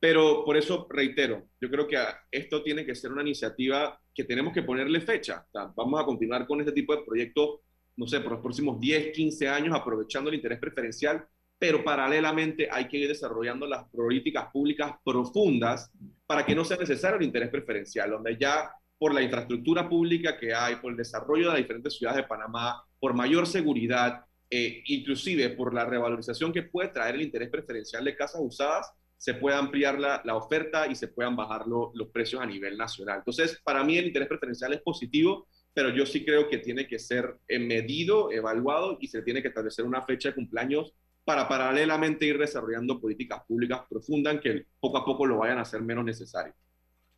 Pero 0.00 0.44
por 0.44 0.56
eso 0.56 0.88
reitero, 0.90 1.44
yo 1.60 1.70
creo 1.70 1.86
que 1.86 1.96
esto 2.32 2.64
tiene 2.64 2.84
que 2.84 2.96
ser 2.96 3.12
una 3.12 3.22
iniciativa 3.22 4.00
que 4.12 4.24
tenemos 4.24 4.52
que 4.52 4.64
ponerle 4.64 5.00
fecha. 5.00 5.46
vamos 5.76 6.00
a 6.00 6.04
continuar 6.04 6.44
con 6.48 6.58
este 6.58 6.72
tipo 6.72 6.94
de 6.96 7.04
proyectos, 7.04 7.60
no 7.96 8.08
sé, 8.08 8.18
por 8.18 8.32
los 8.32 8.40
próximos 8.40 8.80
10, 8.80 9.12
15 9.12 9.48
años, 9.48 9.76
aprovechando 9.76 10.28
el 10.28 10.36
interés 10.36 10.58
preferencial 10.58 11.24
pero 11.58 11.82
paralelamente 11.82 12.68
hay 12.70 12.86
que 12.88 12.98
ir 12.98 13.08
desarrollando 13.08 13.66
las 13.66 13.84
políticas 13.88 14.48
públicas 14.52 14.92
profundas 15.04 15.90
para 16.26 16.44
que 16.44 16.54
no 16.54 16.64
sea 16.64 16.76
necesario 16.76 17.18
el 17.18 17.24
interés 17.24 17.50
preferencial, 17.50 18.10
donde 18.10 18.36
ya 18.36 18.70
por 18.98 19.14
la 19.14 19.22
infraestructura 19.22 19.88
pública 19.88 20.38
que 20.38 20.54
hay, 20.54 20.76
por 20.76 20.90
el 20.90 20.96
desarrollo 20.96 21.44
de 21.44 21.50
las 21.50 21.58
diferentes 21.58 21.96
ciudades 21.96 22.22
de 22.22 22.28
Panamá, 22.28 22.82
por 22.98 23.14
mayor 23.14 23.46
seguridad, 23.46 24.24
eh, 24.50 24.82
inclusive 24.86 25.50
por 25.50 25.74
la 25.74 25.84
revalorización 25.84 26.52
que 26.52 26.62
puede 26.62 26.88
traer 26.88 27.14
el 27.16 27.22
interés 27.22 27.50
preferencial 27.50 28.04
de 28.04 28.16
casas 28.16 28.40
usadas, 28.42 28.90
se 29.18 29.34
pueda 29.34 29.58
ampliar 29.58 29.98
la, 29.98 30.20
la 30.24 30.36
oferta 30.36 30.86
y 30.86 30.94
se 30.94 31.08
puedan 31.08 31.36
bajar 31.36 31.66
los 31.66 32.08
precios 32.12 32.42
a 32.42 32.46
nivel 32.46 32.76
nacional. 32.76 33.18
Entonces, 33.18 33.60
para 33.64 33.82
mí 33.82 33.96
el 33.96 34.06
interés 34.06 34.28
preferencial 34.28 34.74
es 34.74 34.82
positivo, 34.82 35.48
pero 35.72 35.90
yo 35.90 36.06
sí 36.06 36.24
creo 36.24 36.48
que 36.48 36.58
tiene 36.58 36.86
que 36.86 36.98
ser 36.98 37.36
eh, 37.48 37.58
medido, 37.58 38.30
evaluado 38.30 38.98
y 39.00 39.08
se 39.08 39.22
tiene 39.22 39.42
que 39.42 39.48
establecer 39.48 39.84
una 39.84 40.02
fecha 40.02 40.30
de 40.30 40.34
cumpleaños 40.34 40.94
para 41.26 41.48
paralelamente 41.48 42.24
ir 42.24 42.38
desarrollando 42.38 43.00
políticas 43.00 43.42
públicas 43.48 43.80
profundas 43.90 44.40
que 44.40 44.66
poco 44.78 44.98
a 44.98 45.04
poco 45.04 45.26
lo 45.26 45.38
vayan 45.38 45.58
a 45.58 45.62
hacer 45.62 45.82
menos 45.82 46.04
necesario. 46.04 46.54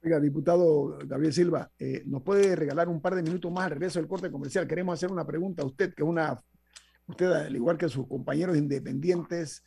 Oiga, 0.02 0.18
diputado 0.18 0.96
Gabriel 1.04 1.34
Silva, 1.34 1.70
eh, 1.78 2.04
¿nos 2.06 2.22
puede 2.22 2.56
regalar 2.56 2.88
un 2.88 3.02
par 3.02 3.14
de 3.14 3.22
minutos 3.22 3.52
más 3.52 3.66
al 3.66 3.72
regreso 3.72 3.98
del 3.98 4.08
corte 4.08 4.30
comercial? 4.30 4.66
Queremos 4.66 4.94
hacer 4.94 5.12
una 5.12 5.26
pregunta 5.26 5.62
a 5.62 5.66
usted, 5.66 5.92
que 5.92 6.02
una, 6.02 6.42
usted, 7.06 7.30
al 7.30 7.54
igual 7.54 7.76
que 7.76 7.90
sus 7.90 8.06
compañeros 8.06 8.56
independientes, 8.56 9.62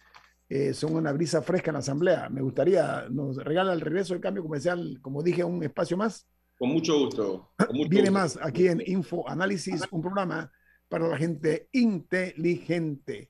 eh, 0.50 0.74
son 0.74 0.96
una 0.96 1.12
brisa 1.12 1.44
fresca 1.44 1.70
en 1.70 1.74
la 1.74 1.80
Asamblea. 1.80 2.28
Me 2.30 2.42
gustaría, 2.42 3.06
¿nos 3.12 3.38
regala 3.38 3.74
el 3.74 3.82
regreso 3.82 4.16
del 4.16 4.24
cambio 4.24 4.42
comercial, 4.42 4.98
como 5.04 5.22
dije, 5.22 5.44
un 5.44 5.62
espacio 5.64 5.98
más? 5.98 6.28
Con 6.58 6.70
mucho 6.70 6.98
gusto. 6.98 7.52
Viene 7.89 8.10
más 8.10 8.39
aquí 8.42 8.68
en 8.68 8.82
Info 8.88 9.30
Análisis, 9.30 9.84
un 9.92 10.02
programa 10.02 10.52
para 10.89 11.08
la 11.08 11.18
gente 11.18 11.70
inteligente. 11.74 13.30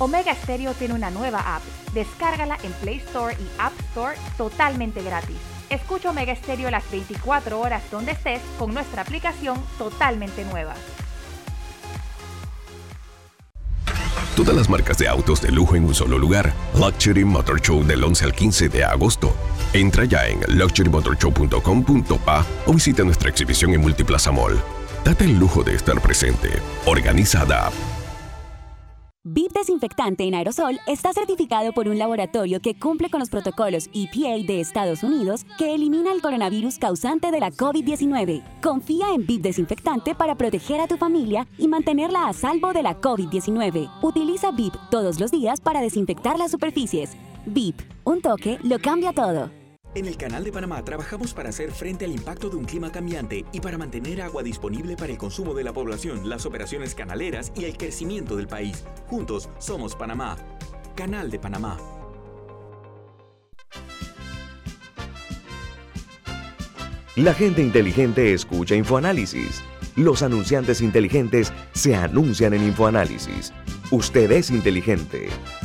Omega 0.00 0.34
Stereo 0.34 0.72
tiene 0.72 0.94
una 0.94 1.10
nueva 1.10 1.56
app. 1.56 1.62
Descárgala 1.92 2.56
en 2.62 2.72
Play 2.72 2.96
Store 2.96 3.36
y 3.38 3.46
App 3.58 3.78
Store 3.90 4.16
totalmente 4.38 5.02
gratis. 5.02 5.36
Escucha 5.68 6.08
Omega 6.08 6.34
Stereo 6.34 6.70
las 6.70 6.90
24 6.90 7.60
horas 7.60 7.82
donde 7.90 8.12
estés 8.12 8.40
con 8.58 8.72
nuestra 8.72 9.02
aplicación 9.02 9.62
totalmente 9.76 10.46
nueva. 10.46 10.74
Todas 14.34 14.56
las 14.56 14.70
marcas 14.70 14.96
de 14.96 15.06
autos 15.06 15.42
de 15.42 15.52
lujo 15.52 15.76
en 15.76 15.84
un 15.84 15.94
solo 15.94 16.18
lugar. 16.18 16.50
Luxury 16.74 17.26
Motor 17.26 17.60
Show 17.60 17.84
del 17.84 18.02
11 18.02 18.24
al 18.24 18.32
15 18.32 18.70
de 18.70 18.84
agosto. 18.84 19.36
Entra 19.74 20.06
ya 20.06 20.26
en 20.26 20.40
luxurymotorshow.com.pa 20.56 22.46
o 22.64 22.72
visita 22.72 23.04
nuestra 23.04 23.28
exhibición 23.28 23.74
en 23.74 23.82
Multiplaza 23.82 24.32
Mall. 24.32 24.58
Date 25.04 25.24
el 25.24 25.38
lujo 25.38 25.62
de 25.62 25.74
estar 25.74 26.00
presente. 26.00 26.48
Organizada 26.86 27.70
VIP 29.32 29.52
Desinfectante 29.52 30.24
en 30.24 30.34
aerosol 30.34 30.80
está 30.88 31.12
certificado 31.12 31.72
por 31.72 31.86
un 31.86 32.00
laboratorio 32.00 32.58
que 32.58 32.76
cumple 32.76 33.10
con 33.10 33.20
los 33.20 33.30
protocolos 33.30 33.88
EPA 33.94 34.44
de 34.44 34.60
Estados 34.60 35.04
Unidos 35.04 35.46
que 35.56 35.72
elimina 35.72 36.12
el 36.12 36.20
coronavirus 36.20 36.78
causante 36.78 37.30
de 37.30 37.38
la 37.38 37.52
COVID-19. 37.52 38.42
Confía 38.60 39.14
en 39.14 39.24
VIP 39.24 39.42
Desinfectante 39.42 40.16
para 40.16 40.34
proteger 40.34 40.80
a 40.80 40.88
tu 40.88 40.96
familia 40.96 41.46
y 41.58 41.68
mantenerla 41.68 42.26
a 42.26 42.32
salvo 42.32 42.72
de 42.72 42.82
la 42.82 43.00
COVID-19. 43.00 43.88
Utiliza 44.02 44.50
VIP 44.50 44.74
todos 44.90 45.20
los 45.20 45.30
días 45.30 45.60
para 45.60 45.80
desinfectar 45.80 46.36
las 46.36 46.50
superficies. 46.50 47.12
VIP, 47.46 47.82
un 48.02 48.22
toque 48.22 48.58
lo 48.64 48.80
cambia 48.80 49.12
todo. 49.12 49.59
En 49.92 50.06
el 50.06 50.16
Canal 50.16 50.44
de 50.44 50.52
Panamá 50.52 50.84
trabajamos 50.84 51.34
para 51.34 51.48
hacer 51.48 51.72
frente 51.72 52.04
al 52.04 52.12
impacto 52.12 52.48
de 52.48 52.56
un 52.56 52.64
clima 52.64 52.92
cambiante 52.92 53.44
y 53.52 53.60
para 53.60 53.76
mantener 53.76 54.22
agua 54.22 54.44
disponible 54.44 54.94
para 54.94 55.10
el 55.10 55.18
consumo 55.18 55.52
de 55.52 55.64
la 55.64 55.72
población, 55.72 56.28
las 56.28 56.46
operaciones 56.46 56.94
canaleras 56.94 57.50
y 57.56 57.64
el 57.64 57.76
crecimiento 57.76 58.36
del 58.36 58.46
país. 58.46 58.84
Juntos 59.08 59.48
somos 59.58 59.96
Panamá. 59.96 60.36
Canal 60.94 61.28
de 61.28 61.40
Panamá. 61.40 61.76
La 67.16 67.34
gente 67.34 67.60
inteligente 67.60 68.32
escucha 68.32 68.76
InfoAnálisis. 68.76 69.60
Los 69.96 70.22
anunciantes 70.22 70.80
inteligentes 70.82 71.52
se 71.72 71.96
anuncian 71.96 72.54
en 72.54 72.62
InfoAnálisis. 72.62 73.52
Usted 73.90 74.30
es 74.30 74.52
inteligente. 74.52 75.28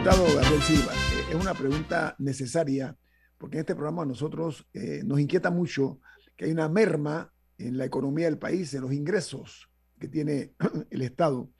Diputado 0.00 0.34
Gabriel 0.34 0.62
Silva, 0.62 0.94
eh, 0.94 1.26
es 1.28 1.34
una 1.34 1.52
pregunta 1.52 2.16
necesaria 2.18 2.96
porque 3.36 3.58
en 3.58 3.60
este 3.60 3.74
programa 3.74 4.04
a 4.04 4.06
nosotros 4.06 4.66
eh, 4.72 5.02
nos 5.04 5.20
inquieta 5.20 5.50
mucho 5.50 6.00
que 6.38 6.46
hay 6.46 6.52
una 6.52 6.70
merma 6.70 7.30
en 7.58 7.76
la 7.76 7.84
economía 7.84 8.24
del 8.24 8.38
país, 8.38 8.72
en 8.72 8.80
los 8.80 8.94
ingresos 8.94 9.68
que 9.98 10.08
tiene 10.08 10.54
el 10.90 11.02
Estado. 11.02 11.50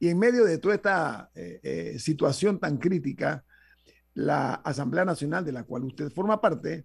Y 0.00 0.08
en 0.08 0.18
medio 0.18 0.44
de 0.44 0.58
toda 0.58 0.74
esta 0.74 1.30
eh, 1.36 1.94
situación 2.00 2.58
tan 2.58 2.78
crítica, 2.78 3.44
la 4.12 4.54
Asamblea 4.54 5.04
Nacional, 5.04 5.44
de 5.44 5.52
la 5.52 5.62
cual 5.62 5.84
usted 5.84 6.10
forma 6.10 6.40
parte, 6.40 6.84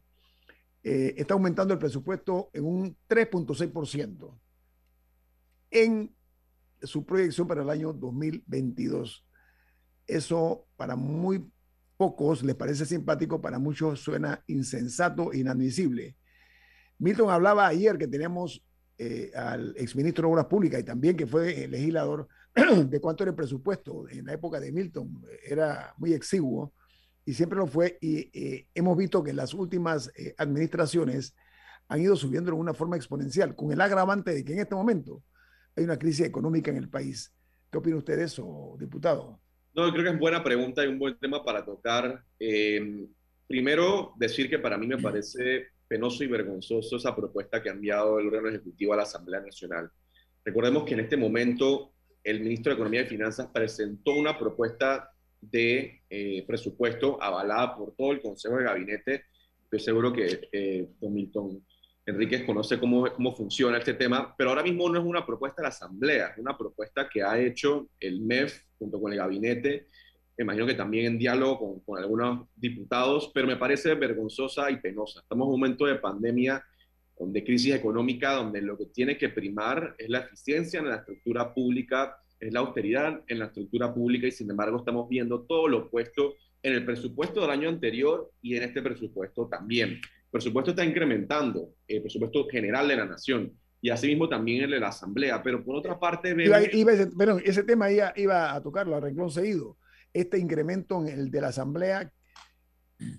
está 0.83 1.33
aumentando 1.33 1.73
el 1.73 1.79
presupuesto 1.79 2.51
en 2.53 2.65
un 2.65 2.97
3.6% 3.09 4.39
en 5.71 6.15
su 6.83 7.03
proyección 7.03 7.47
para 7.47 7.63
el 7.63 7.69
año 7.71 7.93
2022. 7.93 9.25
Eso 10.07 10.67
para 10.75 10.95
muy 10.95 11.49
pocos 11.97 12.43
les 12.43 12.55
parece 12.55 12.85
simpático, 12.85 13.41
para 13.41 13.59
muchos 13.59 13.99
suena 14.01 14.43
insensato 14.47 15.31
e 15.31 15.39
inadmisible. 15.39 16.17
Milton 16.99 17.29
hablaba 17.29 17.67
ayer 17.67 17.97
que 17.97 18.07
teníamos 18.07 18.63
eh, 18.97 19.31
al 19.35 19.73
exministro 19.77 20.27
de 20.27 20.33
Obras 20.33 20.45
Públicas 20.45 20.79
y 20.79 20.83
también 20.83 21.17
que 21.17 21.25
fue 21.25 21.67
legislador 21.67 22.27
de 22.87 23.01
cuánto 23.01 23.23
era 23.23 23.31
el 23.31 23.35
presupuesto. 23.35 24.07
En 24.09 24.25
la 24.25 24.33
época 24.33 24.59
de 24.59 24.71
Milton 24.71 25.21
era 25.45 25.93
muy 25.97 26.13
exiguo 26.13 26.73
y 27.25 27.33
siempre 27.33 27.57
lo 27.57 27.67
fue. 27.67 27.97
Y 28.01 28.29
eh, 28.33 28.67
hemos 28.73 28.97
visto 28.97 29.23
que 29.23 29.33
las 29.33 29.53
últimas 29.53 30.11
eh, 30.15 30.35
administraciones 30.37 31.35
han 31.87 32.01
ido 32.01 32.15
subiendo 32.15 32.51
de 32.51 32.57
una 32.57 32.73
forma 32.73 32.95
exponencial, 32.95 33.55
con 33.55 33.71
el 33.71 33.81
agravante 33.81 34.33
de 34.33 34.43
que 34.45 34.53
en 34.53 34.59
este 34.59 34.75
momento 34.75 35.23
hay 35.75 35.83
una 35.83 35.97
crisis 35.97 36.25
económica 36.25 36.71
en 36.71 36.77
el 36.77 36.89
país. 36.89 37.33
¿Qué 37.69 37.77
opina 37.77 37.97
usted 37.97 38.17
de 38.17 38.25
eso, 38.25 38.75
diputado? 38.79 39.42
No, 39.75 39.91
creo 39.91 40.03
que 40.03 40.11
es 40.11 40.19
buena 40.19 40.43
pregunta 40.43 40.83
y 40.83 40.87
un 40.87 40.99
buen 40.99 41.17
tema 41.17 41.43
para 41.43 41.65
tocar. 41.65 42.23
Eh, 42.39 43.07
primero, 43.47 44.13
decir 44.17 44.47
que 44.49 44.59
para 44.59 44.77
mí 44.77 44.85
me 44.85 44.99
parece 44.99 45.67
penoso 45.87 46.23
y 46.23 46.27
vergonzoso 46.27 46.97
esa 46.97 47.15
propuesta 47.15 47.61
que 47.61 47.69
ha 47.69 47.73
enviado 47.73 48.19
el 48.19 48.27
órgano 48.27 48.49
ejecutivo 48.49 48.93
a 48.93 48.97
la 48.97 49.03
Asamblea 49.03 49.41
Nacional. 49.41 49.89
Recordemos 50.45 50.83
que 50.83 50.93
en 50.93 50.99
este 50.99 51.17
momento 51.17 51.93
el 52.23 52.41
ministro 52.41 52.71
de 52.71 52.75
Economía 52.75 53.01
y 53.01 53.07
Finanzas 53.07 53.49
presentó 53.51 54.13
una 54.13 54.37
propuesta 54.37 55.09
de 55.41 56.01
eh, 56.09 56.43
presupuesto 56.47 57.21
avalada 57.21 57.75
por 57.75 57.95
todo 57.95 58.11
el 58.11 58.21
Consejo 58.21 58.57
de 58.57 58.65
Gabinete. 58.65 59.25
Estoy 59.63 59.79
seguro 59.79 60.13
que 60.13 60.49
eh, 60.51 60.87
Milton 61.01 61.65
Enríquez 62.05 62.43
conoce 62.43 62.79
cómo, 62.79 63.11
cómo 63.13 63.35
funciona 63.35 63.77
este 63.77 63.93
tema, 63.93 64.35
pero 64.37 64.49
ahora 64.49 64.63
mismo 64.63 64.89
no 64.89 64.99
es 64.99 65.05
una 65.05 65.25
propuesta 65.25 65.61
de 65.61 65.63
la 65.63 65.69
Asamblea, 65.69 66.27
es 66.27 66.37
una 66.37 66.57
propuesta 66.57 67.07
que 67.09 67.23
ha 67.23 67.39
hecho 67.39 67.89
el 67.99 68.21
MEF 68.21 68.63
junto 68.77 68.99
con 68.99 69.11
el 69.13 69.19
gabinete, 69.19 69.87
imagino 70.37 70.65
que 70.65 70.73
también 70.73 71.05
en 71.05 71.17
diálogo 71.17 71.59
con, 71.59 71.79
con, 71.81 71.99
algunos 71.99 72.47
diputados, 72.55 73.31
pero 73.33 73.47
me 73.47 73.55
parece 73.55 73.93
vergonzosa 73.93 74.69
y 74.71 74.77
penosa. 74.77 75.21
Estamos 75.21 75.45
en 75.45 75.53
un 75.53 75.59
momento 75.59 75.85
de 75.85 75.95
pandemia, 75.95 76.63
de 77.19 77.43
crisis 77.43 77.73
económica, 77.73 78.33
donde 78.33 78.61
lo 78.61 78.77
que 78.77 78.87
tiene 78.87 79.17
que 79.17 79.29
primar 79.29 79.95
es 79.97 80.09
la 80.09 80.19
eficiencia 80.19 80.79
en 80.79 80.89
la 80.89 80.97
estructura 80.97 81.53
pública, 81.53 82.17
es 82.39 82.51
la 82.51 82.59
austeridad 82.59 83.21
en 83.27 83.39
la 83.39 83.45
estructura 83.45 83.93
pública 83.93 84.27
y 84.27 84.31
sin 84.31 84.49
embargo 84.49 84.77
estamos 84.77 85.07
viendo 85.07 85.41
todo 85.43 85.67
lo 85.67 85.77
opuesto 85.85 86.35
en 86.61 86.73
el 86.73 86.85
presupuesto 86.85 87.41
del 87.41 87.51
año 87.51 87.69
anterior 87.69 88.31
y 88.41 88.55
en 88.55 88.63
este 88.63 88.81
presupuesto 88.81 89.47
también. 89.47 90.01
Presupuesto 90.33 90.71
está 90.71 90.83
incrementando, 90.83 91.75
el 91.87 92.01
presupuesto 92.01 92.47
general 92.47 92.87
de 92.87 92.95
la 92.95 93.05
nación 93.05 93.53
y 93.79 93.91
asimismo 93.91 94.27
también 94.27 94.63
el 94.63 94.71
de 94.71 94.79
la 94.79 94.87
Asamblea. 94.87 95.43
Pero 95.43 95.63
por 95.63 95.75
otra 95.75 95.99
parte, 95.99 96.33
vemos... 96.33 96.57
iba, 96.73 96.91
ese, 96.91 97.11
ese 97.45 97.63
tema 97.63 97.91
iba, 97.91 98.11
iba 98.15 98.51
a 98.51 98.63
tocarlo 98.63 98.95
a 98.95 98.99
renglón 98.99 99.29
seguido. 99.29 99.77
Este 100.11 100.39
incremento 100.39 100.99
en 101.01 101.09
el 101.09 101.29
de 101.29 101.39
la 101.39 101.49
Asamblea, 101.49 102.11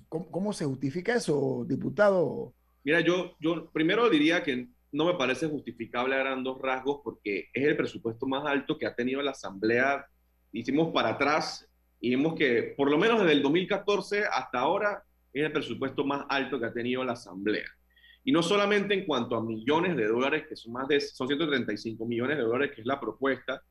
¿cómo, 0.08 0.28
¿cómo, 0.28 0.52
se 0.52 0.64
justifica 0.64 1.14
eso, 1.14 1.64
diputado? 1.68 2.52
Mira, 2.82 2.98
yo, 2.98 3.36
yo 3.38 3.70
primero 3.70 4.10
diría 4.10 4.42
que 4.42 4.66
no 4.90 5.04
me 5.04 5.14
parece 5.14 5.46
justificable 5.46 6.16
a 6.16 6.18
grandes 6.18 6.54
rasgos 6.60 7.00
porque 7.04 7.46
es 7.52 7.64
el 7.64 7.76
presupuesto 7.76 8.26
más 8.26 8.44
alto 8.44 8.76
que 8.76 8.86
ha 8.86 8.96
tenido 8.96 9.22
la 9.22 9.30
Asamblea. 9.30 10.04
Hicimos 10.50 10.92
para 10.92 11.10
atrás 11.10 11.70
y 12.00 12.10
vimos 12.10 12.34
que 12.34 12.74
por 12.76 12.90
lo 12.90 12.98
menos 12.98 13.20
desde 13.20 13.34
el 13.34 13.42
2014 13.42 14.24
hasta 14.24 14.58
ahora 14.58 15.04
es 15.40 15.46
el 15.46 15.52
presupuesto 15.52 16.04
más 16.04 16.24
alto 16.28 16.58
que 16.58 16.66
ha 16.66 16.72
tenido 16.72 17.04
la 17.04 17.12
Asamblea. 17.12 17.66
Y 18.22 18.32
no 18.32 18.42
solamente 18.42 18.94
en 18.94 19.04
cuanto 19.04 19.36
a 19.36 19.42
millones 19.42 19.96
de 19.96 20.06
dólares, 20.06 20.44
que 20.48 20.56
son 20.56 20.72
más 20.72 20.88
de 20.88 21.00
son 21.00 21.26
135 21.26 22.06
millones 22.06 22.38
de 22.38 22.44
dólares, 22.44 22.74
que 22.74 22.80
es 22.80 22.86
la 22.86 22.98
propuesta, 22.98 23.62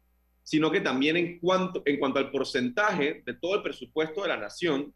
sino 0.43 0.69
que 0.69 0.81
también 0.81 1.17
en 1.17 1.39
cuanto, 1.39 1.81
en 1.85 1.97
cuanto 1.97 2.19
al 2.19 2.29
porcentaje 2.29 3.23
de 3.25 3.33
todo 3.33 3.55
el 3.55 3.63
presupuesto 3.63 4.21
de 4.21 4.27
la 4.27 4.37
nación, 4.37 4.93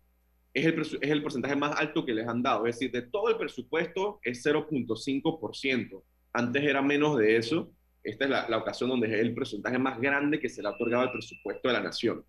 es 0.54 0.66
el, 0.66 0.80
es 0.82 1.12
el 1.12 1.24
porcentaje 1.24 1.56
más 1.56 1.80
alto 1.80 2.06
que 2.06 2.14
les 2.14 2.28
han 2.28 2.44
dado. 2.44 2.68
Es 2.68 2.76
decir, 2.76 2.92
de 2.92 3.04
todo 3.04 3.30
el 3.30 3.38
presupuesto 3.38 4.20
es 4.24 4.46
0.5%. 4.46 6.04
Antes 6.34 6.64
era 6.64 6.82
menos 6.82 7.18
de 7.18 7.38
eso. 7.38 7.72
Esta 8.04 8.26
es 8.26 8.32
la, 8.32 8.50
la, 8.50 8.58
ocasión 8.58 8.90
donde 8.90 9.08
es 9.08 9.14
el 9.14 9.34
porcentaje 9.34 9.80
más 9.80 10.00
grande 10.00 10.40
que 10.40 10.50
se 10.50 10.62
le 10.62 10.68
ha 10.68 10.72
otorgado 10.72 11.04
al 11.04 11.12
presupuesto 11.12 11.68
de 11.68 11.74
la 11.74 11.82
nación. 11.82 12.24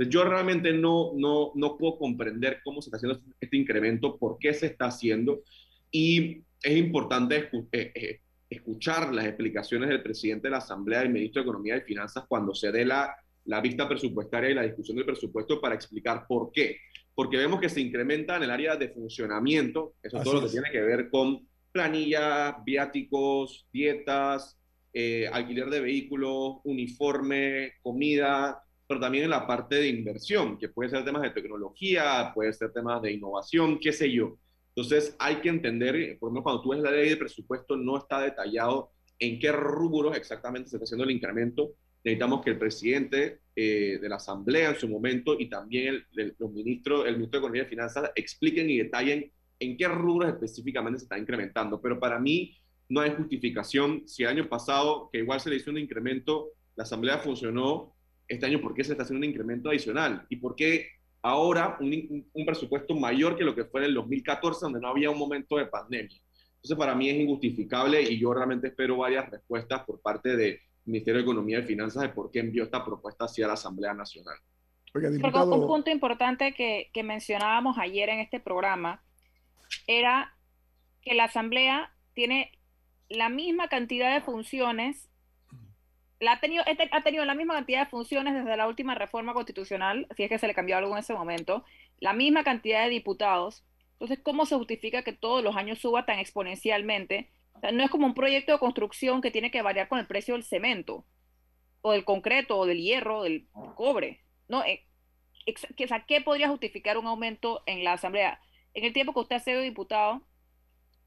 Entonces, 0.00 0.14
yo 0.14 0.24
realmente 0.24 0.72
no, 0.72 1.12
no, 1.14 1.52
no 1.54 1.76
puedo 1.76 1.98
comprender 1.98 2.60
cómo 2.64 2.80
se 2.80 2.88
está 2.88 2.96
haciendo 2.96 3.20
este 3.38 3.56
incremento, 3.58 4.16
por 4.16 4.38
qué 4.38 4.54
se 4.54 4.64
está 4.64 4.86
haciendo. 4.86 5.42
Y 5.90 6.42
es 6.62 6.76
importante 6.78 7.50
eh, 7.70 7.92
eh, 7.94 8.20
escuchar 8.48 9.14
las 9.14 9.26
explicaciones 9.26 9.90
del 9.90 10.02
presidente 10.02 10.46
de 10.46 10.52
la 10.52 10.56
Asamblea, 10.56 11.00
del 11.00 11.10
ministro 11.10 11.42
de 11.42 11.48
Economía 11.48 11.76
y 11.76 11.82
Finanzas, 11.82 12.24
cuando 12.26 12.54
se 12.54 12.72
dé 12.72 12.86
la, 12.86 13.14
la 13.44 13.60
vista 13.60 13.86
presupuestaria 13.86 14.48
y 14.48 14.54
la 14.54 14.62
discusión 14.62 14.96
del 14.96 15.04
presupuesto 15.04 15.60
para 15.60 15.74
explicar 15.74 16.24
por 16.26 16.50
qué. 16.50 16.78
Porque 17.14 17.36
vemos 17.36 17.60
que 17.60 17.68
se 17.68 17.82
incrementa 17.82 18.38
en 18.38 18.44
el 18.44 18.50
área 18.50 18.76
de 18.76 18.88
funcionamiento, 18.88 19.96
eso 20.02 20.16
es 20.16 20.24
todo 20.24 20.40
lo 20.40 20.46
que 20.46 20.52
tiene 20.52 20.70
que 20.70 20.80
ver 20.80 21.10
con 21.10 21.46
planilla, 21.72 22.56
viáticos, 22.64 23.66
dietas, 23.70 24.58
eh, 24.94 25.28
alquiler 25.30 25.68
de 25.68 25.80
vehículos, 25.80 26.60
uniforme, 26.64 27.74
comida, 27.82 28.62
pero 28.90 28.98
también 28.98 29.22
en 29.22 29.30
la 29.30 29.46
parte 29.46 29.76
de 29.76 29.86
inversión, 29.86 30.58
que 30.58 30.68
puede 30.68 30.90
ser 30.90 31.04
temas 31.04 31.22
de 31.22 31.30
tecnología, 31.30 32.32
puede 32.34 32.52
ser 32.52 32.72
temas 32.72 33.00
de 33.00 33.12
innovación, 33.12 33.78
qué 33.78 33.92
sé 33.92 34.10
yo. 34.10 34.36
Entonces 34.74 35.14
hay 35.20 35.36
que 35.36 35.48
entender, 35.48 36.18
por 36.18 36.26
ejemplo, 36.26 36.42
cuando 36.42 36.60
tú 36.60 36.70
ves 36.70 36.80
la 36.80 36.90
ley 36.90 37.10
de 37.10 37.16
presupuesto, 37.16 37.76
no 37.76 37.98
está 37.98 38.20
detallado 38.20 38.90
en 39.20 39.38
qué 39.38 39.52
rubros 39.52 40.16
exactamente 40.16 40.70
se 40.70 40.74
está 40.74 40.86
haciendo 40.86 41.04
el 41.04 41.12
incremento. 41.12 41.70
Necesitamos 42.02 42.44
que 42.44 42.50
el 42.50 42.58
presidente 42.58 43.42
eh, 43.54 44.00
de 44.02 44.08
la 44.08 44.16
Asamblea 44.16 44.70
en 44.70 44.76
su 44.80 44.88
momento 44.88 45.38
y 45.38 45.48
también 45.48 46.04
el, 46.16 46.34
los 46.36 46.50
ministros, 46.50 47.06
el 47.06 47.14
ministro 47.14 47.38
de 47.38 47.46
Economía 47.46 47.62
y 47.62 47.66
Finanzas 47.66 48.10
expliquen 48.16 48.70
y 48.70 48.78
detallen 48.78 49.30
en 49.60 49.76
qué 49.76 49.86
rubros 49.86 50.30
específicamente 50.30 50.98
se 50.98 51.04
está 51.04 51.16
incrementando. 51.16 51.80
Pero 51.80 52.00
para 52.00 52.18
mí 52.18 52.58
no 52.88 53.02
hay 53.02 53.12
justificación 53.12 54.02
si 54.08 54.24
el 54.24 54.30
año 54.30 54.48
pasado, 54.48 55.10
que 55.12 55.20
igual 55.20 55.38
se 55.38 55.48
le 55.48 55.54
hizo 55.54 55.70
un 55.70 55.78
incremento, 55.78 56.48
la 56.74 56.82
Asamblea 56.82 57.18
funcionó, 57.18 57.94
este 58.30 58.46
año, 58.46 58.60
¿por 58.60 58.74
qué 58.74 58.84
se 58.84 58.92
está 58.92 59.02
haciendo 59.02 59.26
un 59.26 59.30
incremento 59.30 59.68
adicional? 59.68 60.24
¿Y 60.28 60.36
por 60.36 60.54
qué 60.54 60.86
ahora 61.22 61.76
un, 61.80 62.26
un, 62.32 62.46
presupuesto 62.46 62.94
mayor 62.94 63.36
que 63.36 63.44
lo 63.44 63.54
que 63.54 63.64
fue 63.64 63.80
en 63.80 63.88
el 63.88 63.94
2014, 63.94 64.60
donde 64.62 64.80
no 64.80 64.88
había 64.88 65.10
un 65.10 65.18
momento 65.18 65.56
de 65.56 65.66
pandemia. 65.66 66.18
Entonces, 66.56 66.78
para 66.78 66.94
mí 66.94 67.08
es 67.08 67.16
injustificable 67.16 68.02
y 68.02 68.18
yo 68.18 68.32
realmente 68.32 68.68
espero 68.68 68.98
varias 68.98 69.28
respuestas 69.30 69.84
por 69.84 70.00
parte 70.00 70.36
del 70.36 70.58
Ministerio 70.84 71.18
de 71.18 71.24
Economía 71.24 71.58
y 71.58 71.62
Finanzas 71.62 72.02
de 72.02 72.08
por 72.10 72.30
qué 72.30 72.40
envió 72.40 72.64
esta 72.64 72.84
propuesta 72.84 73.24
hacia 73.24 73.46
la 73.46 73.54
Asamblea 73.54 73.94
Nacional. 73.94 74.36
Un 74.94 75.66
punto 75.66 75.90
importante 75.90 76.52
que, 76.52 76.90
que 76.92 77.02
mencionábamos 77.02 77.78
ayer 77.78 78.08
en 78.08 78.20
este 78.20 78.40
programa 78.40 79.02
era 79.86 80.34
que 81.02 81.14
la 81.14 81.24
Asamblea 81.24 81.92
tiene 82.14 82.52
la 83.08 83.28
misma 83.28 83.68
cantidad 83.68 84.12
de 84.12 84.20
funciones 84.20 85.09
ha, 86.28 86.40
tenido, 86.40 86.64
este, 86.66 86.88
ha 86.92 87.00
tenido 87.02 87.24
la 87.24 87.34
misma 87.34 87.54
cantidad 87.54 87.84
de 87.84 87.90
funciones 87.90 88.34
desde 88.34 88.56
la 88.56 88.68
última 88.68 88.94
reforma 88.94 89.32
constitucional, 89.32 90.06
si 90.16 90.24
es 90.24 90.28
que 90.28 90.38
se 90.38 90.46
le 90.46 90.54
cambió 90.54 90.76
algo 90.76 90.92
en 90.92 90.98
ese 90.98 91.14
momento, 91.14 91.64
la 91.98 92.12
misma 92.12 92.44
cantidad 92.44 92.84
de 92.84 92.90
diputados. 92.90 93.64
Entonces, 93.92 94.20
¿cómo 94.22 94.46
se 94.46 94.56
justifica 94.56 95.02
que 95.02 95.12
todos 95.12 95.42
los 95.42 95.56
años 95.56 95.78
suba 95.78 96.04
tan 96.04 96.18
exponencialmente? 96.18 97.30
no 97.72 97.84
es 97.84 97.90
como 97.90 98.06
un 98.06 98.14
proyecto 98.14 98.52
de 98.52 98.58
construcción 98.58 99.20
que 99.20 99.30
tiene 99.30 99.50
que 99.50 99.60
variar 99.60 99.86
con 99.86 99.98
el 99.98 100.06
precio 100.06 100.32
del 100.32 100.44
cemento, 100.44 101.04
o 101.82 101.92
del 101.92 102.06
concreto, 102.06 102.58
o 102.58 102.64
del 102.64 102.80
hierro, 102.80 103.18
o 103.18 103.22
del 103.24 103.48
cobre. 103.74 104.22
No, 104.48 104.64
eh, 104.64 104.86
¿qué 106.06 106.20
podría 106.22 106.48
justificar 106.48 106.96
un 106.96 107.06
aumento 107.06 107.62
en 107.66 107.84
la 107.84 107.94
Asamblea? 107.94 108.40
En 108.72 108.84
el 108.84 108.94
tiempo 108.94 109.12
que 109.12 109.20
usted 109.20 109.36
ha 109.36 109.40
sido 109.40 109.60
diputado, 109.60 110.22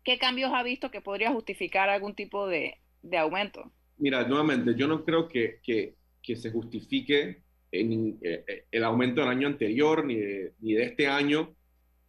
¿qué 0.03 0.20
cambios 0.20 0.53
ha 0.53 0.61
visto 0.61 0.91
que 0.91 1.01
podría 1.01 1.32
justificar 1.32 1.89
algún 1.89 2.14
tipo 2.14 2.47
de 2.47 2.78
aumento? 3.18 3.72
Mira, 4.04 4.28
nuevamente, 4.28 4.76
yo 4.76 4.86
no 4.86 5.06
creo 5.06 5.30
que, 5.30 5.62
que, 5.64 5.95
que 6.22 6.36
se 6.36 6.51
justifique 6.51 7.41
en, 7.72 8.20
eh, 8.22 8.43
eh, 8.45 8.66
el 8.70 8.84
aumento 8.84 9.22
del 9.22 9.30
año 9.30 9.47
anterior 9.47 10.04
ni 10.04 10.16
de, 10.16 10.51
ni 10.60 10.74
de 10.74 10.84
este 10.84 11.08
año 11.08 11.56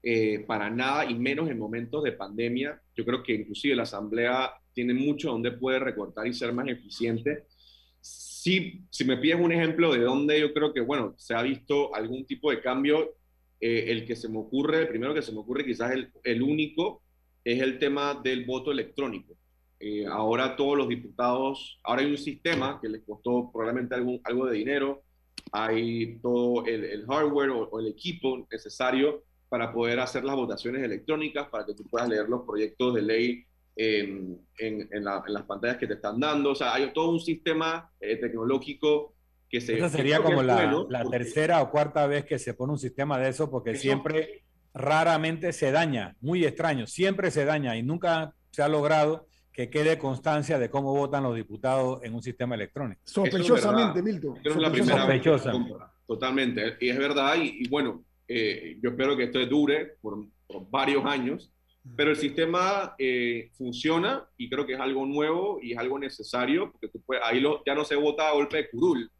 eh, 0.02 0.40
para 0.40 0.68
nada 0.70 1.08
y 1.08 1.14
menos 1.14 1.48
en 1.48 1.56
momentos 1.56 2.02
de 2.02 2.10
pandemia. 2.10 2.82
Yo 2.96 3.04
creo 3.04 3.22
que 3.22 3.34
inclusive 3.34 3.76
la 3.76 3.84
Asamblea 3.84 4.54
tiene 4.72 4.92
mucho 4.92 5.30
donde 5.30 5.52
puede 5.52 5.78
recortar 5.78 6.26
y 6.26 6.34
ser 6.34 6.52
más 6.52 6.66
eficiente. 6.66 7.44
Si, 8.00 8.82
si 8.90 9.04
me 9.04 9.18
pides 9.18 9.38
un 9.38 9.52
ejemplo 9.52 9.94
de 9.94 10.00
donde 10.00 10.40
yo 10.40 10.52
creo 10.52 10.74
que, 10.74 10.80
bueno, 10.80 11.14
se 11.16 11.34
ha 11.34 11.42
visto 11.42 11.94
algún 11.94 12.26
tipo 12.26 12.50
de 12.50 12.60
cambio, 12.60 13.14
el 13.60 14.04
que 14.04 14.16
se 14.16 14.28
me 14.28 14.38
ocurre, 14.38 14.80
el 14.80 14.88
primero 14.88 15.14
que 15.14 15.22
se 15.22 15.30
me 15.30 15.38
ocurre, 15.38 15.64
quizás 15.64 15.92
el, 15.92 16.10
el 16.24 16.42
único, 16.42 17.04
es 17.44 17.62
el 17.62 17.78
tema 17.78 18.20
del 18.20 18.44
voto 18.46 18.72
electrónico. 18.72 19.36
Eh, 19.86 20.06
ahora 20.06 20.56
todos 20.56 20.78
los 20.78 20.88
diputados, 20.88 21.78
ahora 21.82 22.00
hay 22.00 22.10
un 22.10 22.16
sistema 22.16 22.78
que 22.80 22.88
les 22.88 23.02
costó 23.02 23.50
probablemente 23.52 23.94
algún, 23.94 24.18
algo 24.24 24.46
de 24.46 24.56
dinero, 24.56 25.02
hay 25.52 26.18
todo 26.20 26.64
el, 26.64 27.04
hardware 27.06 27.50
o, 27.50 27.80
el 27.80 27.88
equipo 27.88 28.46
necesario 28.50 29.24
para 29.50 29.74
poder 29.74 30.00
hacer 30.00 30.24
las 30.24 30.36
votaciones 30.36 30.82
electrónicas, 30.82 31.48
para 31.50 31.66
que 31.66 31.74
tú 31.74 31.84
puedas 31.90 32.08
leer 32.08 32.30
los 32.30 32.46
proyectos 32.46 32.94
de 32.94 33.02
ley 33.02 33.44
en, 33.76 34.40
en, 34.58 35.04
las 35.04 35.42
pantallas 35.42 35.76
que 35.76 35.86
te 35.86 35.94
están 35.94 36.18
dando. 36.18 36.52
O 36.52 36.54
sea, 36.54 36.72
hay 36.72 36.90
todo 36.94 37.10
un 37.10 37.20
sistema 37.20 37.90
eh, 38.00 38.16
tecnológico 38.16 39.12
que 39.50 39.60
se... 39.60 39.76
Esa 39.76 39.90
sería 39.90 40.22
como 40.22 40.42
la, 40.42 40.86
la 40.88 41.04
tercera 41.04 41.60
o 41.60 41.70
cuarta 41.70 42.06
vez 42.06 42.24
que 42.24 42.38
se 42.38 42.54
pone 42.54 42.72
un 42.72 42.78
sistema 42.78 43.18
de 43.18 43.28
eso, 43.28 43.50
porque 43.50 43.76
siempre, 43.76 44.44
raramente 44.72 45.52
se 45.52 45.72
daña, 45.72 46.16
muy 46.22 46.46
extraño, 46.46 46.86
siempre 46.86 47.30
se 47.30 47.44
daña 47.44 47.76
y 47.76 47.82
nunca 47.82 48.32
se 48.50 48.62
ha 48.62 48.68
logrado 48.68 49.26
que 49.54 49.70
quede 49.70 49.96
constancia 49.96 50.58
de 50.58 50.68
cómo 50.68 50.92
votan 50.92 51.22
los 51.22 51.36
diputados 51.36 52.02
en 52.02 52.12
un 52.12 52.22
sistema 52.22 52.56
electrónico. 52.56 53.00
Sospechosamente, 53.04 54.02
Milton. 54.02 54.40
es 54.42 54.56
la 54.56 54.70
primera 54.70 54.98
Sospechosa. 54.98 55.52
Totalmente. 56.06 56.76
Y 56.80 56.88
es 56.88 56.98
verdad, 56.98 57.36
y, 57.40 57.68
bueno, 57.68 58.04
eh, 58.26 58.76
yo 58.82 58.90
espero 58.90 59.16
que 59.16 59.24
esto 59.24 59.38
dure 59.46 59.96
por, 60.02 60.26
varios 60.70 61.04
años, 61.06 61.52
pero 61.96 62.10
el 62.10 62.16
sistema 62.16 62.96
eh, 62.98 63.50
funciona 63.56 64.28
y 64.36 64.50
creo 64.50 64.66
que 64.66 64.74
es 64.74 64.80
algo 64.80 65.06
nuevo 65.06 65.60
y 65.62 65.72
es 65.72 65.78
algo 65.78 66.00
necesario, 66.00 66.72
porque 66.72 66.88
tú 66.88 67.02
ahí 67.22 67.40
lo, 67.40 67.62
ya 67.64 67.74
no 67.74 67.84
se 67.84 67.94
vota 67.94 68.28
a 68.28 68.34
golpe 68.34 68.56
de 68.56 68.70
curul, 68.70 69.10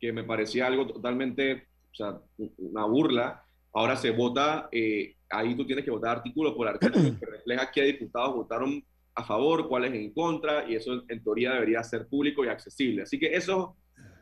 que 0.00 0.12
me 0.12 0.24
parecía 0.24 0.66
algo 0.66 0.86
totalmente, 0.86 1.68
o 1.92 1.94
sea, 1.94 2.18
una 2.56 2.86
burla. 2.86 3.44
Ahora 3.74 3.96
se 3.96 4.10
vota, 4.12 4.68
eh, 4.72 5.14
ahí 5.28 5.54
tú 5.54 5.66
tienes 5.66 5.84
que 5.84 5.90
votar 5.90 6.16
artículo 6.16 6.56
por 6.56 6.68
artículo, 6.68 7.18
que 7.20 7.26
refleja 7.30 7.70
qué 7.70 7.82
diputados 7.82 8.34
votaron 8.34 8.82
a 9.14 9.24
favor, 9.24 9.68
cuáles 9.68 9.94
en 9.94 10.12
contra, 10.12 10.68
y 10.68 10.74
eso 10.74 11.04
en 11.08 11.22
teoría 11.22 11.52
debería 11.52 11.82
ser 11.82 12.08
público 12.08 12.44
y 12.44 12.48
accesible. 12.48 13.02
Así 13.02 13.18
que 13.18 13.34
eso 13.34 13.76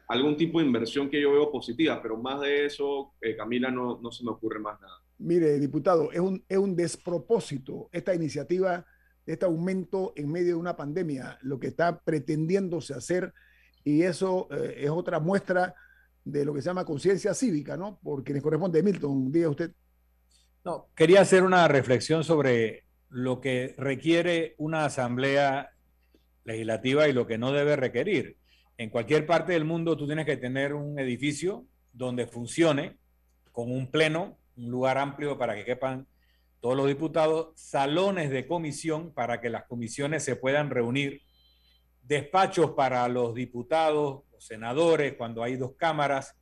algún 0.08 0.36
tipo 0.36 0.58
de 0.58 0.66
inversión 0.66 1.08
que 1.08 1.20
yo 1.20 1.32
veo 1.32 1.50
positiva, 1.50 2.00
pero 2.02 2.18
más 2.18 2.40
de 2.40 2.66
eso, 2.66 3.14
eh, 3.20 3.34
Camila, 3.36 3.70
no, 3.70 3.98
no, 4.02 4.12
se 4.12 4.22
me 4.24 4.30
ocurre 4.30 4.58
más 4.58 4.78
nada. 4.80 4.92
Mire, 5.18 5.58
diputado, 5.58 6.12
es 6.12 6.20
un, 6.20 6.44
es 6.48 6.58
un 6.58 6.76
despropósito 6.76 7.88
esta 7.92 8.14
iniciativa, 8.14 8.84
este 9.24 9.46
aumento 9.46 10.12
en 10.16 10.30
medio 10.30 10.48
de 10.48 10.60
una 10.60 10.76
pandemia, 10.76 11.38
lo 11.42 11.58
que 11.58 11.68
está 11.68 12.00
pretendiéndose 12.00 12.92
hacer, 12.92 13.32
y 13.84 14.02
eso 14.02 14.48
eh, 14.50 14.74
es 14.78 14.90
otra 14.90 15.18
muestra 15.18 15.74
de 16.24 16.44
lo 16.44 16.52
que 16.52 16.60
se 16.60 16.68
llama 16.68 16.84
conciencia 16.84 17.32
cívica, 17.32 17.76
¿no? 17.76 17.98
Por 18.02 18.22
quienes 18.22 18.42
corresponde. 18.42 18.82
Milton, 18.82 19.32
diga 19.32 19.48
usted. 19.48 19.72
No, 20.64 20.88
quería 20.94 21.22
hacer 21.22 21.42
una 21.42 21.66
reflexión 21.66 22.22
sobre 22.22 22.84
lo 23.12 23.42
que 23.42 23.74
requiere 23.76 24.54
una 24.56 24.86
asamblea 24.86 25.70
legislativa 26.44 27.08
y 27.08 27.12
lo 27.12 27.26
que 27.26 27.36
no 27.36 27.52
debe 27.52 27.76
requerir. 27.76 28.38
En 28.78 28.88
cualquier 28.88 29.26
parte 29.26 29.52
del 29.52 29.66
mundo 29.66 29.98
tú 29.98 30.06
tienes 30.06 30.24
que 30.24 30.38
tener 30.38 30.72
un 30.72 30.98
edificio 30.98 31.66
donde 31.92 32.26
funcione 32.26 32.96
con 33.52 33.70
un 33.70 33.90
pleno, 33.90 34.38
un 34.56 34.70
lugar 34.70 34.96
amplio 34.96 35.36
para 35.36 35.54
que 35.54 35.64
quepan 35.66 36.06
todos 36.60 36.74
los 36.74 36.86
diputados, 36.86 37.52
salones 37.54 38.30
de 38.30 38.46
comisión 38.46 39.12
para 39.12 39.42
que 39.42 39.50
las 39.50 39.64
comisiones 39.64 40.24
se 40.24 40.36
puedan 40.36 40.70
reunir, 40.70 41.20
despachos 42.02 42.70
para 42.70 43.06
los 43.08 43.34
diputados, 43.34 44.22
los 44.32 44.46
senadores, 44.46 45.14
cuando 45.14 45.42
hay 45.42 45.56
dos 45.56 45.74
cámaras, 45.76 46.34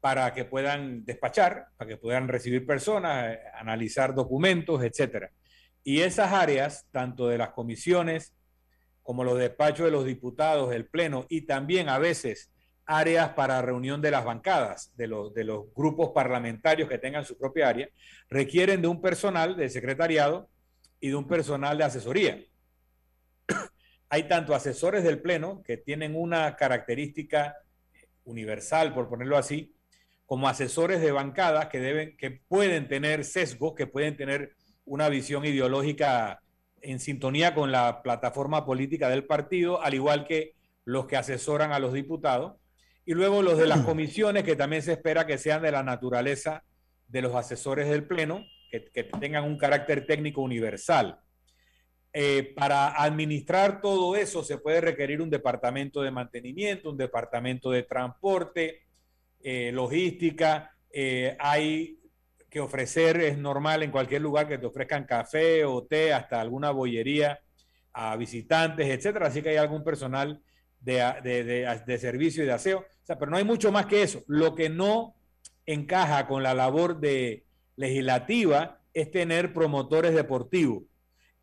para 0.00 0.34
que 0.34 0.44
puedan 0.44 1.04
despachar, 1.04 1.68
para 1.76 1.88
que 1.88 1.96
puedan 1.98 2.26
recibir 2.26 2.66
personas, 2.66 3.32
eh, 3.32 3.40
analizar 3.54 4.12
documentos, 4.12 4.82
etcétera. 4.82 5.30
Y 5.84 6.00
esas 6.00 6.32
áreas, 6.32 6.86
tanto 6.90 7.28
de 7.28 7.38
las 7.38 7.50
comisiones 7.50 8.34
como 9.02 9.22
los 9.22 9.38
despachos 9.38 9.84
de 9.84 9.92
los 9.92 10.06
diputados, 10.06 10.74
el 10.74 10.86
Pleno 10.86 11.26
y 11.28 11.42
también 11.42 11.90
a 11.90 11.98
veces 11.98 12.50
áreas 12.86 13.30
para 13.30 13.62
reunión 13.62 14.00
de 14.00 14.10
las 14.10 14.24
bancadas, 14.24 14.92
de 14.96 15.06
los, 15.06 15.34
de 15.34 15.44
los 15.44 15.66
grupos 15.74 16.10
parlamentarios 16.14 16.88
que 16.88 16.98
tengan 16.98 17.24
su 17.24 17.36
propia 17.36 17.68
área, 17.68 17.88
requieren 18.28 18.80
de 18.80 18.88
un 18.88 19.00
personal 19.00 19.56
de 19.56 19.68
secretariado 19.68 20.48
y 21.00 21.08
de 21.08 21.14
un 21.16 21.28
personal 21.28 21.76
de 21.76 21.84
asesoría. 21.84 22.42
Hay 24.08 24.24
tanto 24.28 24.54
asesores 24.54 25.04
del 25.04 25.20
Pleno 25.20 25.62
que 25.62 25.76
tienen 25.76 26.16
una 26.16 26.56
característica 26.56 27.58
universal, 28.24 28.94
por 28.94 29.08
ponerlo 29.08 29.36
así, 29.36 29.74
como 30.24 30.48
asesores 30.48 31.02
de 31.02 31.12
bancadas 31.12 31.68
que 31.68 31.80
deben, 31.80 32.16
que 32.16 32.30
pueden 32.30 32.88
tener 32.88 33.24
sesgos, 33.24 33.74
que 33.74 33.86
pueden 33.86 34.16
tener 34.16 34.56
una 34.84 35.08
visión 35.08 35.44
ideológica 35.44 36.40
en 36.80 37.00
sintonía 37.00 37.54
con 37.54 37.72
la 37.72 38.02
plataforma 38.02 38.64
política 38.66 39.08
del 39.08 39.24
partido, 39.24 39.82
al 39.82 39.94
igual 39.94 40.26
que 40.26 40.54
los 40.84 41.06
que 41.06 41.16
asesoran 41.16 41.72
a 41.72 41.78
los 41.78 41.92
diputados, 41.92 42.56
y 43.06 43.14
luego 43.14 43.42
los 43.42 43.58
de 43.58 43.66
las 43.66 43.80
comisiones, 43.80 44.44
que 44.44 44.56
también 44.56 44.82
se 44.82 44.92
espera 44.92 45.26
que 45.26 45.38
sean 45.38 45.62
de 45.62 45.72
la 45.72 45.82
naturaleza 45.82 46.64
de 47.08 47.22
los 47.22 47.34
asesores 47.34 47.88
del 47.88 48.06
Pleno, 48.06 48.44
que, 48.70 49.04
tengan 49.20 49.44
un 49.44 49.56
carácter 49.56 50.06
técnico 50.06 50.42
universal. 50.42 51.20
eh, 52.16 52.52
para 52.54 53.02
administrar 53.02 53.80
todo 53.80 54.14
eso 54.14 54.44
se 54.44 54.58
puede 54.58 54.80
requerir 54.80 55.20
un 55.20 55.30
departamento 55.30 56.00
de 56.00 56.12
mantenimiento, 56.12 56.90
un 56.90 56.96
departamento 56.96 57.72
de 57.72 57.82
transporte, 57.82 58.84
eh, 59.42 59.72
logística. 59.72 60.70
Eh, 60.92 61.36
hay 61.40 61.98
que 62.54 62.60
ofrecer, 62.60 63.20
es 63.20 63.36
normal 63.36 63.82
en 63.82 63.90
cualquier 63.90 64.22
lugar 64.22 64.48
que 64.48 64.56
te 64.56 64.64
ofrezcan 64.64 65.04
café 65.04 65.66
o 65.66 65.84
té, 65.84 66.14
hasta 66.14 66.40
alguna 66.40 66.70
bollería 66.70 67.40
a 67.92 68.16
visitantes, 68.16 68.86
etcétera. 68.86 69.26
Así 69.26 69.42
que 69.42 69.50
hay 69.50 69.56
algún 69.56 69.84
personal 69.84 70.40
de, 70.80 71.76
de, 71.86 71.98
servicio 71.98 72.42
y 72.42 72.46
de 72.46 72.52
aseo. 72.52 72.86
Pero 73.06 73.26
no 73.26 73.36
hay 73.36 73.44
mucho 73.44 73.70
más 73.70 73.86
que 73.86 74.02
eso. 74.02 74.22
Lo 74.26 74.54
que 74.54 74.70
no 74.70 75.14
encaja 75.66 76.26
con 76.26 76.42
la 76.42 76.54
labor 76.54 77.00
de 77.00 77.44
legislativa 77.76 78.80
es 78.94 79.10
tener 79.10 79.52
promotores 79.52 80.14
deportivos 80.14 80.84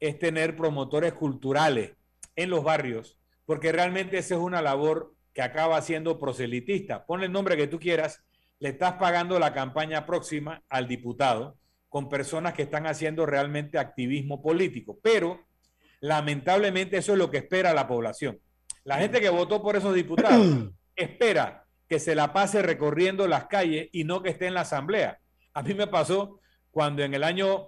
es 0.01 0.18
tener 0.18 0.57
promotores 0.57 1.14
culturales 1.14 1.93
en 2.36 2.49
los 2.49 2.64
barrios, 2.64 3.20
porque 3.45 3.72
realmente 3.72 4.18
esa 4.18 4.34
es 4.36 4.41
una 4.41 4.62
labor 4.62 5.14
que 5.34 5.43
acaba 5.43 5.80
siendo 5.82 6.20
proselitista. 6.20 7.05
Ponle 7.05 7.28
el 7.28 7.32
nombre 7.32 7.55
que 7.55 7.68
tú 7.68 7.80
quieras, 7.80 8.24
le 8.62 8.70
estás 8.70 8.93
pagando 8.93 9.39
la 9.39 9.53
campaña 9.53 10.05
próxima 10.05 10.62
al 10.70 10.88
diputado 10.88 11.57
con 11.89 12.09
personas 12.09 12.53
que 12.53 12.62
están 12.62 12.86
haciendo 12.86 13.26
realmente 13.26 13.80
activismo 13.80 14.43
político, 14.43 14.99
pero 15.01 15.47
lamentablemente 15.99 16.97
eso 16.97 17.14
es 17.14 17.18
lo 17.18 17.32
que 17.32 17.39
espera 17.39 17.74
la 17.74 17.88
población. 17.88 18.39
La 18.84 18.97
gente 18.97 19.20
que 19.20 19.30
votó 19.30 19.64
por 19.64 19.76
esos 19.76 19.95
diputados 19.95 20.70
espera 20.95 21.66
que 21.89 21.99
se 21.99 22.14
la 22.14 22.34
pase 22.34 22.62
recorriendo 22.62 23.28
las 23.28 23.45
calles 23.45 23.89
y 23.91 24.03
no 24.03 24.22
que 24.22 24.30
esté 24.30 24.45
en 24.45 24.53
la 24.53 24.62
asamblea. 24.62 25.20
A 25.55 25.64
mí 25.64 25.74
me 25.74 25.88
pasó 25.88 26.39
cuando 26.70 27.03
en 27.03 27.16
el 27.16 27.24
año 27.24 27.66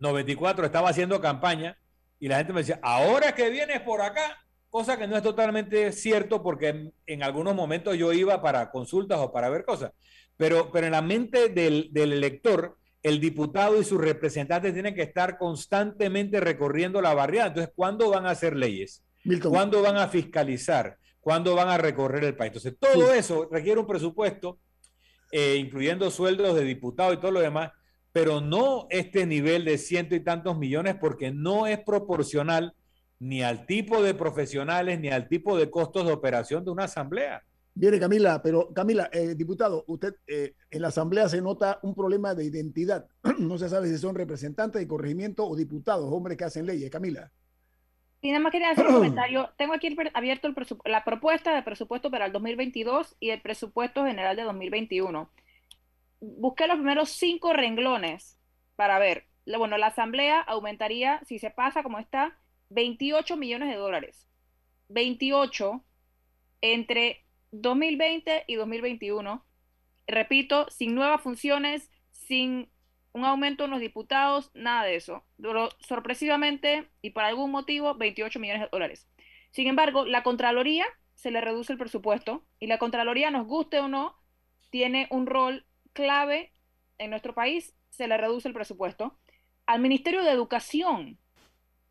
94 0.00 0.66
estaba 0.66 0.88
haciendo 0.88 1.20
campaña 1.20 1.78
y 2.18 2.26
la 2.26 2.38
gente 2.38 2.52
me 2.52 2.62
decía, 2.62 2.80
ahora 2.82 3.36
que 3.36 3.50
vienes 3.50 3.80
por 3.82 4.02
acá, 4.02 4.44
cosa 4.72 4.96
que 4.96 5.06
no 5.06 5.18
es 5.18 5.22
totalmente 5.22 5.92
cierto 5.92 6.42
porque 6.42 6.90
en, 7.06 7.22
algunos 7.22 7.54
momentos 7.54 7.94
yo 7.98 8.10
iba 8.14 8.40
para 8.40 8.70
consultas 8.70 9.18
o 9.18 9.30
para 9.30 9.50
ver 9.50 9.66
cosas, 9.66 9.92
pero, 10.38 10.72
pero 10.72 10.86
en 10.86 10.92
la 10.92 11.02
mente 11.02 11.50
del, 11.50 11.90
elector, 11.94 12.78
el 13.02 13.20
diputado 13.20 13.78
y 13.78 13.84
sus 13.84 14.00
representantes 14.00 14.72
tienen 14.72 14.94
que 14.94 15.02
estar 15.02 15.36
constantemente 15.36 16.40
recorriendo 16.40 17.02
la 17.02 17.12
barriada. 17.12 17.48
Entonces, 17.48 17.72
¿cuándo 17.76 18.08
van 18.08 18.24
a 18.24 18.30
hacer 18.30 18.56
leyes? 18.56 19.04
¿Cuándo 19.42 19.82
van 19.82 19.98
a 19.98 20.08
fiscalizar? 20.08 20.96
¿Cuándo 21.20 21.54
van 21.54 21.68
a 21.68 21.76
recorrer 21.76 22.24
el 22.24 22.34
país? 22.34 22.52
Entonces, 22.54 22.76
todo 22.80 23.12
eso 23.12 23.48
requiere 23.52 23.78
un 23.78 23.86
presupuesto, 23.86 24.58
eh, 25.32 25.56
incluyendo 25.56 26.10
sueldos 26.10 26.54
de 26.54 26.64
diputados 26.64 27.12
y 27.12 27.18
todo 27.18 27.30
lo 27.30 27.40
demás, 27.40 27.72
pero 28.10 28.40
no 28.40 28.86
este 28.88 29.26
nivel 29.26 29.66
de 29.66 29.76
ciento 29.76 30.14
y 30.14 30.20
tantos 30.20 30.56
millones 30.56 30.96
porque 30.98 31.30
no 31.30 31.66
es 31.66 31.78
proporcional 31.78 32.74
ni 33.22 33.40
al 33.40 33.66
tipo 33.66 34.02
de 34.02 34.14
profesionales 34.14 34.98
ni 34.98 35.08
al 35.08 35.28
tipo 35.28 35.56
de 35.56 35.70
costos 35.70 36.04
de 36.04 36.12
operación 36.12 36.64
de 36.64 36.72
una 36.72 36.84
asamblea. 36.84 37.44
Viene 37.72 38.00
Camila, 38.00 38.42
pero 38.42 38.74
Camila, 38.74 39.08
eh, 39.12 39.36
diputado, 39.36 39.84
usted 39.86 40.16
eh, 40.26 40.54
en 40.68 40.82
la 40.82 40.88
asamblea 40.88 41.28
se 41.28 41.40
nota 41.40 41.78
un 41.82 41.94
problema 41.94 42.34
de 42.34 42.44
identidad. 42.44 43.06
no 43.38 43.58
se 43.58 43.68
sabe 43.68 43.86
si 43.86 43.96
son 43.96 44.16
representantes 44.16 44.82
de 44.82 44.88
corregimiento 44.88 45.46
o 45.46 45.54
diputados, 45.54 46.12
hombres 46.12 46.36
que 46.36 46.44
hacen 46.44 46.66
leyes. 46.66 46.90
Camila. 46.90 47.30
Y 48.22 48.30
nada 48.30 48.40
más 48.40 48.50
quería 48.50 48.70
hacer 48.70 48.88
un 48.88 48.94
comentario. 48.96 49.50
Tengo 49.56 49.74
aquí 49.74 49.96
abierto 50.14 50.48
el 50.48 50.56
la 50.84 51.04
propuesta 51.04 51.54
de 51.54 51.62
presupuesto 51.62 52.10
para 52.10 52.26
el 52.26 52.32
2022 52.32 53.16
y 53.20 53.30
el 53.30 53.40
presupuesto 53.40 54.04
general 54.04 54.34
de 54.34 54.42
2021 54.42 55.30
busqué 56.18 56.66
los 56.66 56.76
primeros 56.76 57.10
cinco 57.10 57.52
renglones 57.52 58.36
para 58.74 58.98
ver. 58.98 59.26
Bueno, 59.46 59.78
la 59.78 59.88
asamblea 59.88 60.40
aumentaría, 60.40 61.20
si 61.24 61.38
se 61.38 61.50
pasa 61.50 61.84
como 61.84 62.00
está, 62.00 62.36
28 62.74 63.36
millones 63.36 63.68
de 63.68 63.76
dólares. 63.76 64.28
28 64.88 65.84
entre 66.60 67.24
2020 67.50 68.44
y 68.46 68.54
2021. 68.54 69.44
Repito, 70.06 70.68
sin 70.70 70.94
nuevas 70.94 71.20
funciones, 71.20 71.90
sin 72.10 72.70
un 73.12 73.24
aumento 73.24 73.64
en 73.64 73.70
los 73.70 73.80
diputados, 73.80 74.50
nada 74.54 74.84
de 74.84 74.96
eso. 74.96 75.24
Sorpresivamente 75.80 76.88
y 77.02 77.10
por 77.10 77.24
algún 77.24 77.50
motivo, 77.50 77.94
28 77.94 78.38
millones 78.40 78.62
de 78.62 78.68
dólares. 78.72 79.08
Sin 79.50 79.68
embargo, 79.68 80.06
la 80.06 80.22
Contraloría 80.22 80.86
se 81.14 81.30
le 81.30 81.40
reduce 81.40 81.72
el 81.72 81.78
presupuesto 81.78 82.44
y 82.58 82.66
la 82.66 82.78
Contraloría, 82.78 83.30
nos 83.30 83.46
guste 83.46 83.80
o 83.80 83.88
no, 83.88 84.16
tiene 84.70 85.08
un 85.10 85.26
rol 85.26 85.66
clave 85.92 86.52
en 86.98 87.10
nuestro 87.10 87.34
país, 87.34 87.74
se 87.90 88.08
le 88.08 88.16
reduce 88.16 88.48
el 88.48 88.54
presupuesto. 88.54 89.18
Al 89.66 89.80
Ministerio 89.80 90.24
de 90.24 90.30
Educación 90.30 91.18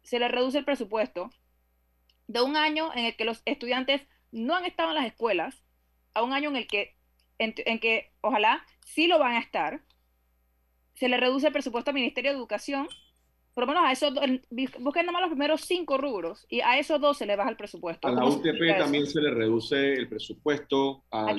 se 0.03 0.19
le 0.19 0.27
reduce 0.27 0.57
el 0.57 0.65
presupuesto 0.65 1.29
de 2.27 2.41
un 2.41 2.55
año 2.55 2.91
en 2.93 3.05
el 3.05 3.15
que 3.15 3.25
los 3.25 3.41
estudiantes 3.45 4.01
no 4.31 4.55
han 4.55 4.65
estado 4.65 4.89
en 4.89 4.95
las 4.95 5.05
escuelas 5.05 5.63
a 6.13 6.23
un 6.23 6.33
año 6.33 6.49
en 6.49 6.55
el 6.55 6.67
que, 6.67 6.95
en, 7.37 7.53
en 7.57 7.79
que 7.79 8.11
ojalá 8.21 8.65
sí 8.85 9.07
lo 9.07 9.19
van 9.19 9.33
a 9.33 9.39
estar. 9.39 9.81
Se 10.93 11.09
le 11.09 11.17
reduce 11.17 11.47
el 11.47 11.53
presupuesto 11.53 11.91
al 11.91 11.95
Ministerio 11.95 12.31
de 12.31 12.37
Educación 12.37 12.87
por 13.53 13.65
lo 13.65 13.67
menos 13.67 13.83
a 13.85 13.91
esos 13.91 14.13
busquen 14.79 15.05
nomás 15.05 15.21
los 15.21 15.29
primeros 15.29 15.61
cinco 15.61 15.97
rubros 15.97 16.45
y 16.49 16.61
a 16.61 16.79
esos 16.79 17.01
dos 17.01 17.17
se 17.17 17.25
le 17.25 17.35
baja 17.35 17.49
el 17.49 17.57
presupuesto. 17.57 18.07
A 18.07 18.11
la 18.11 18.25
UTP 18.25 18.77
también 18.77 19.05
se 19.05 19.19
le 19.19 19.31
reduce 19.31 19.93
el 19.93 20.07
presupuesto, 20.07 21.03
a, 21.11 21.25
¿A, 21.25 21.29
a 21.31 21.33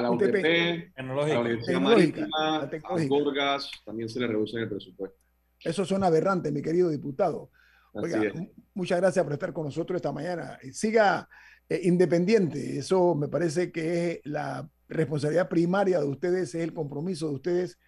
la 0.00 0.10
UTP, 0.10 0.92
a 0.96 1.02
la 1.02 1.40
Universidad 1.40 1.80
Marítima, 1.80 2.28
a 2.62 3.06
Gorgas 3.06 3.70
también 3.84 4.08
se 4.08 4.20
le 4.20 4.28
reduce 4.28 4.56
el 4.58 4.68
presupuesto. 4.68 5.18
Eso 5.62 5.84
suena 5.84 6.06
aberrante, 6.06 6.50
mi 6.52 6.62
querido 6.62 6.88
diputado. 6.88 7.50
Oiga, 7.92 8.22
muchas 8.74 9.00
gracias 9.00 9.24
por 9.24 9.32
estar 9.32 9.52
con 9.52 9.64
nosotros 9.64 9.96
esta 9.96 10.12
mañana. 10.12 10.58
Siga 10.72 11.28
eh, 11.68 11.80
independiente, 11.84 12.78
eso 12.78 13.14
me 13.14 13.28
parece 13.28 13.72
que 13.72 14.10
es 14.10 14.20
la 14.24 14.68
responsabilidad 14.88 15.48
primaria 15.48 16.00
de 16.00 16.06
ustedes, 16.06 16.54
es 16.54 16.62
el 16.62 16.74
compromiso 16.74 17.28
de 17.28 17.34
ustedes 17.34 17.78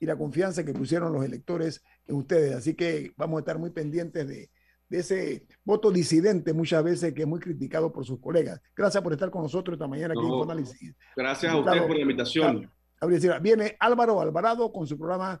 y 0.00 0.06
la 0.06 0.16
confianza 0.16 0.64
que 0.64 0.72
pusieron 0.72 1.12
los 1.12 1.24
electores 1.24 1.82
en 2.06 2.16
ustedes. 2.16 2.54
Así 2.54 2.74
que 2.74 3.12
vamos 3.16 3.38
a 3.38 3.40
estar 3.40 3.58
muy 3.58 3.70
pendientes 3.70 4.26
de, 4.26 4.50
ese 4.90 5.46
voto 5.64 5.90
disidente 5.90 6.54
muchas 6.54 6.82
veces 6.82 7.12
que 7.12 7.22
es 7.22 7.28
muy 7.28 7.40
criticado 7.40 7.92
por 7.92 8.06
sus 8.06 8.20
colegas. 8.20 8.60
Gracias 8.74 9.02
por 9.02 9.12
estar 9.12 9.30
con 9.30 9.42
nosotros 9.42 9.74
esta 9.74 9.86
mañana 9.86 10.14
aquí 10.14 10.26
en 10.26 10.32
Infoanálisis. 10.32 10.94
Gracias 11.14 11.52
a 11.52 11.58
ustedes 11.58 11.82
por 11.82 11.94
la 11.94 12.02
invitación. 12.02 12.70
Viene 13.42 13.76
Álvaro 13.78 14.20
Alvarado 14.20 14.72
con 14.72 14.86
su 14.86 14.96
programa 14.96 15.40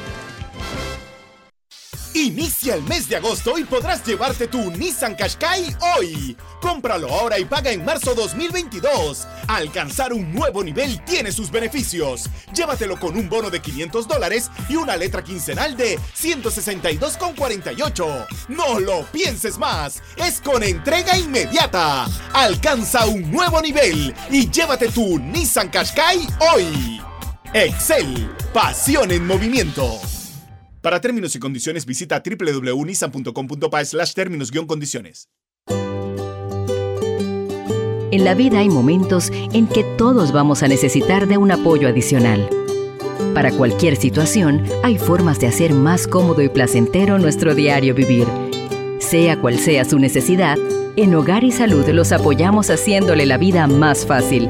Inicia 2.13 2.75
el 2.75 2.83
mes 2.83 3.07
de 3.07 3.15
agosto 3.15 3.57
y 3.57 3.63
podrás 3.63 4.05
llevarte 4.05 4.47
tu 4.47 4.69
Nissan 4.71 5.15
Qashqai 5.15 5.73
hoy. 5.95 6.35
Cómpralo 6.61 7.09
ahora 7.09 7.39
y 7.39 7.45
paga 7.45 7.71
en 7.71 7.85
marzo 7.85 8.13
2022. 8.13 9.25
Alcanzar 9.47 10.11
un 10.11 10.33
nuevo 10.33 10.61
nivel 10.61 11.01
tiene 11.05 11.31
sus 11.31 11.49
beneficios. 11.49 12.25
Llévatelo 12.53 12.99
con 12.99 13.15
un 13.15 13.29
bono 13.29 13.49
de 13.49 13.61
500 13.61 14.09
dólares 14.09 14.51
y 14.67 14.75
una 14.75 14.97
letra 14.97 15.23
quincenal 15.23 15.77
de 15.77 15.97
162,48. 15.99 18.27
No 18.49 18.81
lo 18.81 19.05
pienses 19.05 19.57
más. 19.57 20.03
Es 20.17 20.41
con 20.41 20.63
entrega 20.63 21.17
inmediata. 21.17 22.09
Alcanza 22.33 23.05
un 23.05 23.31
nuevo 23.31 23.61
nivel 23.61 24.13
y 24.29 24.49
llévate 24.49 24.89
tu 24.89 25.17
Nissan 25.17 25.69
Qashqai 25.69 26.27
hoy. 26.53 27.01
Excel, 27.53 28.29
pasión 28.53 29.11
en 29.11 29.25
movimiento. 29.25 29.97
Para 30.81 30.99
términos 30.99 31.35
y 31.35 31.39
condiciones 31.39 31.85
visita 31.85 32.23
www.nissan.com.pa 32.25 33.85
slash 33.85 34.13
términos-condiciones. 34.13 35.29
En 38.13 38.25
la 38.25 38.33
vida 38.33 38.59
hay 38.59 38.67
momentos 38.67 39.31
en 39.31 39.67
que 39.67 39.85
todos 39.97 40.33
vamos 40.33 40.63
a 40.63 40.67
necesitar 40.67 41.27
de 41.27 41.37
un 41.37 41.51
apoyo 41.51 41.87
adicional. 41.87 42.49
Para 43.33 43.51
cualquier 43.51 43.95
situación, 43.95 44.65
hay 44.83 44.97
formas 44.97 45.39
de 45.39 45.47
hacer 45.47 45.73
más 45.73 46.07
cómodo 46.07 46.41
y 46.41 46.49
placentero 46.49 47.19
nuestro 47.19 47.55
diario 47.55 47.95
vivir. 47.95 48.27
Sea 48.99 49.39
cual 49.39 49.59
sea 49.59 49.85
su 49.85 49.97
necesidad, 49.99 50.57
En 50.97 51.15
Hogar 51.15 51.45
y 51.45 51.53
Salud 51.53 51.87
los 51.87 52.11
apoyamos 52.11 52.69
haciéndole 52.69 53.25
la 53.25 53.37
vida 53.37 53.65
más 53.67 54.05
fácil, 54.05 54.49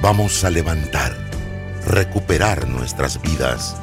vamos 0.00 0.44
a 0.44 0.50
levantar, 0.50 1.16
recuperar 1.86 2.68
nuestras 2.68 3.20
vidas 3.20 3.76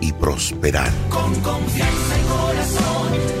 y 0.00 0.12
prosperar. 0.12 0.92
Con 1.08 1.34
confianza 1.40 2.18
y 2.18 2.22
corazón. 2.28 3.33